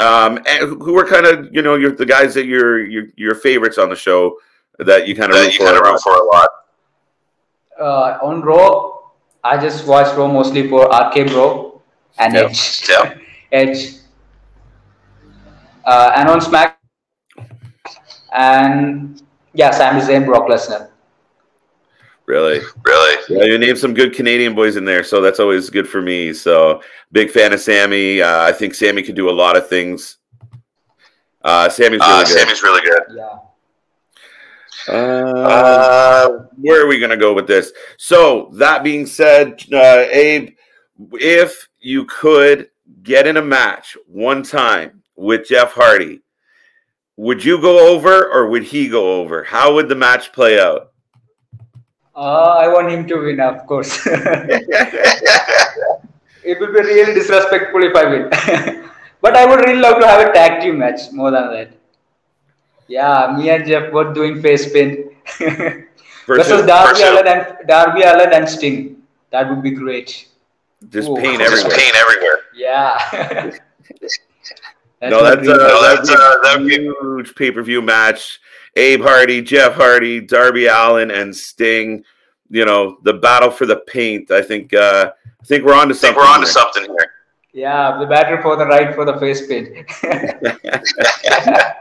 Um, 0.00 0.38
and 0.48 0.80
who 0.82 0.98
are 0.98 1.06
kind 1.06 1.26
of 1.26 1.54
you 1.54 1.62
know 1.62 1.74
you're 1.76 1.92
the 1.92 2.06
guys 2.06 2.34
that 2.34 2.46
you're 2.46 2.84
your 2.86 3.04
your 3.16 3.34
favorites 3.34 3.78
on 3.78 3.88
the 3.90 3.96
show 3.96 4.36
that 4.78 5.06
you 5.06 5.14
kind 5.14 5.30
of 5.30 5.36
That 5.38 5.44
root 5.46 5.54
for. 5.54 5.68
of 5.68 5.76
a 5.86 5.90
root 5.92 6.00
for 6.00 6.14
a 6.14 6.24
lot. 6.24 6.48
Uh, 7.78 8.18
on 8.22 8.40
Raw, 8.42 8.98
I 9.44 9.58
just 9.58 9.86
watch 9.86 10.14
Raw 10.16 10.28
mostly 10.28 10.68
for 10.68 10.86
RK 10.86 11.28
Bro 11.28 11.82
and 12.18 12.34
Yeah. 12.34 12.40
Edge. 12.42 12.88
Yeah. 12.88 13.14
Edge. 13.52 13.94
Uh, 15.84 16.12
and 16.16 16.28
on 16.28 16.40
Smack, 16.40 16.78
and 18.32 19.20
yeah, 19.54 19.70
Sami 19.70 20.00
Zayn, 20.00 20.24
Brock 20.24 20.48
Lesnar. 20.48 20.88
Really? 22.26 22.60
Really? 22.84 23.22
Yeah, 23.28 23.44
you 23.44 23.58
named 23.58 23.78
some 23.78 23.94
good 23.94 24.14
Canadian 24.14 24.54
boys 24.54 24.76
in 24.76 24.84
there, 24.84 25.02
so 25.02 25.20
that's 25.20 25.40
always 25.40 25.68
good 25.70 25.88
for 25.88 26.00
me. 26.00 26.32
So 26.32 26.80
big 27.10 27.30
fan 27.30 27.52
of 27.52 27.60
Sami. 27.60 28.22
Uh, 28.22 28.42
I 28.42 28.52
think 28.52 28.74
Sami 28.74 29.02
could 29.02 29.16
do 29.16 29.28
a 29.28 29.32
lot 29.32 29.56
of 29.56 29.68
things. 29.68 30.18
Uh, 31.42 31.68
Sami's 31.68 32.00
really 32.00 32.12
Uh, 32.12 32.24
good. 32.24 32.38
Sami's 32.38 32.62
really 32.62 32.80
good. 32.82 33.02
Yeah. 33.16 33.38
Uh, 34.88 34.92
Uh, 34.92 36.28
where 36.56 36.82
are 36.84 36.86
we 36.86 36.98
going 36.98 37.10
to 37.10 37.16
go 37.16 37.32
with 37.32 37.46
this? 37.46 37.72
So 37.98 38.50
that 38.54 38.82
being 38.84 39.06
said, 39.06 39.60
uh, 39.72 40.06
Abe, 40.10 40.54
if 41.14 41.68
you 41.80 42.04
could 42.06 42.70
get 43.02 43.26
in 43.26 43.36
a 43.36 43.42
match 43.42 43.96
one 44.06 44.42
time 44.44 45.02
with 45.16 45.46
Jeff 45.48 45.72
Hardy, 45.72 46.20
would 47.22 47.44
you 47.44 47.60
go 47.60 47.74
over 47.94 48.14
or 48.34 48.48
would 48.48 48.64
he 48.64 48.88
go 48.88 49.20
over? 49.20 49.44
How 49.44 49.74
would 49.74 49.88
the 49.88 49.94
match 49.94 50.32
play 50.32 50.58
out? 50.60 50.90
Uh, 52.16 52.56
I 52.62 52.66
want 52.66 52.90
him 52.90 53.06
to 53.06 53.16
win, 53.16 53.38
of 53.38 53.64
course. 53.66 54.00
it 54.06 54.58
will 56.58 56.72
be 56.72 56.80
really 56.90 57.14
disrespectful 57.14 57.80
if 57.84 57.94
I 57.94 58.04
win. 58.12 58.28
but 59.20 59.36
I 59.36 59.46
would 59.46 59.60
really 59.60 59.78
love 59.80 60.00
to 60.00 60.06
have 60.06 60.28
a 60.28 60.32
tag 60.32 60.62
team 60.62 60.78
match 60.78 61.12
more 61.12 61.30
than 61.30 61.52
that. 61.52 61.70
Yeah, 62.88 63.32
me 63.38 63.50
and 63.50 63.64
Jeff 63.64 63.92
both 63.92 64.14
doing 64.16 64.42
face 64.42 64.68
spin 64.68 65.10
versus 66.26 66.66
Darby 66.66 66.98
versus- 66.98 67.08
Allin 67.08 67.28
and 67.28 67.68
Darby 67.68 68.02
Allin 68.02 68.32
and 68.32 68.48
Sting. 68.48 68.96
That 69.30 69.48
would 69.48 69.62
be 69.62 69.70
great. 69.70 70.26
just 70.90 71.08
Ooh. 71.08 71.14
pain 71.14 71.38
Just 71.38 71.70
pain 71.70 71.92
everywhere. 71.94 72.40
Yeah. 72.52 73.56
No, 75.10 75.22
that's, 75.22 75.42
dream. 75.42 75.52
uh, 75.52 75.56
No, 75.56 75.82
that's 75.82 76.08
that's, 76.08 76.20
a 76.20 76.22
uh, 76.24 76.42
that'd 76.42 76.66
be- 76.66 76.74
huge 76.76 77.34
pay 77.34 77.50
per 77.50 77.62
view 77.62 77.82
match. 77.82 78.40
Abe 78.76 79.02
Hardy, 79.02 79.42
Jeff 79.42 79.74
Hardy, 79.74 80.20
Darby 80.20 80.66
Allin, 80.66 81.10
and 81.10 81.34
Sting. 81.34 82.04
You 82.50 82.64
know 82.66 82.98
the 83.02 83.14
battle 83.14 83.50
for 83.50 83.66
the 83.66 83.76
paint. 83.86 84.30
I 84.30 84.42
think. 84.42 84.72
Uh, 84.74 85.12
I 85.40 85.44
think 85.44 85.64
we're 85.64 85.74
on 85.74 85.88
to 85.88 85.94
I 85.94 85.96
think 85.96 86.14
something. 86.14 86.16
we're 86.16 86.28
on 86.28 86.40
to 86.40 86.46
here. 86.46 86.52
something 86.52 86.84
here. 86.84 87.12
yeah, 87.52 87.98
the 87.98 88.06
battle 88.06 88.40
for 88.42 88.56
the 88.56 88.64
right 88.66 88.94
for 88.94 89.04
the 89.04 89.18
face 89.18 89.46
paint. 89.46 89.68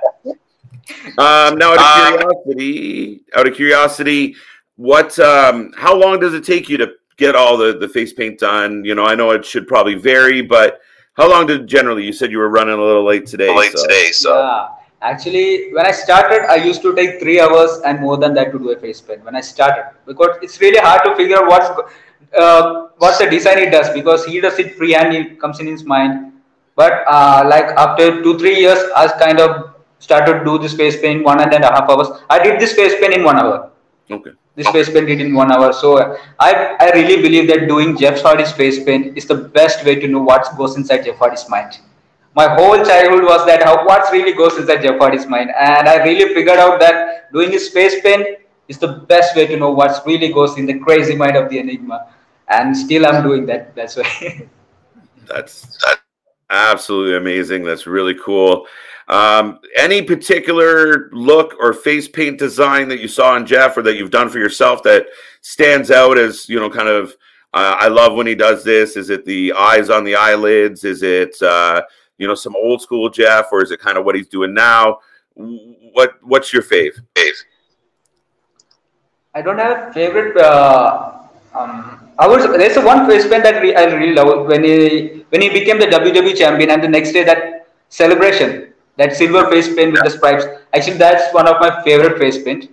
Um, 1.17 1.57
now, 1.57 1.73
out 1.77 2.15
of 2.15 2.21
Um, 2.21 2.33
curiosity, 2.43 3.21
out 3.35 3.47
of 3.47 3.53
curiosity, 3.55 4.35
what? 4.75 5.17
Um, 5.19 5.71
how 5.77 5.95
long 5.95 6.19
does 6.19 6.33
it 6.33 6.43
take 6.43 6.69
you 6.69 6.77
to 6.77 6.91
get 7.17 7.35
all 7.35 7.55
the 7.57 7.77
the 7.77 7.87
face 7.87 8.11
paint 8.13 8.39
done? 8.39 8.83
You 8.83 8.95
know, 8.95 9.05
I 9.05 9.15
know 9.15 9.31
it 9.31 9.45
should 9.45 9.67
probably 9.67 9.95
vary, 9.95 10.41
but 10.41 10.79
how 11.13 11.29
long 11.29 11.45
did 11.45 11.67
generally? 11.67 12.05
You 12.05 12.13
said 12.13 12.31
you 12.31 12.37
were 12.37 12.49
running 12.49 12.73
a 12.73 12.81
little 12.81 13.05
late 13.05 13.25
today. 13.25 13.55
Late 13.55 13.71
so- 13.77 13.83
today, 13.83 14.11
so 14.11 14.37
Yeah, 14.37 14.67
actually, 15.01 15.73
when 15.73 15.85
I 15.85 15.91
started, 15.91 16.49
I 16.49 16.55
used 16.55 16.81
to 16.83 16.95
take 16.95 17.19
three 17.19 17.39
hours 17.39 17.79
and 17.85 17.99
more 17.99 18.17
than 18.17 18.33
that 18.35 18.51
to 18.53 18.59
do 18.59 18.71
a 18.71 18.77
face 18.77 19.01
paint. 19.01 19.23
When 19.25 19.35
I 19.35 19.41
started, 19.41 19.85
because 20.05 20.37
it's 20.41 20.59
really 20.61 20.79
hard 20.79 21.03
to 21.03 21.15
figure 21.15 21.37
out 21.37 21.47
what's 21.47 21.69
go- 21.69 21.87
uh, 22.37 22.87
what's 22.97 23.17
the 23.17 23.29
design 23.29 23.57
he 23.57 23.69
does 23.69 23.89
because 23.89 24.25
he 24.25 24.39
does 24.39 24.57
it 24.57 24.75
freehand. 24.75 25.13
It 25.13 25.39
comes 25.39 25.59
in 25.59 25.67
his 25.67 25.83
mind. 25.83 26.33
But 26.75 27.03
uh, 27.07 27.43
like 27.45 27.65
after 27.85 28.23
two 28.23 28.37
three 28.39 28.57
years, 28.57 28.79
I 28.95 29.07
kind 29.19 29.39
of 29.39 29.75
started 29.99 30.39
to 30.39 30.45
do 30.45 30.57
this 30.57 30.73
face 30.73 30.99
paint 30.99 31.25
one 31.25 31.41
and 31.41 31.53
a 31.53 31.67
half 31.67 31.89
hours. 31.89 32.07
I 32.29 32.41
did 32.41 32.59
this 32.59 32.73
face 32.73 32.95
paint 32.99 33.13
in 33.13 33.23
one 33.23 33.37
hour. 33.37 33.69
Okay. 34.09 34.31
This 34.55 34.67
face 34.69 34.89
paint 34.89 35.07
did 35.07 35.21
in 35.21 35.33
one 35.33 35.51
hour. 35.51 35.71
So 35.71 36.17
I 36.39 36.75
I 36.79 36.91
really 36.93 37.21
believe 37.21 37.47
that 37.47 37.67
doing 37.67 37.97
Jeff 37.97 38.21
Hardy's 38.21 38.51
face 38.51 38.83
paint 38.83 39.17
is 39.17 39.25
the 39.25 39.35
best 39.59 39.85
way 39.85 39.95
to 39.95 40.07
know 40.07 40.21
what 40.21 40.55
goes 40.57 40.75
inside 40.75 41.05
Jeff 41.05 41.17
Hardy's 41.17 41.47
mind. 41.49 41.79
My 42.35 42.47
whole 42.55 42.83
childhood 42.83 43.23
was 43.23 43.45
that 43.45 43.63
how 43.63 43.85
what 43.85 44.11
really 44.11 44.33
goes 44.33 44.57
inside 44.57 44.81
Jeff 44.81 44.99
Hardy's 44.99 45.25
mind, 45.27 45.51
and 45.57 45.87
I 45.87 46.03
really 46.03 46.33
figured 46.33 46.57
out 46.57 46.79
that 46.79 47.31
doing 47.31 47.51
his 47.51 47.69
face 47.69 48.01
paint 48.01 48.39
is 48.67 48.77
the 48.77 48.93
best 49.13 49.35
way 49.35 49.47
to 49.47 49.57
know 49.57 49.71
what 49.71 50.01
really 50.05 50.31
goes 50.33 50.57
in 50.57 50.65
the 50.65 50.79
crazy 50.79 51.15
mind 51.15 51.35
of 51.35 51.49
the 51.49 51.59
Enigma. 51.59 52.07
And 52.47 52.75
still, 52.75 53.05
I'm 53.05 53.23
doing 53.23 53.45
that. 53.45 53.75
That's 53.75 53.95
why. 53.95 54.47
that's 55.27 55.77
that's 55.85 56.01
absolutely 56.49 57.17
amazing. 57.17 57.63
That's 57.63 57.87
really 57.87 58.15
cool. 58.15 58.67
Um, 59.11 59.59
any 59.75 60.01
particular 60.01 61.09
look 61.11 61.55
or 61.59 61.73
face 61.73 62.07
paint 62.07 62.39
design 62.39 62.87
that 62.87 63.01
you 63.01 63.09
saw 63.09 63.35
in 63.35 63.45
Jeff 63.45 63.75
or 63.75 63.81
that 63.81 63.97
you've 63.97 64.09
done 64.09 64.29
for 64.29 64.39
yourself 64.39 64.81
that 64.83 65.07
stands 65.41 65.91
out 65.91 66.17
as 66.17 66.47
you 66.47 66.59
know, 66.59 66.69
kind 66.69 66.87
of? 66.87 67.15
Uh, 67.53 67.75
I 67.77 67.89
love 67.89 68.13
when 68.15 68.25
he 68.25 68.35
does 68.35 68.63
this. 68.63 68.95
Is 68.95 69.09
it 69.09 69.25
the 69.25 69.51
eyes 69.51 69.89
on 69.89 70.05
the 70.05 70.15
eyelids? 70.15 70.85
Is 70.85 71.03
it 71.03 71.35
uh, 71.41 71.81
you 72.17 72.25
know 72.25 72.35
some 72.35 72.55
old 72.55 72.81
school 72.81 73.09
Jeff, 73.09 73.47
or 73.51 73.61
is 73.61 73.71
it 73.71 73.81
kind 73.81 73.97
of 73.97 74.05
what 74.05 74.15
he's 74.15 74.29
doing 74.29 74.53
now? 74.53 74.99
What 75.35 76.13
What's 76.21 76.53
your 76.53 76.63
fave? 76.63 76.97
I 79.35 79.41
don't 79.41 79.57
have 79.57 79.89
a 79.89 79.93
favorite. 79.93 80.37
Uh, 80.37 81.19
um, 81.53 82.09
I 82.17 82.27
was 82.27 82.45
there's 82.45 82.77
one 82.77 83.07
face 83.07 83.27
paint 83.27 83.43
that 83.43 83.55
I 83.55 83.85
really 83.93 84.13
love 84.13 84.47
when 84.47 84.63
he 84.63 85.25
when 85.27 85.41
he 85.41 85.49
became 85.49 85.79
the 85.79 85.87
WWE 85.87 86.37
champion, 86.37 86.69
and 86.69 86.81
the 86.81 86.87
next 86.87 87.11
day 87.11 87.25
that 87.25 87.67
celebration 87.89 88.70
that 89.01 89.15
silver 89.15 89.49
face 89.49 89.73
paint 89.75 89.93
with 89.93 90.03
the 90.03 90.09
stripes. 90.17 90.45
Actually, 90.73 90.97
that's 90.97 91.33
one 91.33 91.47
of 91.47 91.59
my 91.59 91.71
favorite 91.83 92.17
face 92.17 92.41
paint. 92.43 92.69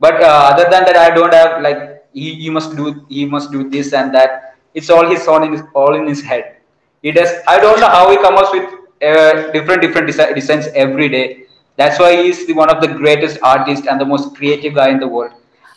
But 0.00 0.22
uh, 0.22 0.50
other 0.52 0.64
than 0.64 0.84
that, 0.84 0.96
I 0.96 1.10
don't 1.14 1.32
have 1.32 1.62
like 1.62 2.04
he, 2.12 2.34
he 2.34 2.50
must 2.50 2.76
do 2.76 3.06
he 3.08 3.24
must 3.26 3.52
do 3.52 3.68
this 3.70 3.92
and 3.92 4.14
that. 4.14 4.56
It's 4.74 4.90
all 4.90 5.08
his 5.08 5.26
on 5.26 5.44
in 5.44 5.52
his, 5.52 5.62
all 5.74 5.94
in 5.94 6.06
his 6.06 6.22
head. 6.22 6.56
He 7.02 7.12
does. 7.12 7.30
I 7.48 7.58
don't 7.60 7.80
know 7.80 7.88
how 7.88 8.10
he 8.10 8.16
comes 8.18 8.40
up 8.40 8.52
with 8.52 8.66
uh, 9.02 9.52
different 9.52 9.82
different 9.82 10.08
desi- 10.10 10.34
designs 10.34 10.68
every 10.74 11.08
day. 11.08 11.44
That's 11.76 11.98
why 11.98 12.22
he's 12.22 12.46
the, 12.46 12.52
one 12.54 12.70
of 12.70 12.80
the 12.80 12.88
greatest 12.88 13.38
artists 13.42 13.86
and 13.86 14.00
the 14.00 14.04
most 14.04 14.34
creative 14.34 14.74
guy 14.74 14.90
in 14.90 15.00
the 15.00 15.08
world. 15.08 15.32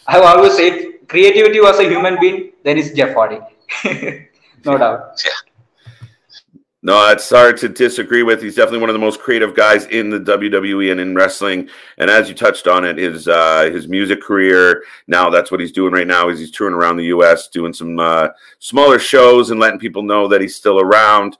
I 0.07 0.13
have 0.13 0.23
always 0.23 0.55
say, 0.55 0.93
creativity 1.07 1.59
was 1.59 1.79
a 1.79 1.83
human 1.83 2.17
being, 2.19 2.51
then 2.63 2.77
it's 2.77 2.91
Jeff 2.91 3.13
Hardy. 3.13 3.39
no 4.65 4.77
doubt. 4.77 5.21
Yeah. 5.25 5.48
No, 6.81 7.11
it's 7.11 7.29
hard 7.29 7.57
to 7.57 7.67
disagree 7.67 8.23
with. 8.23 8.41
He's 8.41 8.55
definitely 8.55 8.79
one 8.79 8.89
of 8.89 8.93
the 8.93 8.99
most 8.99 9.19
creative 9.19 9.53
guys 9.53 9.85
in 9.87 10.09
the 10.09 10.19
WWE 10.19 10.91
and 10.91 11.01
in 11.01 11.13
wrestling. 11.13 11.69
And 11.97 12.09
as 12.09 12.29
you 12.29 12.35
touched 12.35 12.67
on 12.67 12.85
it, 12.85 12.97
his 12.97 13.27
uh, 13.27 13.69
his 13.69 13.89
music 13.89 14.21
career 14.21 14.83
now 15.07 15.29
that's 15.29 15.51
what 15.51 15.59
he's 15.59 15.73
doing 15.73 15.91
right 15.91 16.07
now 16.07 16.29
is 16.29 16.39
he's 16.39 16.51
touring 16.51 16.73
around 16.73 16.95
the 16.95 17.05
U.S. 17.05 17.49
doing 17.49 17.73
some 17.73 17.99
uh, 17.99 18.29
smaller 18.59 18.97
shows 18.97 19.51
and 19.51 19.59
letting 19.59 19.79
people 19.79 20.03
know 20.03 20.29
that 20.29 20.39
he's 20.39 20.55
still 20.55 20.79
around. 20.79 21.37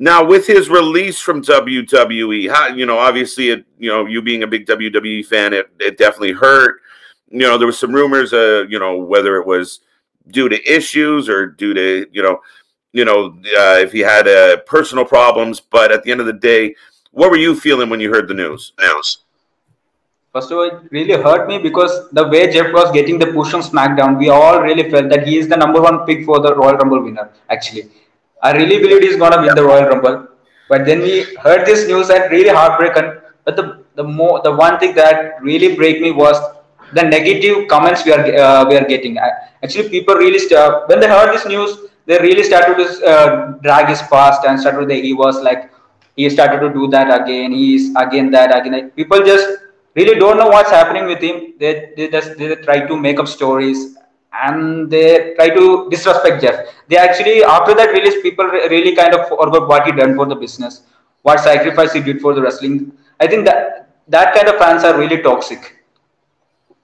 Now, 0.00 0.24
with 0.24 0.46
his 0.46 0.70
release 0.70 1.18
from 1.18 1.42
WWE, 1.42 2.48
how, 2.48 2.68
you 2.68 2.86
know, 2.86 2.98
obviously, 2.98 3.50
it, 3.50 3.66
you 3.78 3.90
know, 3.90 4.06
you 4.06 4.22
being 4.22 4.44
a 4.44 4.46
big 4.46 4.64
WWE 4.64 5.26
fan, 5.26 5.52
it, 5.52 5.68
it 5.80 5.98
definitely 5.98 6.32
hurt. 6.32 6.80
You 7.30 7.40
know, 7.40 7.58
there 7.58 7.66
was 7.66 7.80
some 7.80 7.92
rumors, 7.92 8.32
uh, 8.32 8.64
you 8.68 8.78
know, 8.78 8.96
whether 8.96 9.38
it 9.38 9.46
was 9.46 9.80
due 10.28 10.48
to 10.48 10.72
issues 10.72 11.28
or 11.28 11.46
due 11.46 11.74
to, 11.74 12.06
you 12.12 12.22
know, 12.22 12.38
you 12.92 13.04
know, 13.04 13.38
uh, 13.58 13.78
if 13.78 13.92
he 13.92 14.00
had 14.00 14.26
uh, 14.28 14.58
personal 14.66 15.04
problems. 15.04 15.60
But 15.60 15.92
at 15.92 16.02
the 16.02 16.10
end 16.10 16.20
of 16.20 16.26
the 16.26 16.32
day, 16.32 16.74
what 17.12 17.30
were 17.30 17.36
you 17.36 17.54
feeling 17.54 17.90
when 17.90 18.00
you 18.00 18.12
heard 18.12 18.28
the 18.28 18.34
news? 18.34 18.72
News. 18.78 19.18
First 20.32 20.50
of 20.52 20.58
all, 20.58 20.64
it 20.64 20.82
really 20.90 21.20
hurt 21.20 21.48
me 21.48 21.58
because 21.58 22.10
the 22.10 22.28
way 22.28 22.52
Jeff 22.52 22.72
was 22.72 22.92
getting 22.92 23.18
the 23.18 23.28
push 23.28 23.54
on 23.54 23.62
SmackDown, 23.62 24.18
we 24.18 24.28
all 24.28 24.60
really 24.60 24.90
felt 24.90 25.08
that 25.08 25.26
he 25.26 25.38
is 25.38 25.48
the 25.48 25.56
number 25.56 25.80
one 25.80 26.04
pick 26.06 26.24
for 26.24 26.40
the 26.40 26.54
Royal 26.54 26.76
Rumble 26.76 27.02
winner. 27.02 27.30
Actually, 27.48 27.88
I 28.42 28.52
really 28.52 28.78
believed 28.78 29.02
he's 29.02 29.16
gonna 29.16 29.40
win 29.40 29.54
the 29.54 29.64
Royal 29.64 29.88
Rumble. 29.88 30.28
But 30.68 30.84
then 30.84 31.00
we 31.00 31.24
heard 31.36 31.66
this 31.66 31.88
news 31.88 32.10
and 32.10 32.30
really 32.30 32.50
heartbroken. 32.50 33.20
But 33.44 33.56
the 33.56 33.84
the 33.94 34.04
more 34.04 34.40
the 34.42 34.52
one 34.52 34.78
thing 34.78 34.94
that 34.94 35.42
really 35.42 35.74
break 35.74 36.00
me 36.00 36.10
was 36.12 36.36
the 36.92 37.02
negative 37.02 37.66
comments 37.68 38.04
we 38.04 38.12
are 38.12 38.20
uh, 38.20 38.68
we 38.68 38.76
are 38.76 38.84
getting. 38.84 39.18
Actually, 39.18 39.88
people 39.88 40.14
really 40.14 40.38
st- 40.38 40.88
when 40.88 41.00
they 41.00 41.08
heard 41.08 41.32
this 41.34 41.46
news, 41.46 41.78
they 42.08 42.18
really 42.18 42.42
started 42.42 42.76
to 42.82 43.06
uh, 43.06 43.52
drag 43.64 43.88
his 43.88 44.02
past 44.10 44.44
and 44.44 44.58
started 44.58 44.88
to, 44.88 44.94
he 45.08 45.12
was 45.12 45.40
like 45.42 45.70
he 46.16 46.28
started 46.28 46.60
to 46.66 46.72
do 46.72 46.88
that 46.88 47.08
again 47.20 47.52
he's 47.52 47.94
again 48.04 48.30
that 48.30 48.54
again 48.58 48.90
people 49.00 49.24
just 49.30 49.48
really 49.94 50.18
don't 50.18 50.38
know 50.38 50.48
what's 50.48 50.70
happening 50.70 51.06
with 51.06 51.20
him. 51.20 51.54
They, 51.58 51.92
they 51.96 52.08
just 52.08 52.36
they 52.38 52.54
try 52.56 52.86
to 52.86 52.96
make 52.96 53.18
up 53.18 53.28
stories 53.28 53.96
and 54.32 54.90
they 54.90 55.34
try 55.34 55.48
to 55.50 55.88
disrespect 55.90 56.42
jeff. 56.42 56.66
They 56.88 56.96
actually 56.96 57.42
after 57.42 57.74
that 57.74 57.90
release 57.92 58.22
people 58.22 58.46
really 58.46 58.94
kind 58.94 59.14
of 59.14 59.28
forgot 59.28 59.68
what 59.68 59.86
he 59.86 59.92
done 59.92 60.14
for 60.16 60.26
the 60.26 60.36
business 60.36 60.82
what 61.22 61.40
sacrifice 61.40 61.92
he 61.92 62.00
did 62.00 62.20
for 62.20 62.32
the 62.34 62.40
wrestling. 62.40 62.92
I 63.20 63.26
think 63.26 63.44
that 63.46 63.90
that 64.08 64.34
kind 64.34 64.48
of 64.48 64.56
fans 64.56 64.84
are 64.84 64.96
really 64.98 65.20
toxic 65.20 65.77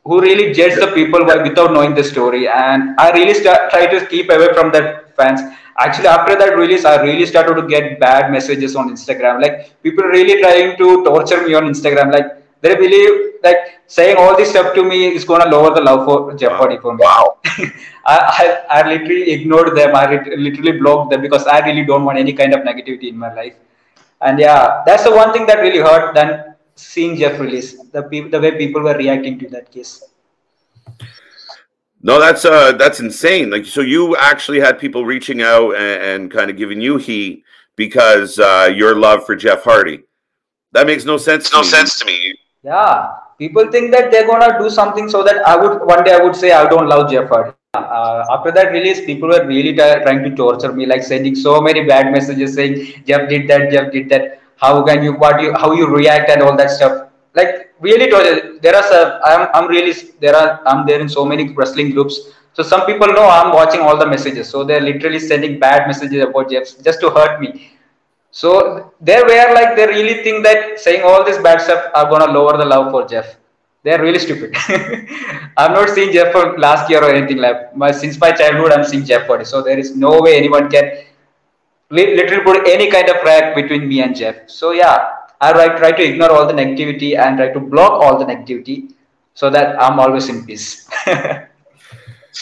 who 0.05 0.21
really 0.21 0.53
judge 0.53 0.75
the 0.79 0.89
people 0.89 1.25
without 1.25 1.73
knowing 1.73 1.95
the 1.95 2.05
story. 2.05 2.47
And 2.49 2.99
i 2.99 3.11
really 3.13 3.35
start, 3.35 3.71
try 3.71 3.87
to 3.87 4.07
keep 4.07 4.31
away 4.31 4.53
from 4.55 4.71
that 4.73 5.17
fans. 5.17 5.41
Actually 5.79 6.09
after 6.09 6.37
that 6.37 6.57
release 6.57 6.85
i 6.85 7.03
really 7.03 7.27
started 7.27 7.55
to 7.61 7.67
get 7.67 7.99
bad 7.99 8.31
messages 8.31 8.77
on 8.77 8.91
instagram. 8.91 9.41
Like 9.41 9.83
people 9.83 10.05
really 10.05 10.41
trying 10.41 10.77
to 10.77 11.05
torture 11.05 11.47
me 11.47 11.55
on 11.55 11.65
instagram. 11.65 12.13
Like 12.13 12.29
they 12.61 12.75
believe 12.75 13.33
like 13.43 13.81
saying 13.87 14.17
all 14.19 14.37
this 14.37 14.51
stuff 14.51 14.75
to 14.75 14.85
me 14.85 15.15
is 15.15 15.25
going 15.25 15.43
to 15.43 15.49
lower 15.49 15.75
the 15.75 15.81
love 15.81 16.05
for 16.07 16.35
jeff 16.35 16.53
hardy 16.53 16.79
for 16.79 16.95
me. 16.95 17.03
Wow. 17.03 17.39
I, 18.07 18.17
I, 18.41 18.81
I 18.81 18.89
literally 18.89 19.31
ignored 19.33 19.77
them. 19.77 19.97
I 19.97 20.23
literally 20.37 20.79
blocked 20.79 21.11
them 21.11 21.23
because 21.23 21.47
i 21.47 21.61
really 21.67 21.85
don't 21.87 22.05
want 22.05 22.19
any 22.19 22.35
kind 22.35 22.53
of 22.53 22.61
negativity 22.61 23.09
in 23.09 23.17
my 23.17 23.33
life. 23.33 23.55
And 24.21 24.39
yeah 24.39 24.83
that's 24.85 25.05
the 25.05 25.15
one 25.17 25.33
thing 25.33 25.47
that 25.47 25.61
really 25.61 25.79
hurt. 25.79 26.15
Than 26.15 26.44
seeing 26.75 27.17
jeff 27.17 27.39
release 27.41 27.77
the, 27.93 28.29
the 28.31 28.41
way 28.41 28.57
people 28.57 28.83
were 28.83 28.97
reacting 28.97 29.39
to 29.39 29.49
that 29.49 29.71
case 29.71 30.03
no, 32.05 32.21
that's 32.21 32.45
uh 32.45 32.73
that's 32.73 33.01
insane. 33.01 33.49
Like 33.49 33.65
so 33.65 33.81
you 33.81 34.15
actually 34.17 34.61
had 34.61 34.79
people 34.79 35.07
reaching 35.07 35.41
out 35.41 35.71
and, 35.75 36.03
and 36.03 36.31
kind 36.31 36.51
of 36.51 36.59
giving 36.59 36.79
you 36.79 36.99
heat 36.99 37.45
because 37.77 38.39
uh 38.39 38.71
your 38.77 38.95
love 38.95 39.25
for 39.25 39.35
Jeff 39.35 39.65
Hardy. 39.65 40.03
That 40.73 40.87
makes 40.87 41.07
no 41.07 41.17
sense. 41.17 41.51
no 41.51 41.61
me. 41.61 41.67
sense 41.67 41.99
to 42.01 42.05
me. 42.05 42.35
Yeah, 42.63 43.11
people 43.39 43.71
think 43.73 43.91
that 43.93 44.11
they're 44.11 44.27
gonna 44.27 44.59
do 44.59 44.69
something 44.69 45.09
so 45.09 45.23
that 45.25 45.49
I 45.49 45.57
would 45.57 45.81
one 45.87 46.05
day 46.05 46.13
I 46.13 46.23
would 46.23 46.37
say 46.37 46.53
I 46.53 46.69
don't 46.69 46.89
love 46.89 47.11
Jeff 47.11 47.31
Hardy. 47.31 47.53
Uh, 47.73 48.25
after 48.31 48.53
that 48.53 48.71
release, 48.71 49.01
people 49.07 49.31
were 49.31 49.47
really 49.47 49.73
t- 49.73 50.03
trying 50.05 50.23
to 50.25 50.37
torture 50.37 50.73
me, 50.75 50.85
like 50.85 51.03
sending 51.03 51.35
so 51.35 51.61
many 51.63 51.85
bad 51.87 52.13
messages 52.13 52.55
saying 52.55 53.03
Jeff 53.07 53.31
did 53.31 53.49
that, 53.49 53.71
Jeff 53.71 53.91
did 53.91 54.11
that. 54.11 54.43
How 54.57 54.83
can 54.85 55.03
you 55.03 55.13
what 55.15 55.41
you 55.41 55.53
how 55.53 55.73
you 55.73 55.87
react 55.89 56.31
and 56.31 56.43
all 56.43 56.57
that 56.57 56.71
stuff. 56.71 57.09
Like 57.35 57.75
really 57.81 58.09
there 58.61 58.77
are 58.77 59.21
I'm, 59.25 59.49
I'm 59.55 59.69
really 59.69 59.93
there 60.21 60.37
are 60.37 60.61
i'm 60.67 60.87
there 60.87 61.01
in 61.01 61.09
so 61.09 61.25
many 61.25 61.53
wrestling 61.53 61.91
groups. 61.91 62.21
So 62.53 62.63
some 62.63 62.87
people 62.87 63.09
know 63.09 63.29
i'm 63.29 63.53
watching 63.53 63.81
all 63.81 63.97
the 63.99 64.07
messages. 64.07 64.49
So 64.49 64.65
they're 64.65 64.81
literally 64.81 65.19
sending 65.19 65.59
bad 65.59 65.87
messages 65.87 66.23
about 66.23 66.51
jeff 66.51 66.67
just 66.83 67.01
to 67.01 67.11
hurt 67.11 67.41
me. 67.41 67.73
So 68.31 68.93
they 69.01 69.21
were 69.23 69.55
like 69.55 69.77
they 69.77 69.87
really 69.87 70.23
think 70.23 70.45
that 70.45 70.79
saying 70.81 71.03
all 71.03 71.25
this 71.25 71.39
bad 71.39 71.61
stuff 71.61 71.91
are 71.95 72.09
gonna 72.11 72.33
lower 72.33 72.57
the 72.57 72.65
love 72.65 72.91
for 72.91 73.07
jeff. 73.07 73.37
They're 73.83 74.01
really 74.01 74.19
stupid. 74.19 74.55
I've 75.57 75.73
not 75.73 75.91
seen 75.91 76.13
jeff 76.13 76.33
for 76.33 76.59
last 76.59 76.89
year 76.89 77.03
or 77.03 77.11
anything 77.11 77.37
like 77.37 77.77
my 77.77 77.91
since 77.93 78.19
my 78.19 78.31
childhood 78.33 78.73
i'm 78.73 78.85
seeing 78.85 79.05
jeff 79.05 79.27
for 79.27 79.45
so 79.45 79.63
there 79.63 79.79
is 79.79 79.95
no 79.95 80.21
way 80.21 80.37
anyone 80.37 80.69
can 80.71 81.05
literally 81.91 82.43
put 82.43 82.69
any 82.69 82.91
kind 82.91 83.09
of 83.09 83.17
crack 83.19 83.55
between 83.55 83.89
me 83.89 84.01
and 84.03 84.17
jeff 84.17 84.37
so 84.49 84.73
yeah 84.73 85.15
I 85.41 85.77
try 85.77 85.93
to 85.93 86.03
ignore 86.03 86.31
all 86.31 86.47
the 86.47 86.55
negativity 86.55 87.19
and 87.19 87.37
try 87.37 87.53
to 87.53 87.61
block 87.61 88.03
all 88.03 88.19
the 88.19 88.25
negativity 88.25 88.93
so 89.35 89.51
that 89.51 89.81
I'm 89.83 89.99
always 89.99 90.29
in 90.29 90.47
peace. 90.47 90.89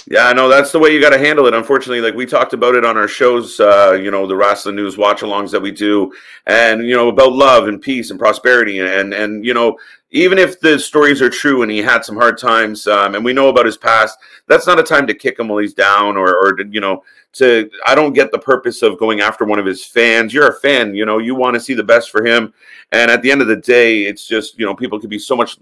yeah, 0.06 0.26
I 0.26 0.32
know 0.32 0.48
that's 0.48 0.72
the 0.72 0.78
way 0.78 0.92
you 0.92 1.00
got 1.00 1.10
to 1.10 1.18
handle 1.18 1.46
it. 1.46 1.54
Unfortunately, 1.54 2.00
like 2.00 2.14
we 2.14 2.26
talked 2.26 2.52
about 2.52 2.74
it 2.74 2.84
on 2.84 2.96
our 2.96 3.08
shows, 3.08 3.60
uh, 3.60 3.92
you 3.92 4.10
know, 4.10 4.26
the 4.26 4.34
Wrasslinews 4.34 4.96
watch 4.96 5.20
alongs 5.20 5.50
that 5.50 5.62
we 5.62 5.70
do, 5.70 6.12
and 6.46 6.86
you 6.86 6.94
know 6.94 7.08
about 7.08 7.32
love 7.32 7.68
and 7.68 7.80
peace 7.80 8.10
and 8.10 8.18
prosperity, 8.18 8.80
and 8.80 9.12
and 9.12 9.44
you 9.44 9.54
know 9.54 9.76
even 10.10 10.38
if 10.38 10.60
the 10.60 10.78
stories 10.78 11.22
are 11.22 11.30
true 11.30 11.62
and 11.62 11.70
he 11.70 11.78
had 11.78 12.04
some 12.04 12.16
hard 12.16 12.38
times, 12.38 12.86
um, 12.86 13.14
and 13.14 13.24
we 13.24 13.32
know 13.32 13.48
about 13.48 13.64
his 13.64 13.78
past, 13.78 14.18
that's 14.46 14.66
not 14.66 14.78
a 14.78 14.82
time 14.82 15.06
to 15.06 15.14
kick 15.14 15.38
him 15.38 15.48
while 15.48 15.58
he's 15.58 15.74
down 15.74 16.16
or 16.16 16.36
or 16.36 16.60
you 16.70 16.80
know 16.80 17.02
to 17.32 17.70
I 17.86 17.94
don't 17.94 18.12
get 18.12 18.30
the 18.30 18.38
purpose 18.38 18.82
of 18.82 18.98
going 18.98 19.20
after 19.20 19.44
one 19.44 19.58
of 19.58 19.66
his 19.66 19.84
fans. 19.84 20.34
You're 20.34 20.48
a 20.48 20.60
fan, 20.60 20.94
you 20.94 21.06
know, 21.06 21.18
you 21.18 21.34
want 21.34 21.54
to 21.54 21.60
see 21.60 21.74
the 21.74 21.82
best 21.82 22.10
for 22.10 22.24
him. 22.24 22.52
And 22.92 23.10
at 23.10 23.22
the 23.22 23.30
end 23.30 23.40
of 23.40 23.48
the 23.48 23.56
day, 23.56 24.04
it's 24.04 24.26
just, 24.26 24.58
you 24.58 24.66
know, 24.66 24.74
people 24.74 25.00
could 25.00 25.10
be 25.10 25.18
so 25.18 25.34
much 25.34 25.58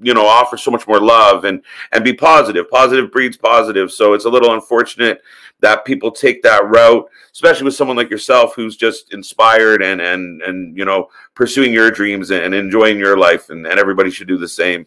you 0.00 0.12
know 0.14 0.26
offer 0.26 0.56
so 0.56 0.70
much 0.70 0.86
more 0.86 1.00
love 1.00 1.44
and 1.44 1.62
and 1.92 2.04
be 2.04 2.12
positive 2.12 2.68
positive 2.70 3.12
breeds 3.12 3.36
positive 3.36 3.90
so 3.92 4.12
it's 4.12 4.24
a 4.24 4.28
little 4.28 4.54
unfortunate 4.54 5.22
that 5.60 5.84
people 5.84 6.10
take 6.10 6.42
that 6.42 6.68
route 6.68 7.08
especially 7.32 7.64
with 7.64 7.74
someone 7.74 7.96
like 7.96 8.10
yourself 8.10 8.54
who's 8.54 8.76
just 8.76 9.12
inspired 9.12 9.82
and 9.82 10.00
and 10.00 10.42
and 10.42 10.76
you 10.76 10.84
know 10.84 11.08
pursuing 11.34 11.72
your 11.72 11.90
dreams 11.90 12.30
and 12.30 12.54
enjoying 12.54 12.98
your 12.98 13.16
life 13.16 13.50
and, 13.50 13.66
and 13.66 13.78
everybody 13.78 14.10
should 14.10 14.28
do 14.28 14.36
the 14.36 14.48
same 14.48 14.84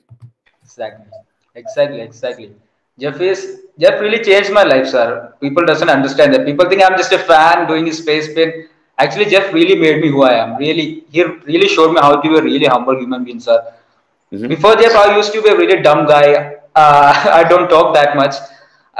exactly 0.64 1.06
exactly 1.56 2.02
exactly 2.02 2.52
Jeff 3.00 3.22
is 3.22 3.62
Jeff 3.80 4.02
really 4.02 4.24
changed 4.24 4.52
my 4.52 4.64
life, 4.64 4.88
sir. 4.88 5.34
People 5.40 5.64
doesn't 5.66 5.88
understand 5.88 6.34
that. 6.34 6.46
People 6.46 6.68
think 6.68 6.82
I'm 6.84 6.98
just 6.98 7.12
a 7.12 7.20
fan 7.20 7.68
doing 7.68 7.86
his 7.86 8.00
space 8.00 8.32
spin. 8.32 8.68
Actually, 8.98 9.26
Jeff 9.26 9.54
really 9.54 9.76
made 9.76 10.02
me 10.02 10.10
who 10.10 10.24
I 10.24 10.34
am. 10.34 10.58
Really, 10.58 11.04
he 11.12 11.22
really 11.22 11.68
showed 11.68 11.94
me 11.94 12.00
how 12.02 12.16
to 12.16 12.22
be 12.28 12.36
a 12.36 12.42
really 12.42 12.66
humble 12.66 12.98
human 12.98 13.24
being, 13.24 13.40
sir. 13.40 13.62
Mm-hmm. 14.32 14.48
Before 14.48 14.76
Jeff, 14.76 14.96
I 14.96 15.16
used 15.16 15.32
to 15.34 15.42
be 15.42 15.50
a 15.50 15.58
really 15.58 15.82
dumb 15.82 16.06
guy. 16.06 16.56
Uh, 16.76 17.32
I 17.40 17.44
don't 17.44 17.70
talk 17.70 17.94
that 17.96 18.16
much. 18.16 18.36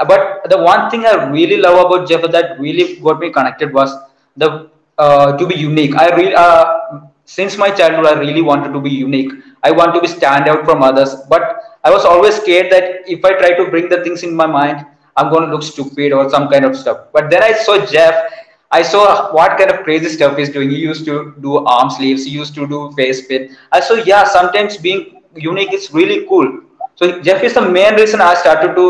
But 0.06 0.48
the 0.48 0.58
one 0.62 0.90
thing 0.90 1.06
I 1.06 1.28
really 1.30 1.56
love 1.56 1.86
about 1.86 2.08
Jeff 2.08 2.22
that 2.30 2.58
really 2.60 3.00
got 3.00 3.18
me 3.18 3.32
connected 3.32 3.72
was 3.72 3.94
the 4.36 4.70
uh, 4.96 5.36
to 5.36 5.46
be 5.46 5.56
unique. 5.56 5.96
I 5.96 6.14
really 6.14 6.34
uh, 6.34 7.00
since 7.24 7.58
my 7.58 7.70
childhood, 7.70 8.06
I 8.06 8.18
really 8.18 8.42
wanted 8.42 8.72
to 8.72 8.80
be 8.80 8.90
unique. 8.90 9.32
I 9.62 9.70
want 9.70 9.94
to 9.94 10.00
be 10.00 10.06
stand 10.06 10.48
out 10.48 10.64
from 10.64 10.82
others, 10.82 11.14
but 11.28 11.60
I 11.84 11.90
was 11.90 12.04
always 12.04 12.36
scared 12.36 12.70
that 12.72 13.08
if 13.08 13.24
I 13.24 13.34
try 13.34 13.54
to 13.54 13.70
bring 13.70 13.88
the 13.88 14.02
things 14.02 14.22
in 14.22 14.34
my 14.34 14.46
mind, 14.46 14.86
I'm 15.16 15.30
going 15.30 15.44
to 15.44 15.50
look 15.52 15.62
stupid 15.62 16.12
or 16.12 16.30
some 16.30 16.48
kind 16.48 16.64
of 16.64 16.76
stuff. 16.76 17.08
But 17.12 17.28
then 17.28 17.42
I 17.42 17.52
saw 17.52 17.84
Jeff. 17.84 18.32
I 18.70 18.82
saw 18.82 19.32
what 19.32 19.58
kind 19.58 19.70
of 19.70 19.82
crazy 19.82 20.08
stuff 20.08 20.36
he's 20.36 20.50
doing. 20.50 20.70
He 20.70 20.76
used 20.76 21.04
to 21.06 21.34
do 21.40 21.64
arm 21.66 21.90
sleeves. 21.90 22.24
He 22.24 22.30
used 22.30 22.54
to 22.54 22.66
do 22.66 22.92
face 22.92 23.24
spin. 23.24 23.56
I 23.72 23.80
saw, 23.80 23.94
yeah, 23.94 24.24
sometimes 24.24 24.76
being 24.76 25.17
unique 25.42 25.72
is 25.72 25.92
really 25.92 26.26
cool. 26.26 26.62
So 26.96 27.20
Jeff 27.20 27.42
is 27.42 27.54
the 27.54 27.62
main 27.62 27.94
reason 27.94 28.20
I 28.20 28.34
started 28.34 28.74
to 28.74 28.86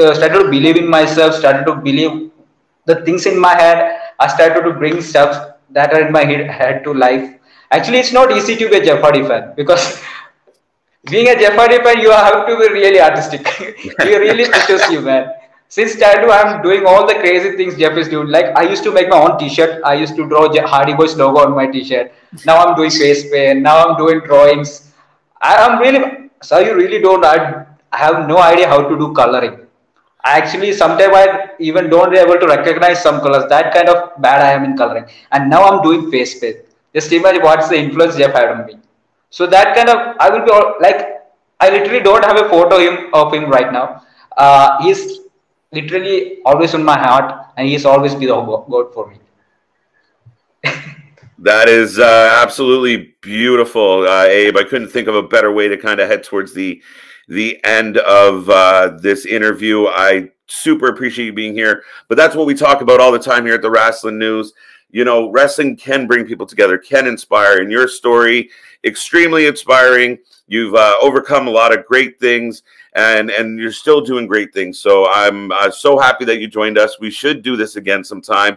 uh, 0.00 0.14
started 0.14 0.38
to 0.44 0.50
believe 0.50 0.76
in 0.76 0.88
myself. 0.88 1.34
Started 1.34 1.64
to 1.66 1.76
believe 1.76 2.30
the 2.86 3.04
things 3.04 3.26
in 3.26 3.38
my 3.38 3.54
head. 3.54 4.00
I 4.18 4.28
started 4.28 4.62
to 4.62 4.72
bring 4.72 5.00
stuff 5.02 5.56
that 5.70 5.92
are 5.92 6.06
in 6.06 6.12
my 6.12 6.24
head, 6.24 6.84
to 6.84 6.94
life. 6.94 7.32
Actually, 7.70 7.98
it's 7.98 8.12
not 8.12 8.30
easy 8.30 8.56
to 8.56 8.68
be 8.70 8.76
a 8.76 8.84
Jeff 8.84 9.00
Hardy 9.00 9.22
fan 9.22 9.52
because 9.56 10.02
being 11.10 11.28
a 11.28 11.38
Jeff 11.38 11.54
Hardy 11.54 11.78
fan, 11.82 12.00
you 12.00 12.10
have 12.10 12.46
to 12.46 12.56
be 12.56 12.68
really 12.72 13.00
artistic. 13.00 13.46
he 14.02 14.16
really 14.16 14.48
pushes 14.50 14.88
you, 14.90 15.00
man. 15.00 15.32
Since 15.68 15.98
childhood, 15.98 16.30
I'm 16.30 16.62
doing 16.62 16.86
all 16.86 17.06
the 17.06 17.14
crazy 17.14 17.56
things 17.56 17.76
Jeff 17.76 17.96
is 17.98 18.08
doing. 18.08 18.28
Like 18.28 18.56
I 18.56 18.62
used 18.62 18.84
to 18.84 18.92
make 18.92 19.08
my 19.08 19.18
own 19.18 19.36
T-shirt. 19.36 19.82
I 19.84 19.94
used 19.94 20.14
to 20.16 20.28
draw 20.28 20.48
Hardy 20.66 20.94
Boys 20.94 21.16
logo 21.16 21.40
on 21.40 21.56
my 21.56 21.66
T-shirt. 21.66 22.12
Now 22.46 22.64
I'm 22.64 22.76
doing 22.76 22.90
face 22.90 23.28
paint. 23.30 23.62
Now 23.62 23.84
I'm 23.84 23.96
doing 23.96 24.20
drawings. 24.20 24.85
I, 25.40 25.54
am 25.64 25.78
really. 25.78 26.30
So 26.42 26.58
you 26.58 26.74
really 26.74 27.00
don't. 27.00 27.24
I, 27.24 27.66
have 27.92 28.28
no 28.28 28.38
idea 28.38 28.68
how 28.68 28.86
to 28.86 28.98
do 28.98 29.12
coloring. 29.14 29.66
I 30.22 30.38
actually 30.38 30.72
sometimes 30.72 31.14
I 31.14 31.50
even 31.58 31.88
don't 31.88 32.10
be 32.10 32.18
able 32.18 32.38
to 32.38 32.46
recognize 32.46 33.02
some 33.02 33.20
colors. 33.20 33.44
That 33.48 33.72
kind 33.72 33.88
of 33.88 34.20
bad 34.20 34.42
I 34.42 34.52
am 34.52 34.64
in 34.64 34.76
coloring. 34.76 35.06
And 35.32 35.48
now 35.48 35.64
I'm 35.64 35.82
doing 35.82 36.10
face 36.10 36.38
paint. 36.38 36.58
Just 36.94 37.12
imagine 37.12 37.42
what's 37.42 37.68
the 37.68 37.78
influence 37.78 38.16
Jeff 38.16 38.34
had 38.34 38.48
on 38.48 38.66
me. 38.66 38.74
So 39.30 39.46
that 39.46 39.74
kind 39.76 39.88
of 39.88 40.16
I 40.18 40.28
will 40.30 40.44
be 40.44 40.50
all, 40.50 40.74
like 40.80 41.22
I 41.60 41.70
literally 41.70 42.00
don't 42.00 42.24
have 42.24 42.36
a 42.36 42.48
photo 42.48 42.76
of 42.76 42.82
him, 42.82 43.14
of 43.14 43.32
him 43.32 43.48
right 43.48 43.72
now. 43.72 44.02
Uh, 44.36 44.82
he's 44.82 45.20
literally 45.72 46.42
always 46.44 46.74
in 46.74 46.84
my 46.84 46.98
heart, 46.98 47.32
and 47.56 47.68
he's 47.68 47.84
always 47.84 48.14
be 48.14 48.26
the 48.26 48.34
God 48.34 48.92
for 48.92 49.10
me. 49.10 49.18
that 51.38 51.68
is 51.68 51.98
uh, 51.98 52.38
absolutely 52.42 53.14
beautiful, 53.20 54.06
uh, 54.06 54.24
Abe. 54.24 54.56
I 54.56 54.64
couldn't 54.64 54.88
think 54.88 55.08
of 55.08 55.14
a 55.14 55.22
better 55.22 55.52
way 55.52 55.68
to 55.68 55.76
kind 55.76 56.00
of 56.00 56.08
head 56.08 56.24
towards 56.24 56.54
the 56.54 56.82
the 57.28 57.62
end 57.64 57.98
of 57.98 58.48
uh, 58.48 58.96
this 59.00 59.26
interview. 59.26 59.86
I 59.86 60.30
super 60.46 60.86
appreciate 60.86 61.26
you 61.26 61.32
being 61.32 61.54
here, 61.54 61.82
but 62.08 62.16
that's 62.16 62.36
what 62.36 62.46
we 62.46 62.54
talk 62.54 62.80
about 62.80 63.00
all 63.00 63.10
the 63.10 63.18
time 63.18 63.44
here 63.44 63.54
at 63.54 63.62
the 63.62 63.70
Wrasslinews 63.70 64.50
you 64.90 65.04
know, 65.04 65.30
wrestling 65.30 65.76
can 65.76 66.06
bring 66.06 66.24
people 66.24 66.46
together, 66.46 66.78
can 66.78 67.06
inspire. 67.06 67.60
And 67.60 67.70
your 67.70 67.88
story, 67.88 68.50
extremely 68.84 69.46
inspiring. 69.46 70.18
You've 70.46 70.74
uh, 70.74 70.94
overcome 71.02 71.48
a 71.48 71.50
lot 71.50 71.76
of 71.76 71.84
great 71.86 72.20
things, 72.20 72.62
and 72.96 73.30
and 73.30 73.58
you're 73.58 73.70
still 73.70 74.00
doing 74.00 74.26
great 74.26 74.52
things. 74.52 74.78
So 74.78 75.08
I'm 75.12 75.52
uh, 75.52 75.70
so 75.70 75.98
happy 75.98 76.24
that 76.24 76.40
you 76.40 76.48
joined 76.48 76.78
us. 76.78 76.98
We 76.98 77.10
should 77.10 77.42
do 77.42 77.56
this 77.56 77.76
again 77.76 78.02
sometime, 78.02 78.54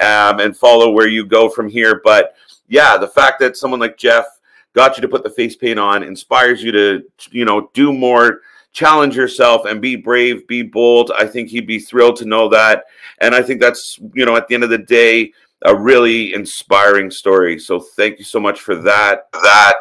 um, 0.00 0.40
and 0.40 0.56
follow 0.56 0.90
where 0.90 1.08
you 1.08 1.24
go 1.24 1.48
from 1.48 1.68
here. 1.68 2.00
But 2.02 2.34
yeah, 2.68 2.96
the 2.96 3.08
fact 3.08 3.38
that 3.40 3.56
someone 3.56 3.80
like 3.80 3.96
Jeff 3.96 4.24
got 4.72 4.96
you 4.96 5.02
to 5.02 5.08
put 5.08 5.22
the 5.22 5.30
face 5.30 5.54
paint 5.54 5.78
on 5.78 6.02
inspires 6.02 6.62
you 6.62 6.72
to 6.72 7.02
you 7.30 7.44
know 7.44 7.70
do 7.74 7.92
more 7.92 8.40
challenge 8.72 9.14
yourself 9.14 9.66
and 9.66 9.82
be 9.82 9.96
brave, 9.96 10.46
be 10.48 10.62
bold. 10.62 11.12
I 11.18 11.26
think 11.26 11.50
he'd 11.50 11.66
be 11.66 11.78
thrilled 11.78 12.16
to 12.16 12.24
know 12.24 12.48
that. 12.48 12.84
And 13.18 13.34
I 13.34 13.42
think 13.42 13.60
that's, 13.60 14.00
you 14.14 14.24
know, 14.24 14.34
at 14.34 14.48
the 14.48 14.54
end 14.54 14.64
of 14.64 14.70
the 14.70 14.78
day, 14.78 15.32
a 15.66 15.76
really 15.76 16.32
inspiring 16.32 17.10
story. 17.10 17.58
So 17.58 17.78
thank 17.78 18.18
you 18.18 18.24
so 18.24 18.40
much 18.40 18.60
for 18.60 18.74
that. 18.76 19.30
That. 19.32 19.74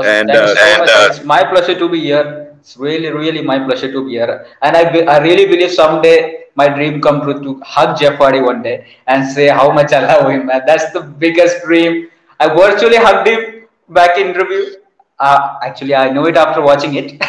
And, 0.00 0.30
uh, 0.30 0.54
so 0.54 0.62
and 0.64 0.82
uh, 0.82 1.08
it's 1.10 1.24
my 1.24 1.44
pleasure 1.44 1.78
to 1.78 1.88
be 1.88 2.00
here. 2.00 2.54
It's 2.60 2.76
really, 2.76 3.10
really 3.10 3.42
my 3.42 3.58
pleasure 3.58 3.92
to 3.92 4.04
be 4.04 4.12
here. 4.12 4.46
And 4.62 4.76
I, 4.76 5.00
I 5.00 5.18
really 5.18 5.46
believe 5.46 5.72
someday 5.72 6.44
my 6.54 6.68
dream 6.68 7.00
come 7.00 7.20
true 7.22 7.42
to 7.42 7.60
hug 7.64 7.98
Jeff 7.98 8.16
Hardy 8.16 8.40
one 8.40 8.62
day 8.62 8.86
and 9.06 9.30
say 9.30 9.48
how 9.48 9.70
much 9.72 9.92
I 9.92 10.06
love 10.06 10.30
him. 10.30 10.48
And 10.50 10.62
that's 10.66 10.92
the 10.92 11.00
biggest 11.00 11.64
dream. 11.64 12.08
I 12.40 12.48
virtually 12.48 12.96
hugged 12.96 13.28
him 13.28 13.66
back 13.88 14.16
in 14.16 14.28
interview 14.28 14.76
uh, 15.22 15.58
actually, 15.62 15.94
I 15.94 16.10
know 16.10 16.26
it 16.26 16.36
after 16.36 16.60
watching 16.60 16.94
it. 16.94 17.12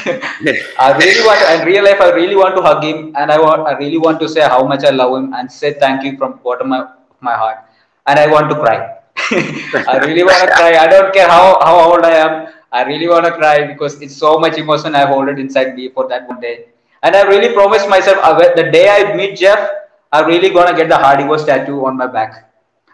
I 0.80 0.98
really 0.98 1.24
want, 1.26 1.40
to, 1.42 1.62
in 1.62 1.68
real 1.68 1.84
life, 1.84 2.02
I 2.02 2.10
really 2.12 2.36
want 2.36 2.56
to 2.56 2.62
hug 2.62 2.84
him, 2.84 3.14
and 3.16 3.32
I 3.32 3.40
want, 3.40 3.68
I 3.68 3.74
really 3.78 4.00
want 4.00 4.20
to 4.22 4.28
say 4.28 4.42
how 4.42 4.66
much 4.66 4.84
I 4.84 4.90
love 4.90 5.16
him 5.16 5.34
and 5.34 5.52
say 5.52 5.74
thank 5.74 6.04
you 6.04 6.18
from 6.18 6.40
bottom 6.44 6.74
of 6.74 6.88
my, 7.22 7.34
my 7.34 7.38
heart. 7.38 7.60
And 8.08 8.18
I 8.18 8.28
want 8.28 8.50
to 8.50 8.56
cry. 8.56 9.03
I 9.32 10.00
really 10.06 10.24
want 10.24 10.40
to 10.42 10.48
cry. 10.54 10.78
I 10.78 10.88
don't 10.88 11.14
care 11.14 11.28
how, 11.28 11.60
how 11.64 11.92
old 11.92 12.04
I 12.04 12.12
am. 12.12 12.54
I 12.72 12.84
really 12.84 13.08
want 13.08 13.26
to 13.26 13.32
cry 13.32 13.68
because 13.68 14.02
it's 14.02 14.16
so 14.16 14.40
much 14.40 14.58
emotion 14.58 14.96
I 14.96 15.06
hold 15.06 15.30
it 15.30 15.40
inside 15.40 15.76
me 15.76 15.90
for 15.90 16.08
that 16.10 16.28
one 16.28 16.42
day. 16.42 16.66
And 17.04 17.16
I 17.16 17.24
really 17.24 17.54
promised 17.54 17.88
myself 17.90 18.18
uh, 18.24 18.38
the 18.56 18.72
day 18.72 18.90
I 18.90 19.16
meet 19.16 19.38
Jeff, 19.38 19.70
I'm 20.12 20.26
really 20.26 20.50
gonna 20.50 20.76
get 20.76 20.90
the 20.90 20.98
Hardy 20.98 21.24
Boys 21.24 21.44
tattoo 21.44 21.86
on 21.86 21.98
my 21.98 22.08
back. 22.08 22.52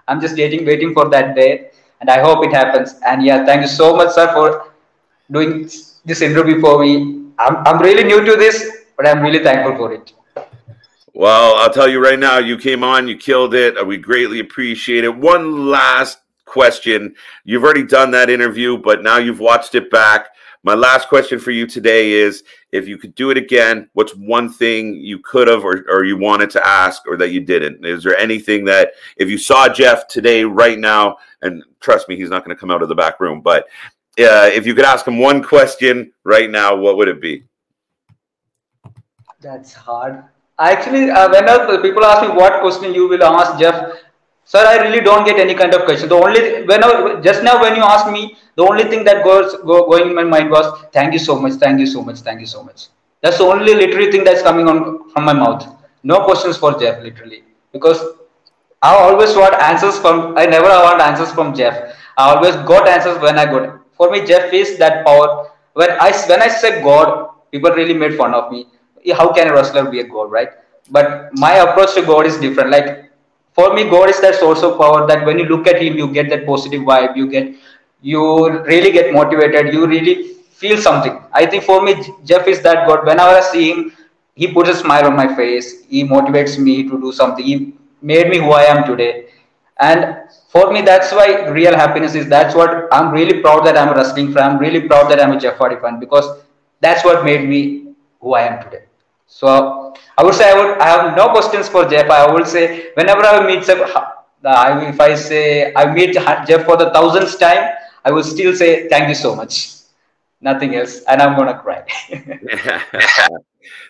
I'm 0.08 0.20
just 0.20 0.36
waiting, 0.36 0.66
waiting 0.66 0.94
for 0.94 1.10
that 1.10 1.36
day, 1.36 1.70
and 2.02 2.10
I 2.10 2.20
hope 2.20 2.44
it 2.44 2.52
happens. 2.52 2.96
And 3.06 3.24
yeah, 3.24 3.46
thank 3.46 3.62
you 3.62 3.68
so 3.68 3.96
much, 3.96 4.12
sir, 4.12 4.32
for 4.34 4.72
doing 5.32 5.64
this 6.06 6.22
interview 6.22 6.60
for 6.60 6.80
me. 6.80 7.28
I'm, 7.38 7.58
I'm 7.68 7.80
really 7.80 8.04
new 8.04 8.26
to 8.26 8.36
this, 8.36 8.86
but 8.98 9.08
I'm 9.08 9.22
really 9.22 9.44
thankful 9.44 9.78
for 9.78 9.94
it. 9.94 10.14
Well, 11.14 11.56
I'll 11.56 11.74
tell 11.74 11.90
you 11.90 12.02
right 12.02 12.20
now, 12.20 12.38
you 12.38 12.58
came 12.58 12.84
on, 12.84 13.08
you 13.08 13.18
killed 13.18 13.54
it. 13.54 13.86
We 13.86 13.98
greatly 13.98 14.40
appreciate 14.40 15.04
it. 15.04 15.16
One 15.16 15.70
last 15.70 16.20
question. 16.46 17.16
You've 17.44 17.64
already 17.64 17.84
done 17.84 18.12
that 18.12 18.30
interview, 18.30 18.78
but 18.78 19.04
now 19.04 19.18
you've 19.18 19.40
watched 19.40 19.76
it 19.76 19.90
back. 19.90 20.28
My 20.64 20.74
last 20.74 21.08
question 21.08 21.40
for 21.40 21.52
you 21.52 21.66
today 21.66 22.12
is 22.12 22.44
if 22.72 22.88
you 22.88 22.98
could 22.98 23.16
do 23.16 23.32
it 23.32 23.38
again, 23.38 23.90
what's 23.94 24.14
one 24.16 24.52
thing 24.52 24.96
you 24.96 25.20
could 25.20 25.48
have 25.48 25.64
or, 25.64 25.86
or 25.90 26.04
you 26.04 26.18
wanted 26.18 26.50
to 26.52 26.68
ask 26.68 27.08
or 27.08 27.16
that 27.18 27.32
you 27.32 27.40
didn't? 27.40 27.86
Is 27.86 28.04
there 28.04 28.18
anything 28.18 28.66
that 28.66 28.92
if 29.16 29.30
you 29.30 29.38
saw 29.38 29.70
Jeff 29.70 30.08
today, 30.08 30.44
right 30.44 30.78
now, 30.78 31.18
and 31.42 31.64
trust 31.80 32.10
me, 32.10 32.18
he's 32.18 32.30
not 32.30 32.44
going 32.44 32.56
to 32.56 32.60
come 32.60 32.72
out 32.72 32.84
of 32.84 32.90
the 32.90 32.96
back 32.96 33.20
room, 33.20 33.42
but 33.42 33.68
uh, 34.20 34.50
if 34.52 34.68
you 34.68 34.76
could 34.76 34.86
ask 34.86 35.08
him 35.08 35.18
one 35.18 35.42
question 35.42 36.12
right 36.26 36.50
now, 36.50 36.76
what 36.76 36.98
would 36.98 37.08
it 37.08 37.22
be? 37.22 37.46
That's 39.40 39.74
hard. 39.74 40.26
Actually, 40.60 41.10
uh, 41.10 41.30
when 41.32 41.82
people 41.82 42.04
ask 42.04 42.22
me 42.22 42.36
what 42.36 42.62
question 42.62 42.94
you 42.94 43.08
will 43.08 43.24
ask 43.24 43.58
Jeff, 43.60 43.98
sir, 44.44 44.66
I 44.66 44.78
really 44.84 45.00
don't 45.00 45.26
get 45.26 45.40
any 45.40 45.56
kind 45.56 45.74
of 45.74 45.86
question. 45.86 46.10
The 46.10 46.16
only 46.16 46.66
when 46.66 46.84
I, 46.84 47.22
just 47.22 47.44
now 47.44 47.62
when 47.62 47.76
you 47.76 47.82
asked 47.82 48.12
me, 48.12 48.36
the 48.56 48.64
only 48.64 48.84
thing 48.84 49.04
that 49.06 49.24
goes 49.24 49.56
go, 49.64 49.88
going 49.90 50.10
in 50.10 50.16
my 50.16 50.24
mind 50.24 50.50
was 50.50 50.86
thank 50.92 51.14
you 51.14 51.20
so 51.20 51.40
much, 51.40 51.54
thank 51.54 51.80
you 51.80 51.88
so 51.88 52.04
much, 52.04 52.20
thank 52.20 52.42
you 52.42 52.46
so 52.46 52.64
much. 52.64 52.88
That's 53.22 53.38
the 53.38 53.46
only 53.46 53.74
literally 53.74 54.12
thing 54.12 54.24
that's 54.24 54.42
coming 54.42 54.68
on 54.68 55.10
from 55.12 55.26
my 55.26 55.34
mouth. 55.34 55.66
No 56.04 56.24
questions 56.26 56.58
for 56.58 56.78
Jeff, 56.80 57.02
literally, 57.04 57.44
because 57.72 58.02
I 58.82 58.96
always 58.96 59.36
want 59.36 59.56
answers 59.62 59.98
from. 60.00 60.38
I 60.38 60.46
never 60.46 60.68
want 60.68 61.02
answers 61.02 61.32
from 61.32 61.54
Jeff. 61.54 61.96
I 62.18 62.34
always 62.36 62.56
got 62.68 62.88
answers 62.88 63.18
when 63.22 63.40
I 63.40 63.46
got 63.46 63.80
for 64.00 64.10
me, 64.10 64.26
Jeff 64.26 64.54
is 64.54 64.78
that 64.80 65.06
power. 65.06 65.52
When 65.74 65.92
I 65.92 66.12
when 66.28 66.42
I 66.42 66.48
say 66.48 66.82
God, 66.82 67.32
people 67.52 67.72
really 67.72 67.94
made 67.94 68.16
fun 68.16 68.34
of 68.34 68.50
me. 68.50 68.68
How 69.16 69.32
can 69.34 69.48
a 69.50 69.54
wrestler 69.54 69.90
be 69.90 70.00
a 70.00 70.08
god, 70.08 70.32
right? 70.32 70.50
But 70.92 71.30
my 71.34 71.54
approach 71.56 71.94
to 71.96 72.02
God 72.02 72.26
is 72.26 72.38
different. 72.38 72.72
Like 72.72 73.12
for 73.54 73.74
me, 73.74 73.90
God 73.90 74.10
is 74.10 74.20
that 74.22 74.36
source 74.36 74.64
of 74.64 74.78
power 74.78 75.08
that 75.08 75.26
when 75.26 75.38
you 75.40 75.46
look 75.46 75.68
at 75.68 75.82
Him, 75.82 75.98
you 75.98 76.12
get 76.12 76.30
that 76.30 76.46
positive 76.46 76.82
vibe. 76.82 77.16
You 77.16 77.30
get 77.30 77.56
you 78.02 78.50
really 78.64 78.92
get 78.92 79.14
motivated. 79.14 79.74
You 79.74 79.88
really 79.88 80.34
feel 80.60 80.78
something. 80.78 81.22
I 81.34 81.46
think 81.46 81.64
for 81.64 81.82
me, 81.82 81.96
Jeff 82.24 82.48
is 82.48 82.62
that 82.62 82.88
God. 82.88 83.06
Whenever 83.06 83.38
I 83.38 83.42
see 83.42 83.72
him, 83.72 83.92
he 84.36 84.52
puts 84.54 84.70
a 84.70 84.76
smile 84.76 85.06
on 85.06 85.16
my 85.16 85.36
face. 85.36 85.86
He 85.88 86.04
motivates 86.04 86.58
me 86.58 86.84
to 86.84 87.00
do 87.02 87.12
something. 87.12 87.46
He 87.46 87.74
made 88.02 88.30
me 88.30 88.38
who 88.38 88.52
I 88.52 88.64
am 88.64 88.86
today. 88.86 89.28
And 89.80 90.18
for 90.50 90.72
me, 90.72 90.82
that's 90.82 91.12
why 91.12 91.48
real 91.48 91.76
happiness 91.76 92.16
is 92.16 92.28
that's 92.28 92.56
what 92.56 92.88
I'm 92.92 93.12
really 93.12 93.42
proud 93.42 93.66
that 93.66 93.78
I'm 93.78 93.96
wrestling 93.96 94.34
fan. 94.34 94.52
I'm 94.52 94.60
really 94.60 94.82
proud 94.88 95.10
that 95.12 95.22
I'm 95.22 95.32
a 95.32 95.40
Jeff 95.40 95.58
Hardy 95.58 95.78
fan 95.78 96.00
because 96.00 96.44
that's 96.82 97.04
what 97.06 97.24
made 97.24 97.48
me 97.48 97.94
who 98.20 98.34
I 98.34 98.42
am 98.44 98.64
today. 98.64 98.84
So 99.30 99.94
I 100.18 100.24
would 100.24 100.34
say 100.34 100.52
I 100.52 100.56
would 100.58 100.80
I 100.80 100.88
have 100.90 101.16
no 101.16 101.30
questions 101.30 101.70
for 101.70 101.86
Jeff. 101.88 102.10
I 102.10 102.30
would 102.30 102.48
say 102.48 102.90
whenever 102.96 103.22
I 103.22 103.46
meet 103.46 103.64
Jeff, 103.64 103.78
if 103.78 105.00
I 105.00 105.16
say 105.16 105.72
I 105.76 105.94
meet 105.94 106.14
Jeff 106.14 106.66
for 106.66 106.76
the 106.76 106.90
thousandth 106.90 107.40
time, 107.40 107.70
I 108.04 108.12
will 108.12 108.24
still 108.24 108.56
say 108.56 108.90
thank 108.90 109.08
you 109.08 109.16
so 109.16 109.36
much. 109.36 109.76
Nothing 110.42 110.76
else, 110.76 111.02
and 111.04 111.22
I'm 111.22 111.38
gonna 111.38 111.60
cry. 111.60 111.86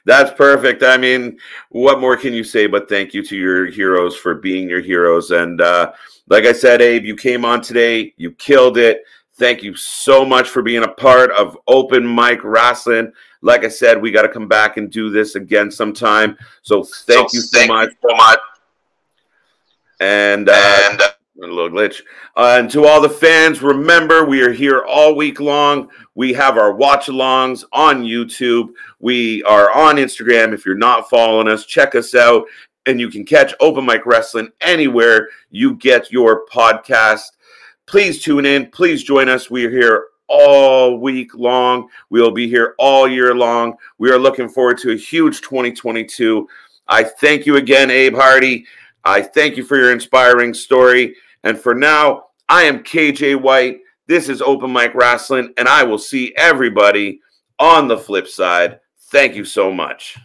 That's 0.05 0.31
perfect. 0.31 0.83
I 0.83 0.97
mean, 0.97 1.39
what 1.69 2.01
more 2.01 2.17
can 2.17 2.33
you 2.33 2.43
say 2.43 2.67
but 2.67 2.89
thank 2.89 3.13
you 3.13 3.23
to 3.23 3.37
your 3.37 3.67
heroes 3.67 4.17
for 4.17 4.35
being 4.35 4.67
your 4.67 4.81
heroes? 4.81 5.31
And 5.31 5.61
uh, 5.61 5.93
like 6.27 6.45
I 6.45 6.51
said, 6.51 6.81
Abe, 6.81 7.05
you 7.05 7.15
came 7.15 7.45
on 7.45 7.61
today, 7.61 8.13
you 8.17 8.31
killed 8.31 8.77
it. 8.77 9.03
Thank 9.35 9.63
you 9.63 9.73
so 9.75 10.25
much 10.25 10.49
for 10.49 10.61
being 10.61 10.83
a 10.83 10.87
part 10.87 11.31
of 11.31 11.57
Open 11.67 12.03
Mic 12.03 12.41
Wrasslin. 12.41 13.13
Like 13.41 13.63
I 13.63 13.69
said, 13.69 14.01
we 14.01 14.11
got 14.11 14.23
to 14.23 14.29
come 14.29 14.47
back 14.47 14.77
and 14.77 14.91
do 14.91 15.09
this 15.09 15.35
again 15.35 15.71
sometime. 15.71 16.37
So 16.61 16.83
thank 16.83 17.29
so 17.29 17.37
you 17.37 17.41
so 17.41 17.57
thank 17.57 17.69
much. 17.69 17.89
You 17.89 18.09
so 18.09 18.15
much. 18.15 18.39
And, 20.01 20.49
uh, 20.49 20.89
and 20.91 21.01
uh, 21.01 21.09
a 21.41 21.47
little 21.47 21.69
glitch. 21.69 22.01
Uh, 22.35 22.57
and 22.59 22.69
to 22.71 22.85
all 22.85 23.01
the 23.01 23.09
fans, 23.09 23.61
remember 23.61 24.25
we 24.25 24.41
are 24.41 24.51
here 24.51 24.83
all 24.83 25.15
week 25.15 25.39
long. 25.39 25.89
We 26.15 26.33
have 26.33 26.57
our 26.57 26.73
watch 26.73 27.07
alongs 27.07 27.63
on 27.71 28.03
YouTube. 28.03 28.69
We 28.99 29.43
are 29.43 29.71
on 29.71 29.95
Instagram. 29.95 30.53
If 30.53 30.65
you're 30.65 30.75
not 30.75 31.09
following 31.09 31.47
us, 31.47 31.65
check 31.65 31.95
us 31.95 32.13
out. 32.15 32.45
And 32.85 32.99
you 32.99 33.09
can 33.09 33.25
catch 33.25 33.53
Open 33.59 33.85
Mic 33.85 34.03
Wrasslin 34.03 34.51
anywhere 34.61 35.29
you 35.49 35.75
get 35.75 36.11
your 36.11 36.45
podcast. 36.47 37.23
Please 37.85 38.21
tune 38.21 38.45
in. 38.45 38.67
Please 38.67 39.03
join 39.03 39.29
us. 39.29 39.49
We 39.49 39.65
are 39.65 39.69
here 39.69 40.07
all 40.29 40.99
week 40.99 41.33
long. 41.35 41.89
We'll 42.09 42.31
be 42.31 42.47
here 42.47 42.75
all 42.77 43.07
year 43.07 43.35
long. 43.35 43.75
We 43.97 44.11
are 44.11 44.19
looking 44.19 44.47
forward 44.47 44.77
to 44.79 44.91
a 44.91 44.97
huge 44.97 45.41
2022. 45.41 46.47
I 46.87 47.03
thank 47.03 47.45
you 47.45 47.57
again, 47.57 47.91
Abe 47.91 48.15
Hardy. 48.15 48.65
I 49.03 49.21
thank 49.21 49.57
you 49.57 49.63
for 49.63 49.77
your 49.77 49.91
inspiring 49.91 50.53
story. 50.53 51.15
And 51.43 51.57
for 51.57 51.73
now, 51.73 52.27
I 52.47 52.63
am 52.63 52.83
KJ 52.83 53.41
White. 53.41 53.79
This 54.07 54.29
is 54.29 54.41
Open 54.41 54.73
Mic 54.73 54.93
Wrasslin, 54.93 55.53
and 55.57 55.67
I 55.67 55.83
will 55.83 55.99
see 55.99 56.33
everybody 56.35 57.21
on 57.59 57.87
the 57.87 57.97
flip 57.97 58.27
side. 58.27 58.79
Thank 59.11 59.35
you 59.35 59.45
so 59.45 59.71
much. 59.71 60.17